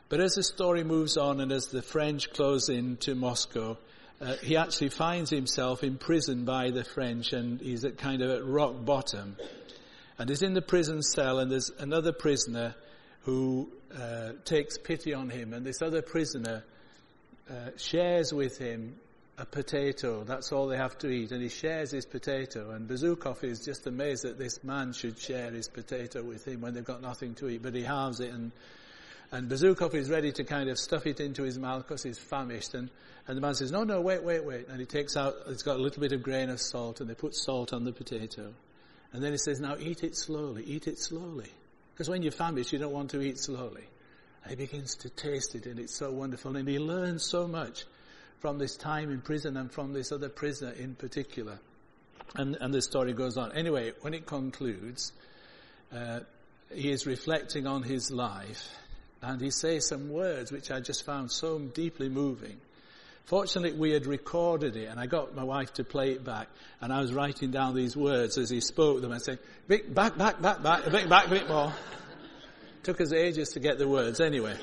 But 0.10 0.20
as 0.20 0.34
the 0.34 0.44
story 0.44 0.84
moves 0.84 1.16
on, 1.16 1.40
and 1.40 1.54
as 1.54 1.68
the 1.68 1.82
French 1.82 2.34
close 2.34 2.68
into 2.68 3.16
Moscow, 3.16 3.78
uh, 4.22 4.36
he 4.44 4.58
actually 4.58 4.90
finds 4.90 5.30
himself 5.30 5.84
imprisoned 5.84 6.46
by 6.46 6.70
the 6.70 6.84
French 6.84 7.34
and 7.34 7.60
he's 7.60 7.84
at 7.84 7.98
kind 7.98 8.22
of 8.22 8.30
at 8.30 8.46
rock 8.46 8.86
bottom. 8.86 9.36
And 10.20 10.30
he's 10.30 10.44
in 10.44 10.54
the 10.54 10.62
prison 10.62 11.02
cell 11.02 11.40
and 11.40 11.52
there's 11.52 11.72
another 11.80 12.12
prisoner 12.12 12.76
who 13.22 13.70
uh, 13.98 14.34
takes 14.46 14.78
pity 14.78 15.14
on 15.14 15.30
him 15.30 15.54
and 15.54 15.66
this 15.66 15.82
other 15.82 16.02
prisoner 16.02 16.64
uh, 17.50 17.72
shares 17.78 18.32
with 18.32 18.58
him 18.60 18.96
a 19.38 19.46
potato. 19.46 20.24
That's 20.24 20.52
all 20.52 20.68
they 20.68 20.78
have 20.78 20.98
to 21.00 21.10
eat. 21.10 21.32
And 21.32 21.42
he 21.42 21.50
shares 21.50 21.90
his 21.90 22.06
potato. 22.06 22.72
And 22.72 22.88
Bezukhov 22.88 23.44
is 23.44 23.66
just 23.66 23.88
amazed 23.88 24.24
that 24.24 24.38
this 24.38 24.64
man 24.64 24.94
should 24.94 25.18
share 25.18 25.50
his 25.50 25.68
potato 25.68 26.22
with 26.24 26.48
him 26.48 26.62
when 26.62 26.76
they've 26.76 26.86
got 26.86 27.02
nothing 27.02 27.34
to 27.36 27.50
eat. 27.50 27.64
But 27.64 27.74
he 27.74 27.82
halves 27.82 28.20
it 28.20 28.32
and 28.32 28.52
and 29.32 29.50
Bezukhov 29.50 29.94
is 29.96 30.10
ready 30.10 30.34
to 30.34 30.44
kind 30.44 30.70
of 30.70 30.78
stuff 30.78 31.08
it 31.08 31.22
into 31.22 31.44
his 31.44 31.58
mouth 31.58 31.88
because 31.88 32.04
he's 32.04 32.20
famished. 32.20 32.74
And, 32.74 32.90
and 33.28 33.38
the 33.38 33.42
man 33.42 33.56
says, 33.56 33.72
no, 33.72 33.86
no, 33.86 34.02
wait, 34.02 34.24
wait, 34.24 34.44
wait. 34.44 34.68
And 34.68 34.80
he 34.80 34.86
takes 34.86 35.16
out, 35.16 35.36
it's 35.48 35.64
got 35.64 35.78
a 35.78 35.82
little 35.82 36.02
bit 36.02 36.12
of 36.12 36.22
grain 36.22 36.50
of 36.50 36.60
salt 36.60 37.00
and 37.00 37.10
they 37.10 37.14
put 37.14 37.34
salt 37.34 37.72
on 37.72 37.86
the 37.86 37.94
potato. 37.94 38.54
And 39.14 39.24
then 39.24 39.32
he 39.32 39.38
says, 39.38 39.62
now 39.62 39.78
eat 39.80 40.04
it 40.04 40.18
slowly, 40.18 40.64
eat 40.66 40.88
it 40.88 41.00
slowly. 41.00 41.50
Because 41.94 42.10
when 42.10 42.24
you're 42.24 42.34
famished, 42.34 42.74
you 42.74 42.80
don't 42.80 42.92
want 42.92 43.12
to 43.12 43.22
eat 43.22 43.40
slowly. 43.40 43.84
And 44.44 44.52
he 44.52 44.58
begins 44.58 44.96
to 44.96 45.10
taste 45.10 45.56
it 45.56 45.66
and 45.66 45.80
it's 45.80 45.96
so 45.96 46.12
wonderful. 46.12 46.58
And 46.58 46.68
he 46.68 46.80
learns 46.80 47.24
so 47.24 47.48
much 47.48 47.86
from 48.40 48.58
this 48.58 48.76
time 48.76 49.12
in 49.12 49.22
prison 49.22 49.56
and 49.56 49.72
from 49.72 49.94
this 49.94 50.12
other 50.12 50.28
prisoner 50.28 50.72
in 50.72 50.96
particular. 50.96 51.58
And, 52.36 52.58
and 52.60 52.74
the 52.74 52.82
story 52.82 53.14
goes 53.14 53.38
on. 53.38 53.54
Anyway, 53.54 53.94
when 54.02 54.14
it 54.14 54.26
concludes, 54.26 55.14
uh, 55.96 56.22
he 56.74 56.92
is 56.92 57.06
reflecting 57.06 57.66
on 57.66 57.84
his 57.84 58.12
life 58.12 58.68
and 59.22 59.40
he 59.40 59.52
says 59.52 59.88
some 59.88 60.10
words 60.10 60.52
which 60.52 60.72
I 60.72 60.80
just 60.80 61.06
found 61.06 61.32
so 61.32 61.60
deeply 61.60 62.10
moving. 62.10 62.58
Fortunately, 63.26 63.72
we 63.72 63.92
had 63.92 64.08
recorded 64.08 64.76
it, 64.76 64.88
and 64.90 65.00
I 65.00 65.06
got 65.06 65.36
my 65.36 65.44
wife 65.44 65.74
to 65.76 65.84
play 65.84 66.12
it 66.12 66.24
back, 66.24 66.50
and 66.82 66.92
I 66.92 67.02
was 67.02 67.14
writing 67.14 67.52
down 67.52 67.76
these 67.76 67.96
words 67.96 68.38
as 68.38 68.50
he 68.50 68.60
spoke 68.60 69.02
them. 69.02 69.12
I 69.12 69.20
said, 69.20 69.40
back, 69.68 70.18
back, 70.18 70.42
back, 70.42 70.62
back, 70.62 70.88
a 70.88 70.90
bit 70.90 71.08
back, 71.08 71.28
a 71.28 71.30
bit 71.30 71.48
more. 71.48 71.74
Took 72.84 73.00
us 73.00 73.14
ages 73.14 73.50
to 73.50 73.60
get 73.60 73.78
the 73.78 73.88
words. 73.88 74.20
Anyway, 74.20 74.58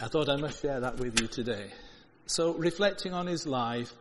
I 0.00 0.08
thought 0.08 0.28
I 0.28 0.36
must 0.36 0.62
share 0.62 0.80
that 0.80 0.96
with 0.98 1.20
you 1.20 1.28
today. 1.28 1.70
So, 2.26 2.54
reflecting 2.54 3.12
on 3.12 3.26
his 3.26 3.46
life 3.46 3.92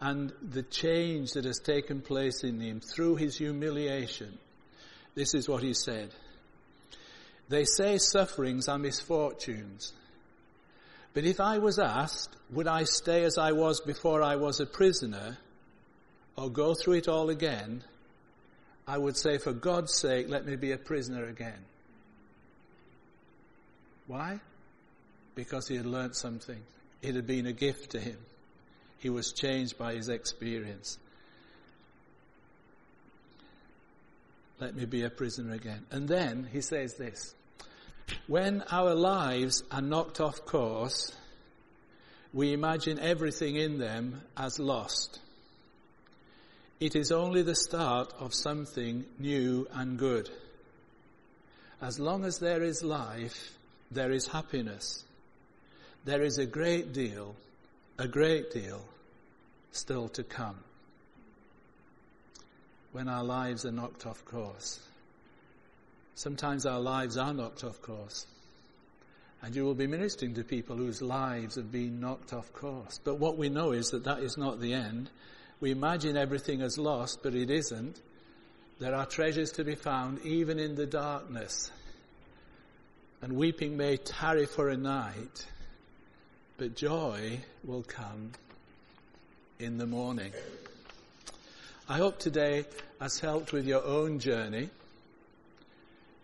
and 0.00 0.32
the 0.42 0.62
change 0.62 1.32
that 1.32 1.44
has 1.44 1.58
taken 1.58 2.02
place 2.02 2.44
in 2.44 2.60
him 2.60 2.80
through 2.80 3.16
his 3.16 3.38
humiliation, 3.38 4.38
this 5.14 5.34
is 5.34 5.48
what 5.48 5.62
he 5.62 5.72
said. 5.72 6.10
They 7.50 7.64
say 7.64 7.98
sufferings 7.98 8.68
are 8.68 8.78
misfortunes. 8.78 9.92
But 11.14 11.24
if 11.24 11.40
I 11.40 11.58
was 11.58 11.80
asked, 11.80 12.36
would 12.50 12.68
I 12.68 12.84
stay 12.84 13.24
as 13.24 13.38
I 13.38 13.50
was 13.50 13.80
before 13.80 14.22
I 14.22 14.36
was 14.36 14.60
a 14.60 14.66
prisoner, 14.66 15.36
or 16.36 16.48
go 16.48 16.74
through 16.74 16.94
it 16.94 17.08
all 17.08 17.28
again, 17.28 17.82
I 18.86 18.96
would 18.96 19.16
say, 19.16 19.38
for 19.38 19.52
God's 19.52 19.98
sake, 19.98 20.28
let 20.28 20.46
me 20.46 20.54
be 20.54 20.70
a 20.70 20.78
prisoner 20.78 21.26
again. 21.26 21.58
Why? 24.06 24.38
Because 25.34 25.66
he 25.66 25.74
had 25.74 25.86
learnt 25.86 26.14
something. 26.14 26.62
It 27.02 27.16
had 27.16 27.26
been 27.26 27.46
a 27.46 27.52
gift 27.52 27.90
to 27.90 28.00
him. 28.00 28.18
He 28.98 29.10
was 29.10 29.32
changed 29.32 29.76
by 29.76 29.94
his 29.94 30.08
experience. 30.08 30.98
Let 34.60 34.76
me 34.76 34.84
be 34.84 35.02
a 35.02 35.10
prisoner 35.10 35.54
again. 35.54 35.84
And 35.90 36.06
then 36.06 36.48
he 36.52 36.60
says 36.60 36.94
this 36.94 37.34
when 38.26 38.62
our 38.70 38.94
lives 38.94 39.62
are 39.70 39.82
knocked 39.82 40.20
off 40.20 40.44
course, 40.44 41.14
we 42.32 42.52
imagine 42.52 42.98
everything 42.98 43.56
in 43.56 43.78
them 43.78 44.22
as 44.36 44.58
lost. 44.58 45.20
It 46.78 46.96
is 46.96 47.12
only 47.12 47.42
the 47.42 47.54
start 47.54 48.12
of 48.18 48.32
something 48.32 49.04
new 49.18 49.66
and 49.72 49.98
good. 49.98 50.30
As 51.82 51.98
long 51.98 52.24
as 52.24 52.38
there 52.38 52.62
is 52.62 52.82
life, 52.82 53.52
there 53.90 54.12
is 54.12 54.26
happiness. 54.26 55.04
There 56.04 56.22
is 56.22 56.38
a 56.38 56.46
great 56.46 56.92
deal, 56.92 57.34
a 57.98 58.08
great 58.08 58.52
deal 58.52 58.82
still 59.72 60.08
to 60.10 60.22
come 60.22 60.56
when 62.92 63.08
our 63.08 63.24
lives 63.24 63.64
are 63.64 63.72
knocked 63.72 64.06
off 64.06 64.24
course. 64.24 64.80
Sometimes 66.20 66.66
our 66.66 66.80
lives 66.80 67.16
are 67.16 67.32
knocked 67.32 67.64
off 67.64 67.80
course. 67.80 68.26
And 69.40 69.56
you 69.56 69.64
will 69.64 69.74
be 69.74 69.86
ministering 69.86 70.34
to 70.34 70.44
people 70.44 70.76
whose 70.76 71.00
lives 71.00 71.54
have 71.54 71.72
been 71.72 71.98
knocked 71.98 72.34
off 72.34 72.52
course. 72.52 73.00
But 73.02 73.14
what 73.14 73.38
we 73.38 73.48
know 73.48 73.72
is 73.72 73.88
that 73.92 74.04
that 74.04 74.18
is 74.18 74.36
not 74.36 74.60
the 74.60 74.74
end. 74.74 75.08
We 75.60 75.70
imagine 75.70 76.18
everything 76.18 76.60
as 76.60 76.76
lost, 76.76 77.22
but 77.22 77.34
it 77.34 77.48
isn't. 77.48 78.02
There 78.80 78.94
are 78.94 79.06
treasures 79.06 79.52
to 79.52 79.64
be 79.64 79.76
found 79.76 80.20
even 80.22 80.58
in 80.58 80.74
the 80.74 80.84
darkness. 80.84 81.70
And 83.22 83.32
weeping 83.32 83.78
may 83.78 83.96
tarry 83.96 84.44
for 84.44 84.68
a 84.68 84.76
night, 84.76 85.46
but 86.58 86.76
joy 86.76 87.40
will 87.64 87.82
come 87.84 88.32
in 89.58 89.78
the 89.78 89.86
morning. 89.86 90.32
I 91.88 91.96
hope 91.96 92.18
today 92.18 92.66
has 93.00 93.18
helped 93.18 93.54
with 93.54 93.66
your 93.66 93.82
own 93.82 94.18
journey. 94.18 94.68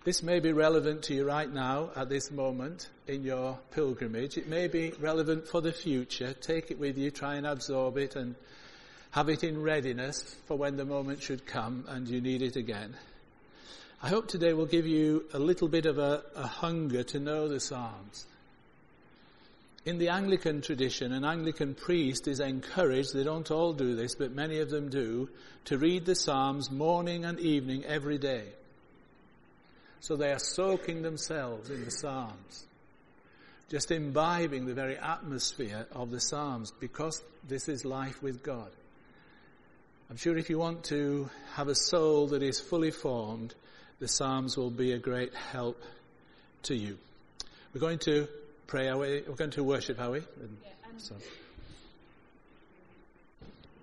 This 0.07 0.23
may 0.23 0.39
be 0.39 0.53
relevant 0.53 1.03
to 1.05 1.15
you 1.15 1.27
right 1.27 1.53
now 1.53 1.91
at 1.97 2.09
this 2.09 2.31
moment 2.31 2.89
in 3.09 3.25
your 3.25 3.59
pilgrimage. 3.73 4.39
It 4.39 4.47
may 4.47 4.69
be 4.69 4.93
relevant 5.01 5.49
for 5.49 5.61
the 5.61 5.73
future. 5.73 6.33
Take 6.33 6.71
it 6.71 6.79
with 6.79 6.97
you, 6.97 7.11
try 7.11 7.35
and 7.35 7.45
absorb 7.45 7.99
it 7.99 8.15
and 8.15 8.37
have 9.11 9.29
it 9.29 9.43
in 9.43 9.61
readiness 9.61 10.37
for 10.47 10.57
when 10.57 10.77
the 10.77 10.85
moment 10.85 11.23
should 11.23 11.45
come 11.45 11.87
and 11.89 12.07
you 12.07 12.21
need 12.21 12.43
it 12.43 12.55
again. 12.55 12.95
I 14.01 14.09
hope 14.09 14.29
today 14.29 14.53
will 14.53 14.67
give 14.67 14.87
you 14.87 15.25
a 15.33 15.41
little 15.41 15.67
bit 15.67 15.87
of 15.87 15.99
a, 15.99 16.23
a 16.37 16.47
hunger 16.47 17.03
to 17.03 17.19
know 17.19 17.49
the 17.49 17.59
Psalms. 17.59 18.27
In 19.85 19.99
the 19.99 20.11
Anglican 20.11 20.61
tradition, 20.61 21.13
an 21.13 21.25
Anglican 21.25 21.75
priest 21.75 22.29
is 22.29 22.39
encouraged, 22.39 23.13
they 23.13 23.25
don't 23.25 23.51
all 23.51 23.73
do 23.73 23.97
this, 23.97 24.15
but 24.15 24.31
many 24.31 24.61
of 24.61 24.71
them 24.71 24.89
do, 24.89 25.29
to 25.65 25.77
read 25.77 26.05
the 26.07 26.15
Psalms 26.15 26.71
morning 26.71 27.25
and 27.25 27.41
evening 27.41 27.85
every 27.85 28.19
day. 28.19 28.45
So 30.01 30.17
they 30.17 30.33
are 30.33 30.39
soaking 30.39 31.03
themselves 31.03 31.71
in 31.71 31.85
the 31.85 31.91
Psalms, 31.91 32.67
just 33.69 33.91
imbibing 33.91 34.67
the 34.67 34.75
very 34.75 34.97
atmosphere 34.97 35.87
of 35.93 36.11
the 36.11 36.21
Psalms 36.21 36.73
because 36.79 37.23
this 37.49 37.69
is 37.69 37.85
life 37.85 38.23
with 38.23 38.43
God. 38.43 38.71
I'm 40.09 40.17
sure 40.17 40.37
if 40.37 40.51
you 40.51 40.59
want 40.59 40.85
to 40.85 41.29
have 41.55 41.69
a 41.69 41.75
soul 41.75 42.29
that 42.29 42.43
is 42.43 42.61
fully 42.61 42.93
formed, 42.93 43.55
the 43.99 44.07
Psalms 44.07 44.57
will 44.57 44.71
be 44.71 44.93
a 44.93 44.99
great 44.99 45.35
help 45.35 45.83
to 46.65 46.77
you. 46.77 46.99
We're 47.73 47.81
going 47.81 47.99
to 48.01 48.29
pray, 48.67 48.89
are 48.89 48.99
we? 48.99 49.23
We're 49.27 49.35
going 49.35 49.51
to 49.53 49.65
worship, 49.65 50.01
are 50.01 50.11
we? 50.11 50.21
Yeah, 50.21 50.25
um, 50.85 50.99
so. 50.99 51.15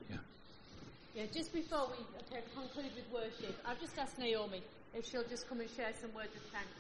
yeah. 0.09 0.17
yeah, 1.15 1.23
just 1.33 1.53
before 1.53 1.89
we 1.89 2.37
conclude 2.55 2.91
with 2.95 3.11
worship, 3.13 3.57
I've 3.65 3.79
just 3.81 3.97
asked 3.97 4.17
Naomi 4.17 4.61
if 4.93 5.09
she'll 5.09 5.25
just 5.25 5.49
come 5.49 5.59
and 5.59 5.69
share 5.73 5.91
some 5.97 6.13
words 6.13 6.33
of 6.37 6.43
thanks. 6.53 6.77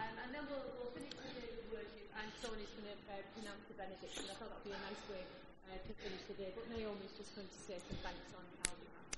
Um, 0.00 0.16
and 0.24 0.28
then 0.32 0.44
we'll, 0.48 0.64
we'll 0.80 0.92
finish 0.96 1.12
with 1.20 1.60
worship, 1.68 2.08
and 2.16 2.26
Tony's 2.40 2.72
going 2.72 2.88
to 2.88 2.96
uh, 3.12 3.20
pronounce 3.36 3.64
the 3.68 3.76
benediction. 3.76 4.24
I 4.32 4.34
thought 4.40 4.48
that 4.48 4.60
would 4.64 4.72
be 4.72 4.76
a 4.76 4.82
nice 4.88 5.04
way 5.12 5.22
uh, 5.68 5.76
to 5.76 5.92
finish 6.00 6.22
the 6.24 6.36
day. 6.40 6.50
But 6.56 6.64
Naomi's 6.72 7.12
just 7.20 7.36
going 7.36 7.48
to 7.48 7.60
say 7.68 7.76
some 7.84 8.00
thanks 8.00 8.32
on 8.32 8.44
our 8.64 8.76
behalf. 8.80 9.08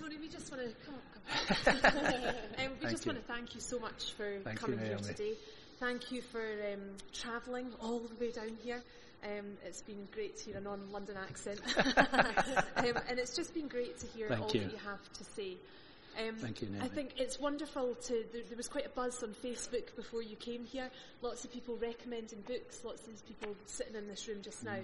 Tony, 0.00 0.16
we 0.16 0.28
just 0.32 0.48
want 0.48 0.64
to 0.64 0.72
come 0.88 0.96
up. 0.96 1.04
Come 1.12 1.76
um, 2.64 2.72
we 2.80 2.88
thank 2.88 2.96
just 2.96 3.04
you. 3.04 3.12
want 3.12 3.20
to 3.20 3.28
thank 3.28 3.54
you 3.54 3.60
so 3.60 3.76
much 3.78 4.16
for 4.16 4.40
thank 4.40 4.56
coming 4.56 4.80
you, 4.80 4.96
here 4.96 5.00
today. 5.04 5.36
Thank 5.80 6.12
you 6.12 6.22
for 6.22 6.40
um, 6.40 6.96
travelling 7.12 7.68
all 7.84 8.00
the 8.00 8.16
way 8.16 8.32
down 8.32 8.56
here. 8.64 8.80
Um, 9.24 9.56
it's 9.64 9.82
been 9.82 10.08
great 10.12 10.36
to 10.38 10.44
hear 10.44 10.56
a 10.58 10.60
non-London 10.60 11.16
accent, 11.16 11.60
um, 12.76 12.94
and 13.08 13.18
it's 13.18 13.34
just 13.34 13.52
been 13.54 13.66
great 13.66 13.98
to 14.00 14.06
hear 14.06 14.28
Thank 14.28 14.42
all 14.42 14.50
you. 14.52 14.60
that 14.60 14.72
you 14.72 14.78
have 14.84 15.12
to 15.14 15.24
say. 15.24 15.56
Um, 16.18 16.36
Thank 16.36 16.62
you, 16.62 16.68
Naomi. 16.68 16.84
I 16.84 16.88
think 16.88 17.10
it's 17.18 17.38
wonderful 17.38 17.94
to. 17.94 18.24
There, 18.32 18.42
there 18.48 18.56
was 18.56 18.68
quite 18.68 18.86
a 18.86 18.88
buzz 18.90 19.22
on 19.22 19.34
Facebook 19.44 19.94
before 19.96 20.22
you 20.22 20.36
came 20.36 20.64
here. 20.64 20.90
Lots 21.20 21.44
of 21.44 21.52
people 21.52 21.76
recommending 21.76 22.40
books. 22.42 22.82
Lots 22.84 23.06
of 23.06 23.26
people 23.26 23.54
sitting 23.66 23.94
in 23.96 24.08
this 24.08 24.26
room 24.26 24.38
just 24.42 24.64
now, 24.64 24.78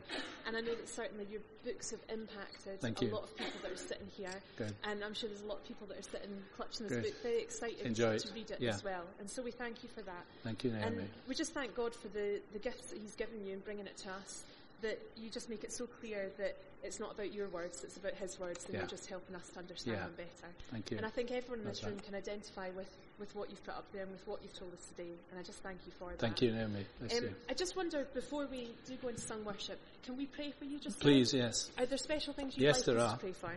and 0.47 0.57
I 0.57 0.61
know 0.61 0.75
that 0.75 0.89
certainly 0.89 1.27
your 1.31 1.41
books 1.65 1.91
have 1.91 2.01
impacted 2.09 2.79
Mm. 2.79 2.81
Thank 2.81 3.03
a 3.03 3.05
you. 3.07 3.11
lot 3.13 3.23
of 3.25 3.37
people 3.37 3.61
that 3.63 3.73
are 3.73 3.77
sitting 3.77 4.07
here. 4.17 4.31
Good. 4.57 4.75
And 4.85 5.03
I'm 5.03 5.15
sure 5.15 5.29
there's 5.29 5.43
a 5.43 5.47
lot 5.47 5.59
of 5.59 5.65
people 5.65 5.87
that 5.89 5.99
are 5.99 6.03
sitting 6.03 6.31
clutching 6.57 6.87
this 6.89 6.97
Good. 6.97 7.05
book, 7.05 7.23
very 7.23 7.41
excited 7.41 7.81
Enjoy 7.87 8.19
to 8.19 8.29
it. 8.29 8.33
read 8.35 8.51
it 8.51 8.61
Yeah. 8.61 8.71
as 8.75 8.85
well. 8.85 9.05
And 9.19 9.29
so 9.31 9.43
we 9.43 9.51
thank 9.53 9.83
you 9.83 9.89
for 9.89 10.03
that. 10.03 10.25
Thank 10.45 10.65
you, 10.65 10.71
Naomi. 10.73 10.99
And 10.99 11.09
we 11.29 11.35
just 11.35 11.53
thank 11.55 11.75
God 11.75 11.95
for 11.95 12.09
the, 12.09 12.41
the 12.53 12.59
gifts 12.59 12.91
that 12.91 13.01
He's 13.01 13.15
given 13.17 13.45
you 13.47 13.55
and 13.55 13.65
bringing 13.65 13.87
it 13.87 13.97
to 13.99 14.11
us. 14.11 14.45
That 14.83 14.99
you 15.17 15.31
just 15.31 15.49
make 15.49 15.63
it 15.65 15.73
so 15.73 15.87
clear 15.87 16.31
that 16.39 16.57
it's 16.83 16.99
not 16.99 17.13
about 17.13 17.33
your 17.33 17.49
words, 17.49 17.85
it's 17.85 17.97
about 17.97 18.15
His 18.15 18.39
words, 18.41 18.65
and 18.65 18.75
Yeah. 18.75 18.81
you're 18.81 18.89
just 18.89 19.07
helping 19.07 19.37
us 19.37 19.49
to 19.51 19.61
understand 19.61 19.97
Yeah. 19.99 20.05
them 20.07 20.15
better. 20.17 20.53
Thank 20.73 20.91
you. 20.91 20.97
And 20.97 21.07
I 21.07 21.11
think 21.11 21.31
everyone 21.31 21.61
in 21.61 21.67
this 21.67 21.85
room 21.85 21.95
right. 21.95 22.05
can 22.05 22.15
identify 22.17 22.71
with, 22.71 22.89
with 23.21 23.33
what 23.37 23.49
you've 23.49 23.63
put 23.63 23.75
up 23.75 23.91
there 23.93 24.03
and 24.03 24.11
with 24.11 24.27
what 24.27 24.43
you've 24.43 24.53
told 24.59 24.75
us 24.75 24.85
today. 24.89 25.13
And 25.31 25.39
I 25.39 25.43
just 25.45 25.61
thank 25.63 25.79
you 25.87 25.93
for 25.99 26.11
that. 26.11 26.19
Thank 26.19 26.43
you, 26.43 26.51
Naomi. 26.51 26.85
Um. 27.01 27.37
I 27.49 27.55
just 27.55 27.77
wonder, 27.77 28.05
before 28.13 28.47
we 28.47 28.75
do 28.87 28.97
go 28.97 29.09
into 29.09 29.21
sung 29.21 29.45
worship, 29.45 29.79
can 30.03 30.17
we 30.17 30.27
pray 30.27 30.51
for 30.59 30.65
you 30.65 30.81
just 30.81 30.99
now? 30.99 31.03
Please, 31.05 31.33
yes. 31.33 31.71
Are 31.79 31.87
there 31.87 31.97
special 31.99 32.33
things 32.35 32.57
you'd 32.57 32.65
Yes, 32.65 32.79
like 32.79 32.87
there 32.87 32.99
us 32.99 33.13
are. 33.13 33.17
to 33.17 33.21
pray 33.21 33.33
for? 33.33 33.53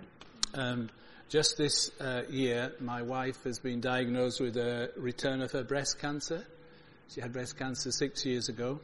Um, 0.54 0.90
just 1.30 1.58
this 1.58 1.90
uh, 2.00 2.22
year, 2.30 2.74
my 2.80 3.02
wife 3.02 3.44
has 3.46 3.58
been 3.58 3.82
diagnosed 3.82 4.40
with 4.40 4.58
a 4.58 4.92
return 4.96 5.42
of 5.42 5.52
her 5.54 5.64
breast 5.64 5.98
cancer. 5.98 6.46
She 7.10 7.20
had 7.22 7.34
breast 7.34 7.58
cancer 7.58 7.92
six 7.92 8.24
years 8.28 8.48
ago. 8.50 8.80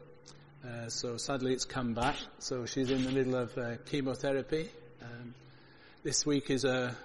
Uh, 0.64 0.90
so 0.90 1.18
sadly 1.18 1.54
it's 1.54 1.66
come 1.66 1.94
back. 1.94 2.16
So 2.40 2.66
she's 2.66 2.92
in 2.92 3.04
the 3.04 3.12
middle 3.12 3.36
of 3.36 3.58
uh, 3.58 3.78
chemotherapy. 3.86 4.70
Um, 5.02 5.34
this 6.04 6.26
week 6.26 6.52
is 6.52 6.66
a, 6.66 6.96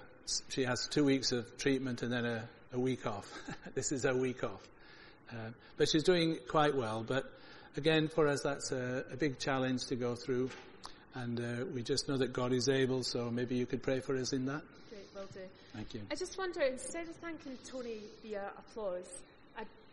she 0.49 0.65
has 0.65 0.89
two 0.89 1.05
weeks 1.05 1.33
of 1.33 1.57
treatment 1.57 2.03
and 2.03 2.13
then 2.13 2.27
a, 2.27 2.49
a 2.73 2.79
week 2.79 3.07
off. 3.07 3.31
this 3.75 3.93
is 3.93 4.05
a 4.05 4.15
week 4.15 4.45
off. 4.45 4.61
Um, 5.31 5.55
but 5.79 5.89
she's 5.89 6.03
doing 6.05 6.39
quite 6.49 6.77
well. 6.77 7.03
But 7.07 7.25
again, 7.77 8.09
for 8.09 8.29
us, 8.29 8.43
that's 8.43 8.73
a, 8.73 9.05
a 9.11 9.17
big 9.17 9.39
challenge 9.39 9.87
to 9.87 9.97
go 9.97 10.15
through. 10.15 10.51
And 11.15 11.41
uh, 11.41 11.65
we 11.73 11.83
just 11.83 12.09
know 12.09 12.19
that 12.19 12.35
God 12.35 12.53
is 12.53 12.69
able, 12.69 13.03
so 13.03 13.31
maybe 13.31 13.57
you 13.57 13.65
could 13.65 13.83
pray 13.83 14.01
for 14.01 14.17
us 14.17 14.35
in 14.35 14.45
that. 14.47 14.61
Great, 14.91 15.07
will 15.15 15.29
do. 15.33 15.41
Thank 15.73 15.95
you. 15.95 16.03
I 16.11 16.15
just 16.15 16.37
wonder, 16.37 16.61
instead 16.61 17.09
of 17.09 17.17
thanking 17.17 17.57
Tony 17.65 18.01
via 18.23 18.51
applause, 18.59 19.23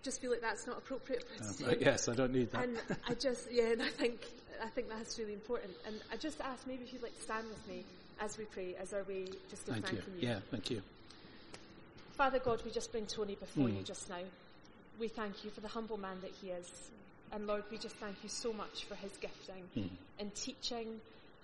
just 0.04 0.22
feel 0.22 0.32
like 0.32 0.42
that's 0.42 0.68
not 0.68 0.78
appropriate 0.78 1.24
for 1.24 1.44
us 1.44 1.62
Uh, 1.62 1.74
yes, 1.80 2.10
I 2.10 2.14
don't 2.14 2.34
need 2.34 2.52
that. 2.52 2.64
And 2.66 2.78
I 3.08 3.14
just, 3.20 3.52
yeah, 3.52 3.72
and 3.72 3.82
I 3.82 3.90
think, 3.90 4.20
I 4.62 4.68
think 4.68 4.90
that's 4.90 5.18
really 5.18 5.34
important. 5.34 5.72
And 5.88 5.96
I 6.12 6.18
just 6.18 6.40
ask 6.42 6.68
maybe 6.68 6.84
if 6.84 6.94
you'd 6.94 7.02
like 7.04 7.16
to 7.16 7.24
stand 7.24 7.48
with 7.48 7.68
me 7.68 7.84
as 8.20 8.38
we 8.38 8.44
pray, 8.46 8.76
as 8.80 8.94
our 8.94 9.04
way 9.04 9.26
just 9.50 9.68
of 9.68 9.74
Thank 9.76 9.92
you. 9.92 9.98
thanking 10.00 10.14
you. 10.22 10.28
Yeah, 10.28 10.40
thank 10.52 10.70
you. 10.70 10.82
Father 12.18 12.40
God, 12.40 12.62
we 12.64 12.72
just 12.72 12.92
bring 12.92 13.06
Tony 13.08 13.36
before 13.36 13.68
Hmm. 13.70 13.78
you 13.78 13.84
just 13.84 14.10
now. 14.10 14.20
We 15.00 15.08
thank 15.08 15.44
you 15.44 15.50
for 15.50 15.62
the 15.62 15.68
humble 15.70 15.98
man 15.98 16.18
that 16.22 16.32
he 16.42 16.50
is. 16.52 16.70
And 17.32 17.48
Lord, 17.48 17.64
we 17.72 17.78
just 17.80 17.96
thank 17.96 18.18
you 18.22 18.30
so 18.30 18.54
much 18.54 18.86
for 18.86 18.96
his 18.96 19.12
gifting 19.18 19.64
Hmm. 19.74 19.96
in 20.20 20.30
teaching, 20.32 21.00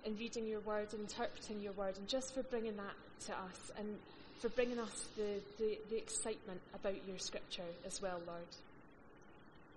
in 0.06 0.18
reading 0.18 0.46
your 0.46 0.60
word, 0.60 0.94
interpreting 0.94 1.60
your 1.62 1.74
word, 1.74 1.98
and 1.98 2.08
just 2.08 2.34
for 2.36 2.44
bringing 2.44 2.76
that 2.78 2.94
to 3.28 3.34
us 3.34 3.72
and 3.78 3.98
for 4.40 4.50
bringing 4.50 4.80
us 4.80 5.08
the, 5.18 5.42
the, 5.58 5.78
the 5.90 5.98
excitement 5.98 6.62
about 6.74 6.96
your 7.08 7.18
scripture 7.18 7.66
as 7.86 8.02
well, 8.02 8.20
Lord. 8.26 8.48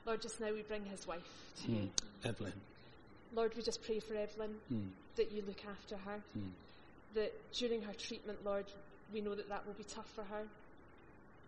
Lord, 0.07 0.23
just 0.23 0.41
now 0.41 0.53
we 0.53 0.63
bring 0.63 0.85
his 0.85 1.07
wife 1.07 1.27
to 1.59 1.63
Hmm. 1.67 1.75
you. 1.75 1.91
Evelyn. 2.25 2.53
Lord, 3.35 3.55
we 3.57 3.63
just 3.63 3.83
pray 3.83 3.99
for 4.01 4.15
Evelyn 4.15 4.55
Hmm. 4.69 4.89
that 5.17 5.33
you 5.33 5.43
look 5.43 5.65
after 5.67 5.97
her, 5.97 6.19
Hmm. 6.35 6.49
that 7.15 7.33
during 7.53 7.83
her 7.83 7.95
treatment, 7.95 8.45
Lord, 8.45 8.67
we 9.13 9.21
know 9.21 9.35
that 9.35 9.49
that 9.49 9.67
will 9.67 9.75
be 9.75 9.85
tough 9.85 10.11
for 10.15 10.25
her, 10.25 10.47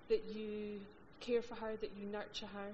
that 0.08 0.24
you 0.34 0.80
care 1.20 1.42
for 1.42 1.54
her, 1.54 1.76
that 1.76 1.90
you 1.96 2.06
nurture 2.06 2.46
her, 2.46 2.72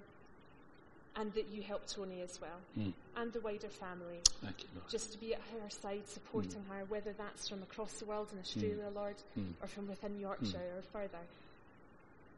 and 1.16 1.32
that 1.34 1.48
you 1.48 1.62
help 1.62 1.86
Tony 1.86 2.20
as 2.22 2.40
well, 2.40 2.60
Hmm. 2.74 2.90
and 3.16 3.32
the 3.32 3.40
wider 3.40 3.68
family, 3.68 4.20
Thank 4.42 4.62
you, 4.62 4.68
Lord. 4.76 4.88
just 4.88 5.12
to 5.12 5.18
be 5.18 5.34
at 5.34 5.40
her 5.40 5.68
side, 5.68 6.06
supporting 6.08 6.62
mm. 6.62 6.68
her, 6.68 6.84
whether 6.86 7.12
that's 7.12 7.48
from 7.48 7.62
across 7.62 7.94
the 7.98 8.04
world 8.04 8.28
in 8.32 8.38
Australia, 8.38 8.88
mm. 8.90 8.94
Lord, 8.94 9.16
Hmm. 9.34 9.50
or 9.60 9.66
from 9.68 9.88
within 9.88 10.18
Yorkshire 10.20 10.58
mm. 10.58 10.78
or 10.78 10.82
further. 10.92 11.24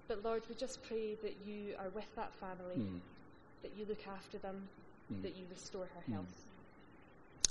But 0.09 0.25
Lord, 0.25 0.43
we 0.49 0.55
just 0.55 0.83
pray 0.85 1.15
that 1.17 1.37
you 1.47 1.75
are 1.79 1.91
with 1.91 2.13
that 2.17 2.33
family, 2.35 2.77
Hmm. 2.77 2.99
that 3.63 3.73
you 3.77 3.85
look 3.85 4.07
after 4.09 4.39
them, 4.39 4.69
that 5.23 5.37
you 5.37 5.45
restore 5.51 5.85
her 5.87 6.13
health. 6.13 6.47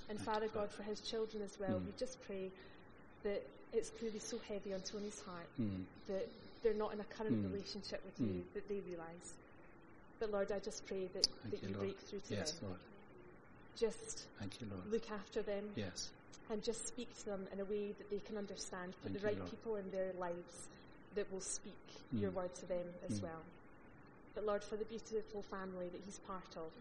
And 0.09 0.17
Thank 0.19 0.21
Father 0.21 0.47
God, 0.47 0.71
for 0.71 0.81
his 0.83 0.99
children 1.01 1.43
as 1.43 1.59
well, 1.59 1.79
we 1.79 1.91
just 1.97 2.19
pray 2.23 2.49
that 3.23 3.43
it's 3.71 3.91
clearly 3.91 4.19
so 4.19 4.39
heavy 4.49 4.73
on 4.73 4.81
Tony's 4.81 5.21
heart 5.21 5.47
that 6.07 6.27
they're 6.63 6.73
not 6.73 6.93
in 6.93 6.99
a 6.99 7.03
current 7.05 7.45
relationship 7.51 8.03
with 8.03 8.19
you, 8.19 8.43
that 8.55 8.67
they 8.67 8.79
realise. 8.89 9.33
But 10.21 10.31
Lord, 10.31 10.51
I 10.51 10.59
just 10.59 10.85
pray 10.85 11.07
that, 11.15 11.25
Thank 11.41 11.55
that 11.55 11.63
you, 11.63 11.69
you 11.69 11.75
break 11.81 11.99
through 11.99 12.19
to 12.19 12.35
Yes, 12.35 12.51
them. 12.51 12.69
Lord. 12.69 12.79
Just 13.75 14.27
Thank 14.39 14.61
you, 14.61 14.67
Lord. 14.69 14.85
look 14.91 15.09
after 15.09 15.41
them 15.41 15.65
Yes. 15.75 16.11
and 16.51 16.61
just 16.61 16.85
speak 16.87 17.09
to 17.21 17.25
them 17.25 17.47
in 17.51 17.59
a 17.59 17.65
way 17.65 17.91
that 17.93 18.07
they 18.11 18.19
can 18.19 18.37
understand. 18.37 18.93
Put 19.01 19.01
Thank 19.01 19.15
the 19.15 19.19
you, 19.21 19.25
right 19.27 19.37
Lord. 19.39 19.49
people 19.49 19.75
in 19.77 19.89
their 19.89 20.13
lives 20.13 20.69
that 21.15 21.25
will 21.31 21.41
speak 21.41 21.73
your 22.13 22.29
Mm. 22.29 22.35
word 22.35 22.53
to 22.53 22.65
them 22.67 22.85
as 23.09 23.19
Mm. 23.19 23.23
well. 23.23 23.41
But 24.35 24.45
Lord, 24.45 24.63
for 24.63 24.77
the 24.77 24.85
beautiful 24.85 25.41
family 25.41 25.89
that 25.89 26.01
he's 26.01 26.19
part 26.19 26.55
of, 26.55 26.71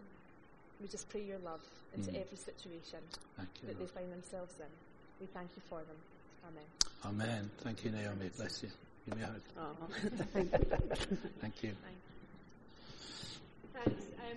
we 0.79 0.87
just 0.87 1.09
pray 1.09 1.23
your 1.25 1.39
love 1.39 1.65
into 1.95 2.11
Mm. 2.11 2.21
every 2.21 2.37
situation 2.37 3.01
Thank 3.39 3.63
you, 3.63 3.69
that 3.69 3.79
they 3.79 3.87
find 3.87 4.13
themselves 4.13 4.61
in. 4.61 4.71
We 5.19 5.27
thank 5.29 5.57
you 5.57 5.63
for 5.63 5.83
them. 5.83 5.97
Amen. 6.45 6.67
Amen. 7.07 7.51
Thank 7.63 7.85
you, 7.85 7.91
Naomi. 7.91 8.29
Bless 8.37 8.63
you. 8.65 8.71
Give 9.07 9.17
me 9.17 9.23
a 9.23 9.27
hug. 9.29 9.43
Oh. 9.57 9.77
Thank 11.41 11.63
you. 11.63 11.75
Thanks. 13.85 14.03
Um, 14.19 14.37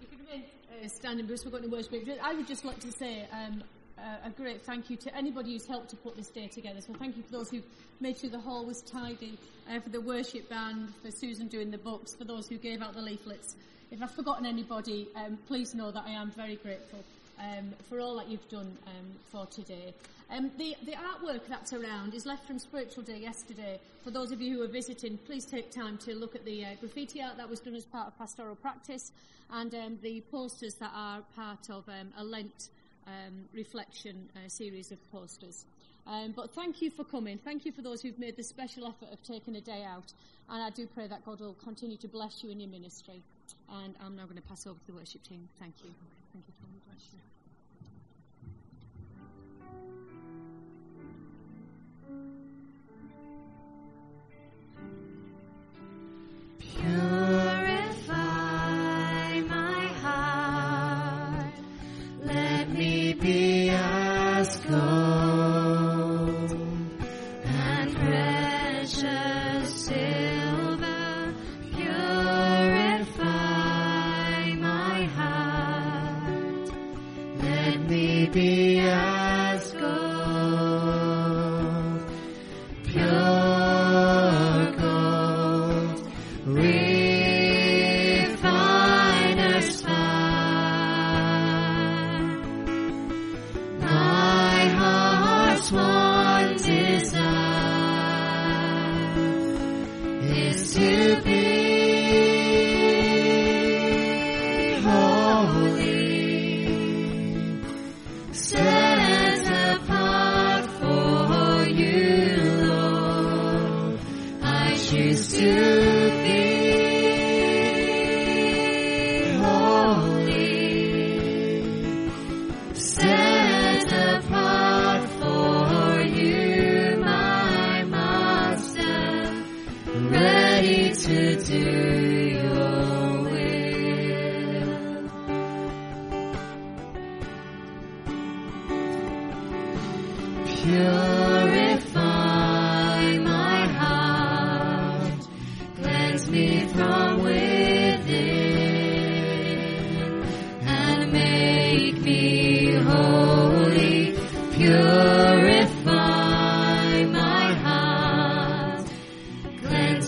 you 0.00 0.06
can 0.08 0.18
remain 0.26 0.44
uh, 0.84 0.88
standing, 0.88 1.26
Bruce. 1.26 1.44
We're 1.44 1.52
going 1.52 1.62
to 1.62 1.68
worship. 1.68 1.92
I 2.22 2.34
would 2.34 2.48
just 2.48 2.64
like 2.64 2.80
to 2.80 2.90
say 2.90 3.26
um, 3.32 3.62
a, 3.98 4.28
a 4.28 4.30
great 4.30 4.62
thank 4.62 4.90
you 4.90 4.96
to 4.96 5.16
anybody 5.16 5.52
who's 5.52 5.66
helped 5.66 5.90
to 5.90 5.96
put 5.96 6.16
this 6.16 6.28
day 6.28 6.48
together. 6.48 6.80
So 6.80 6.94
thank 6.94 7.16
you 7.16 7.22
for 7.22 7.30
those 7.30 7.50
who've 7.50 7.64
made 8.00 8.18
sure 8.18 8.30
the 8.30 8.40
hall 8.40 8.64
was 8.64 8.82
tidy, 8.82 9.38
uh, 9.70 9.78
for 9.80 9.90
the 9.90 10.00
worship 10.00 10.48
band, 10.48 10.92
for 11.02 11.10
Susan 11.12 11.46
doing 11.46 11.70
the 11.70 11.78
books, 11.78 12.14
for 12.14 12.24
those 12.24 12.48
who 12.48 12.56
gave 12.56 12.82
out 12.82 12.94
the 12.94 13.02
leaflets. 13.02 13.54
If 13.92 14.02
I've 14.02 14.10
forgotten 14.10 14.46
anybody, 14.46 15.08
um, 15.14 15.38
please 15.46 15.74
know 15.74 15.90
that 15.92 16.04
I 16.06 16.10
am 16.10 16.30
very 16.32 16.56
grateful 16.56 17.04
um, 17.40 17.72
for 17.88 18.00
all 18.00 18.16
that 18.16 18.28
you've 18.28 18.48
done 18.48 18.76
um, 18.86 19.06
for 19.30 19.46
today. 19.46 19.94
Um, 20.30 20.50
the, 20.58 20.76
the 20.84 20.92
artwork 20.92 21.40
that's 21.48 21.72
around 21.72 22.14
is 22.14 22.24
left 22.24 22.46
from 22.46 22.58
Spiritual 22.58 23.02
Day 23.02 23.18
yesterday. 23.18 23.80
For 24.04 24.10
those 24.10 24.30
of 24.30 24.40
you 24.40 24.56
who 24.56 24.62
are 24.62 24.68
visiting, 24.68 25.18
please 25.18 25.44
take 25.44 25.72
time 25.72 25.98
to 25.98 26.14
look 26.14 26.36
at 26.36 26.44
the 26.44 26.64
uh, 26.64 26.68
graffiti 26.78 27.20
art 27.20 27.36
that 27.36 27.48
was 27.48 27.58
done 27.60 27.74
as 27.74 27.84
part 27.84 28.06
of 28.06 28.16
pastoral 28.16 28.54
practice 28.54 29.10
and 29.52 29.74
um, 29.74 29.98
the 30.02 30.20
posters 30.30 30.74
that 30.74 30.92
are 30.94 31.22
part 31.34 31.68
of 31.68 31.88
um, 31.88 32.12
a 32.16 32.22
Lent 32.22 32.68
um, 33.06 33.44
reflection 33.52 34.28
uh, 34.36 34.48
series 34.48 34.92
of 34.92 34.98
posters. 35.10 35.64
Um, 36.06 36.32
but 36.34 36.54
thank 36.54 36.80
you 36.80 36.90
for 36.90 37.04
coming. 37.04 37.38
Thank 37.38 37.64
you 37.64 37.72
for 37.72 37.82
those 37.82 38.00
who've 38.00 38.18
made 38.18 38.36
the 38.36 38.44
special 38.44 38.86
effort 38.86 39.12
of 39.12 39.22
taking 39.22 39.56
a 39.56 39.60
day 39.60 39.84
out. 39.84 40.12
And 40.48 40.62
I 40.62 40.70
do 40.70 40.86
pray 40.86 41.06
that 41.08 41.24
God 41.24 41.40
will 41.40 41.54
continue 41.54 41.96
to 41.98 42.08
bless 42.08 42.42
you 42.42 42.50
in 42.50 42.60
your 42.60 42.70
ministry. 42.70 43.22
And 43.68 43.94
I'm 44.04 44.16
now 44.16 44.24
going 44.24 44.36
to 44.36 44.42
pass 44.42 44.66
over 44.66 44.78
to 44.78 44.86
the 44.86 44.94
worship 44.94 45.22
team. 45.22 45.48
Thank 45.58 45.74
you. 45.84 45.90
Thank 46.32 46.44
you, 46.46 46.54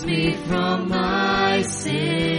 me 0.05 0.32
from 0.46 0.88
my 0.88 1.62
sin. 1.62 2.32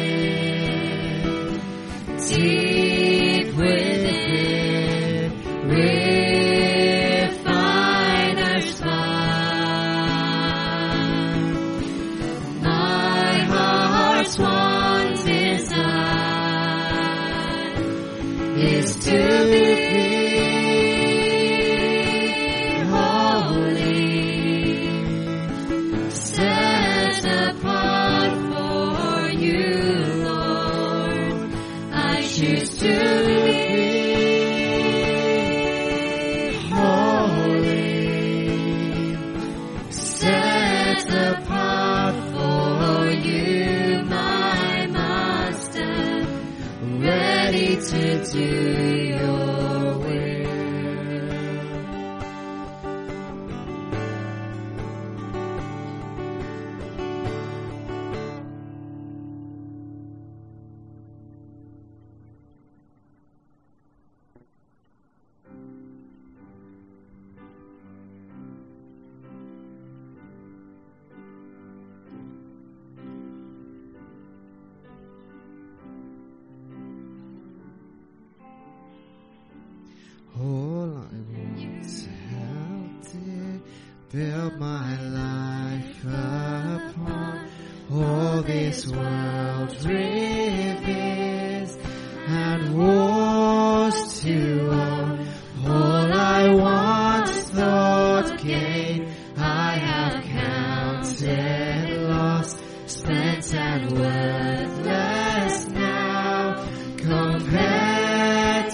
To 48.33 48.82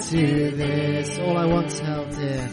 to 0.10 0.49
this. 0.51 1.20
All 1.20 1.38
I 1.38 1.45
want 1.45 1.72
held 1.78 2.10
dear. 2.16 2.49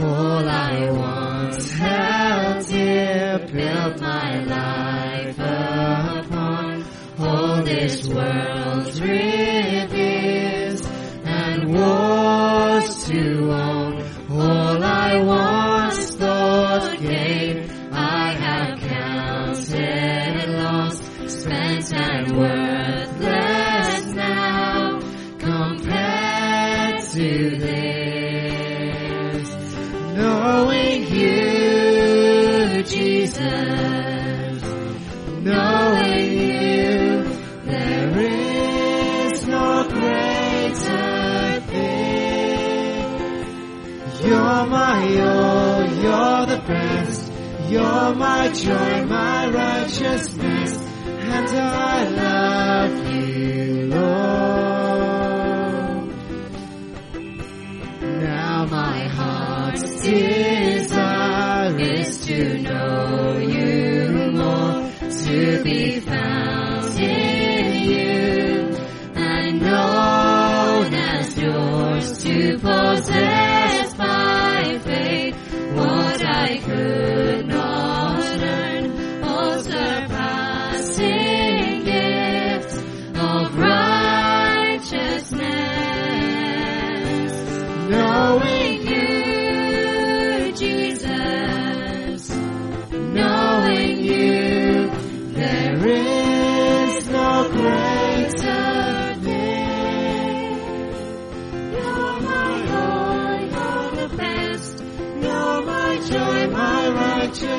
All 0.00 0.48
I 0.48 0.90
want 0.90 1.62
held 1.62 2.66
dear. 2.66 3.38
Build 3.52 4.00
my 4.00 4.42
life 4.44 5.38
upon 5.38 6.84
all 7.20 7.62
this 7.62 8.08
world's 8.08 9.00
reveres 9.00 9.61
my 48.14 48.48
joy, 48.52 49.04
my 49.06 49.48
righteousness, 49.50 50.76
and 51.06 51.48
I 51.48 52.08
love 52.08 52.31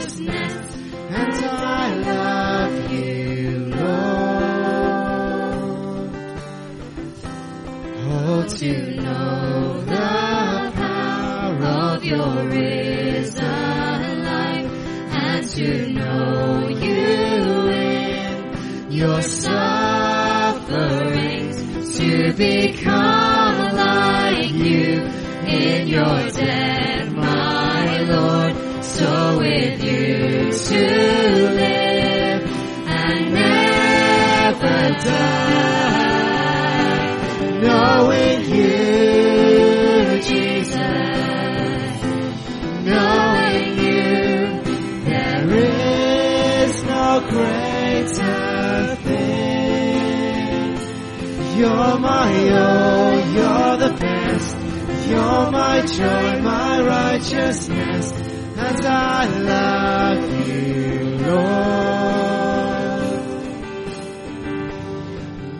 and 0.05 1.33
I 1.45 1.95
love 1.95 2.91
you, 2.91 3.67
Lord. 3.69 3.83
Oh, 8.05 8.43
to 8.49 8.95
know 9.01 9.81
the 9.85 10.71
power 10.75 11.55
of 11.95 12.03
your 12.03 12.43
risen 12.49 13.43
life, 14.25 14.71
and 15.13 15.47
to 15.51 15.89
know 15.93 16.67
you 16.67 17.69
in 17.71 18.91
your 18.91 19.21
sufferings, 19.21 19.57
to 21.97 22.33
become 22.33 23.75
like 23.75 24.51
you 24.51 25.01
in 25.47 25.87
your 25.87 26.29
death, 26.29 26.92
with 29.43 29.83
you 29.83 30.51
to 30.51 30.83
live 31.61 32.43
and 32.87 33.33
never 33.33 34.79
die. 35.03 36.13
Knowing 37.61 38.39
you, 38.55 40.21
Jesus, 40.21 40.77
knowing 42.89 43.67
you, 43.83 44.07
there 45.09 45.47
is 45.49 46.73
no 46.83 47.07
greater 47.29 48.95
thing. 49.07 50.77
You're 51.57 51.97
my 51.99 52.31
all, 52.61 53.13
you're 53.35 53.75
the 53.85 53.93
best. 53.99 54.55
You're 55.09 55.51
my 55.51 55.81
joy, 55.85 56.41
my 56.41 56.81
righteousness, 56.81 58.05
I 58.81 59.25
love 59.39 60.47
you, 60.47 61.17
Lord. 61.27 61.73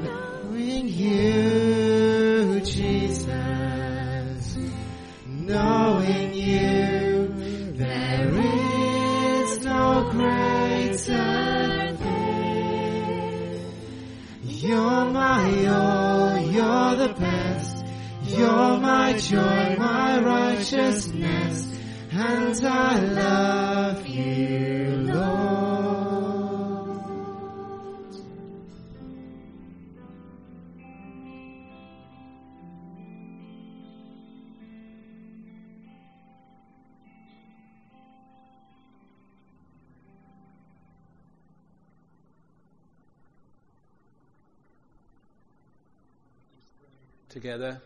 Knowing 0.03 0.87
you, 0.87 2.61
Jesus, 2.61 3.27
knowing 5.27 6.33
you, 6.33 7.27
there 7.75 8.31
is 8.33 9.65
no 9.65 10.09
greater 10.11 11.95
thing. 11.97 13.59
You're 14.43 15.05
my 15.11 15.65
all, 15.67 16.37
you're 16.39 16.95
the 17.07 17.13
best. 17.19 17.85
You're 18.25 18.77
my 18.79 19.13
joy, 19.17 19.75
my 19.77 20.19
righteousness, 20.19 21.67
and 22.11 22.65
I 22.65 22.99
together. 47.33 47.81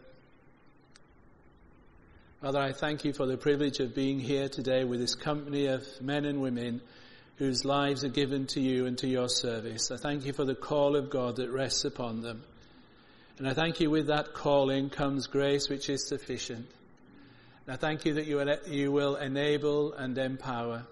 Father, 2.41 2.59
I 2.59 2.73
thank 2.73 3.05
you 3.05 3.13
for 3.13 3.25
the 3.25 3.37
privilege 3.37 3.79
of 3.79 3.95
being 3.95 4.19
here 4.19 4.49
today 4.49 4.83
with 4.83 4.99
this 4.99 5.15
company 5.15 5.67
of 5.67 5.87
men 6.01 6.25
and 6.25 6.41
women 6.41 6.81
whose 7.37 7.63
lives 7.63 8.03
are 8.03 8.09
given 8.09 8.45
to 8.47 8.59
you 8.59 8.87
and 8.87 8.97
to 8.97 9.07
your 9.07 9.29
service. 9.29 9.89
I 9.89 9.95
thank 9.95 10.25
you 10.25 10.33
for 10.33 10.43
the 10.43 10.53
call 10.53 10.97
of 10.97 11.09
God 11.09 11.37
that 11.37 11.49
rests 11.49 11.85
upon 11.85 12.21
them. 12.21 12.43
And 13.37 13.47
I 13.47 13.53
thank 13.53 13.79
you 13.79 13.89
with 13.89 14.07
that 14.07 14.33
calling 14.33 14.89
comes 14.89 15.27
grace 15.27 15.69
which 15.69 15.89
is 15.89 16.05
sufficient. 16.05 16.67
And 17.65 17.73
I 17.73 17.77
thank 17.77 18.03
you 18.03 18.15
that 18.15 18.27
you 18.27 18.43
you 18.67 18.91
will 18.91 19.15
enable 19.15 19.93
and 19.93 20.17
empower. 20.17 20.85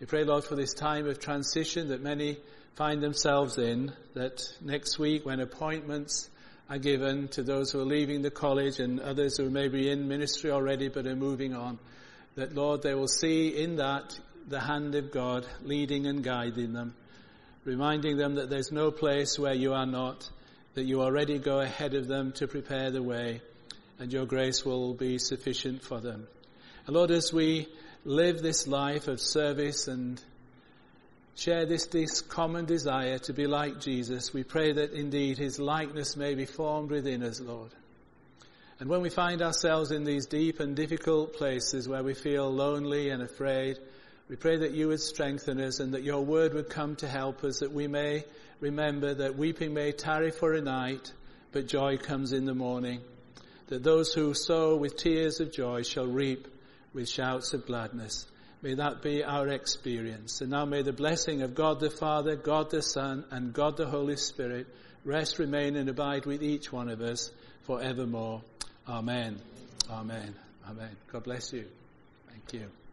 We 0.00 0.06
pray, 0.06 0.24
Lord, 0.24 0.42
for 0.42 0.56
this 0.56 0.74
time 0.74 1.06
of 1.06 1.20
transition 1.20 1.88
that 1.88 2.02
many 2.02 2.38
find 2.74 3.00
themselves 3.00 3.58
in, 3.58 3.92
that 4.14 4.42
next 4.60 4.98
week 4.98 5.24
when 5.24 5.38
appointments 5.38 6.28
are 6.68 6.78
given 6.78 7.28
to 7.28 7.42
those 7.42 7.70
who 7.70 7.80
are 7.80 7.84
leaving 7.84 8.22
the 8.22 8.30
college 8.30 8.80
and 8.80 9.00
others 9.00 9.36
who 9.36 9.50
may 9.50 9.68
be 9.68 9.88
in 9.88 10.08
ministry 10.08 10.50
already 10.50 10.88
but 10.88 11.06
are 11.06 11.16
moving 11.16 11.54
on, 11.54 11.78
that 12.34 12.54
Lord, 12.54 12.82
they 12.82 12.94
will 12.94 13.08
see 13.08 13.48
in 13.48 13.76
that 13.76 14.18
the 14.48 14.60
hand 14.60 14.94
of 14.94 15.10
God 15.10 15.46
leading 15.62 16.06
and 16.06 16.22
guiding 16.22 16.72
them, 16.72 16.94
reminding 17.64 18.16
them 18.16 18.34
that 18.36 18.50
there's 18.50 18.72
no 18.72 18.90
place 18.90 19.38
where 19.38 19.54
you 19.54 19.74
are 19.74 19.86
not, 19.86 20.28
that 20.74 20.84
you 20.84 21.02
already 21.02 21.38
go 21.38 21.60
ahead 21.60 21.94
of 21.94 22.06
them 22.08 22.32
to 22.32 22.46
prepare 22.46 22.90
the 22.90 23.02
way, 23.02 23.40
and 23.98 24.12
your 24.12 24.26
grace 24.26 24.64
will 24.64 24.92
be 24.92 25.18
sufficient 25.18 25.82
for 25.82 26.00
them. 26.00 26.26
And 26.86 26.94
Lord, 26.94 27.10
as 27.10 27.32
we 27.32 27.68
live 28.04 28.42
this 28.42 28.66
life 28.68 29.08
of 29.08 29.20
service 29.20 29.88
and 29.88 30.22
share 31.36 31.66
this, 31.66 31.86
this 31.86 32.22
common 32.22 32.64
desire 32.64 33.18
to 33.18 33.32
be 33.32 33.46
like 33.46 33.80
Jesus, 33.80 34.32
we 34.32 34.42
pray 34.42 34.72
that 34.72 34.92
indeed 34.92 35.36
his 35.38 35.58
likeness 35.58 36.16
may 36.16 36.34
be 36.34 36.46
formed 36.46 36.90
within 36.90 37.22
us, 37.22 37.40
Lord. 37.40 37.70
And 38.80 38.88
when 38.88 39.02
we 39.02 39.10
find 39.10 39.42
ourselves 39.42 39.90
in 39.90 40.04
these 40.04 40.26
deep 40.26 40.60
and 40.60 40.74
difficult 40.74 41.34
places 41.34 41.88
where 41.88 42.02
we 42.02 42.14
feel 42.14 42.50
lonely 42.50 43.10
and 43.10 43.22
afraid, 43.22 43.78
we 44.28 44.36
pray 44.36 44.56
that 44.56 44.72
you 44.72 44.88
would 44.88 45.00
strengthen 45.00 45.60
us 45.60 45.78
and 45.78 45.92
that 45.94 46.02
your 46.02 46.24
word 46.24 46.54
would 46.54 46.70
come 46.70 46.96
to 46.96 47.08
help 47.08 47.44
us, 47.44 47.60
that 47.60 47.72
we 47.72 47.86
may 47.86 48.24
remember 48.60 49.14
that 49.14 49.36
weeping 49.36 49.74
may 49.74 49.92
tarry 49.92 50.30
for 50.30 50.54
a 50.54 50.60
night, 50.60 51.12
but 51.52 51.68
joy 51.68 51.98
comes 51.98 52.32
in 52.32 52.46
the 52.46 52.54
morning. 52.54 53.00
That 53.68 53.82
those 53.82 54.12
who 54.12 54.32
sow 54.34 54.76
with 54.76 54.96
tears 54.96 55.40
of 55.40 55.52
joy 55.52 55.82
shall 55.82 56.06
reap 56.06 56.48
with 56.92 57.08
shouts 57.08 57.52
of 57.52 57.66
gladness. 57.66 58.26
May 58.66 58.74
that 58.74 59.00
be 59.00 59.22
our 59.22 59.46
experience. 59.46 60.40
And 60.40 60.50
now 60.50 60.64
may 60.64 60.82
the 60.82 60.92
blessing 60.92 61.42
of 61.42 61.54
God 61.54 61.78
the 61.78 61.88
Father, 61.88 62.34
God 62.34 62.68
the 62.68 62.82
Son, 62.82 63.24
and 63.30 63.52
God 63.52 63.76
the 63.76 63.86
Holy 63.86 64.16
Spirit 64.16 64.66
rest, 65.04 65.38
remain, 65.38 65.76
and 65.76 65.88
abide 65.88 66.26
with 66.26 66.42
each 66.42 66.72
one 66.72 66.88
of 66.88 67.00
us 67.00 67.30
forevermore. 67.62 68.42
Amen. 68.88 69.38
Amen. 69.88 70.34
Amen. 70.68 70.96
God 71.12 71.22
bless 71.22 71.52
you. 71.52 71.66
Thank 72.28 72.54
you. 72.54 72.85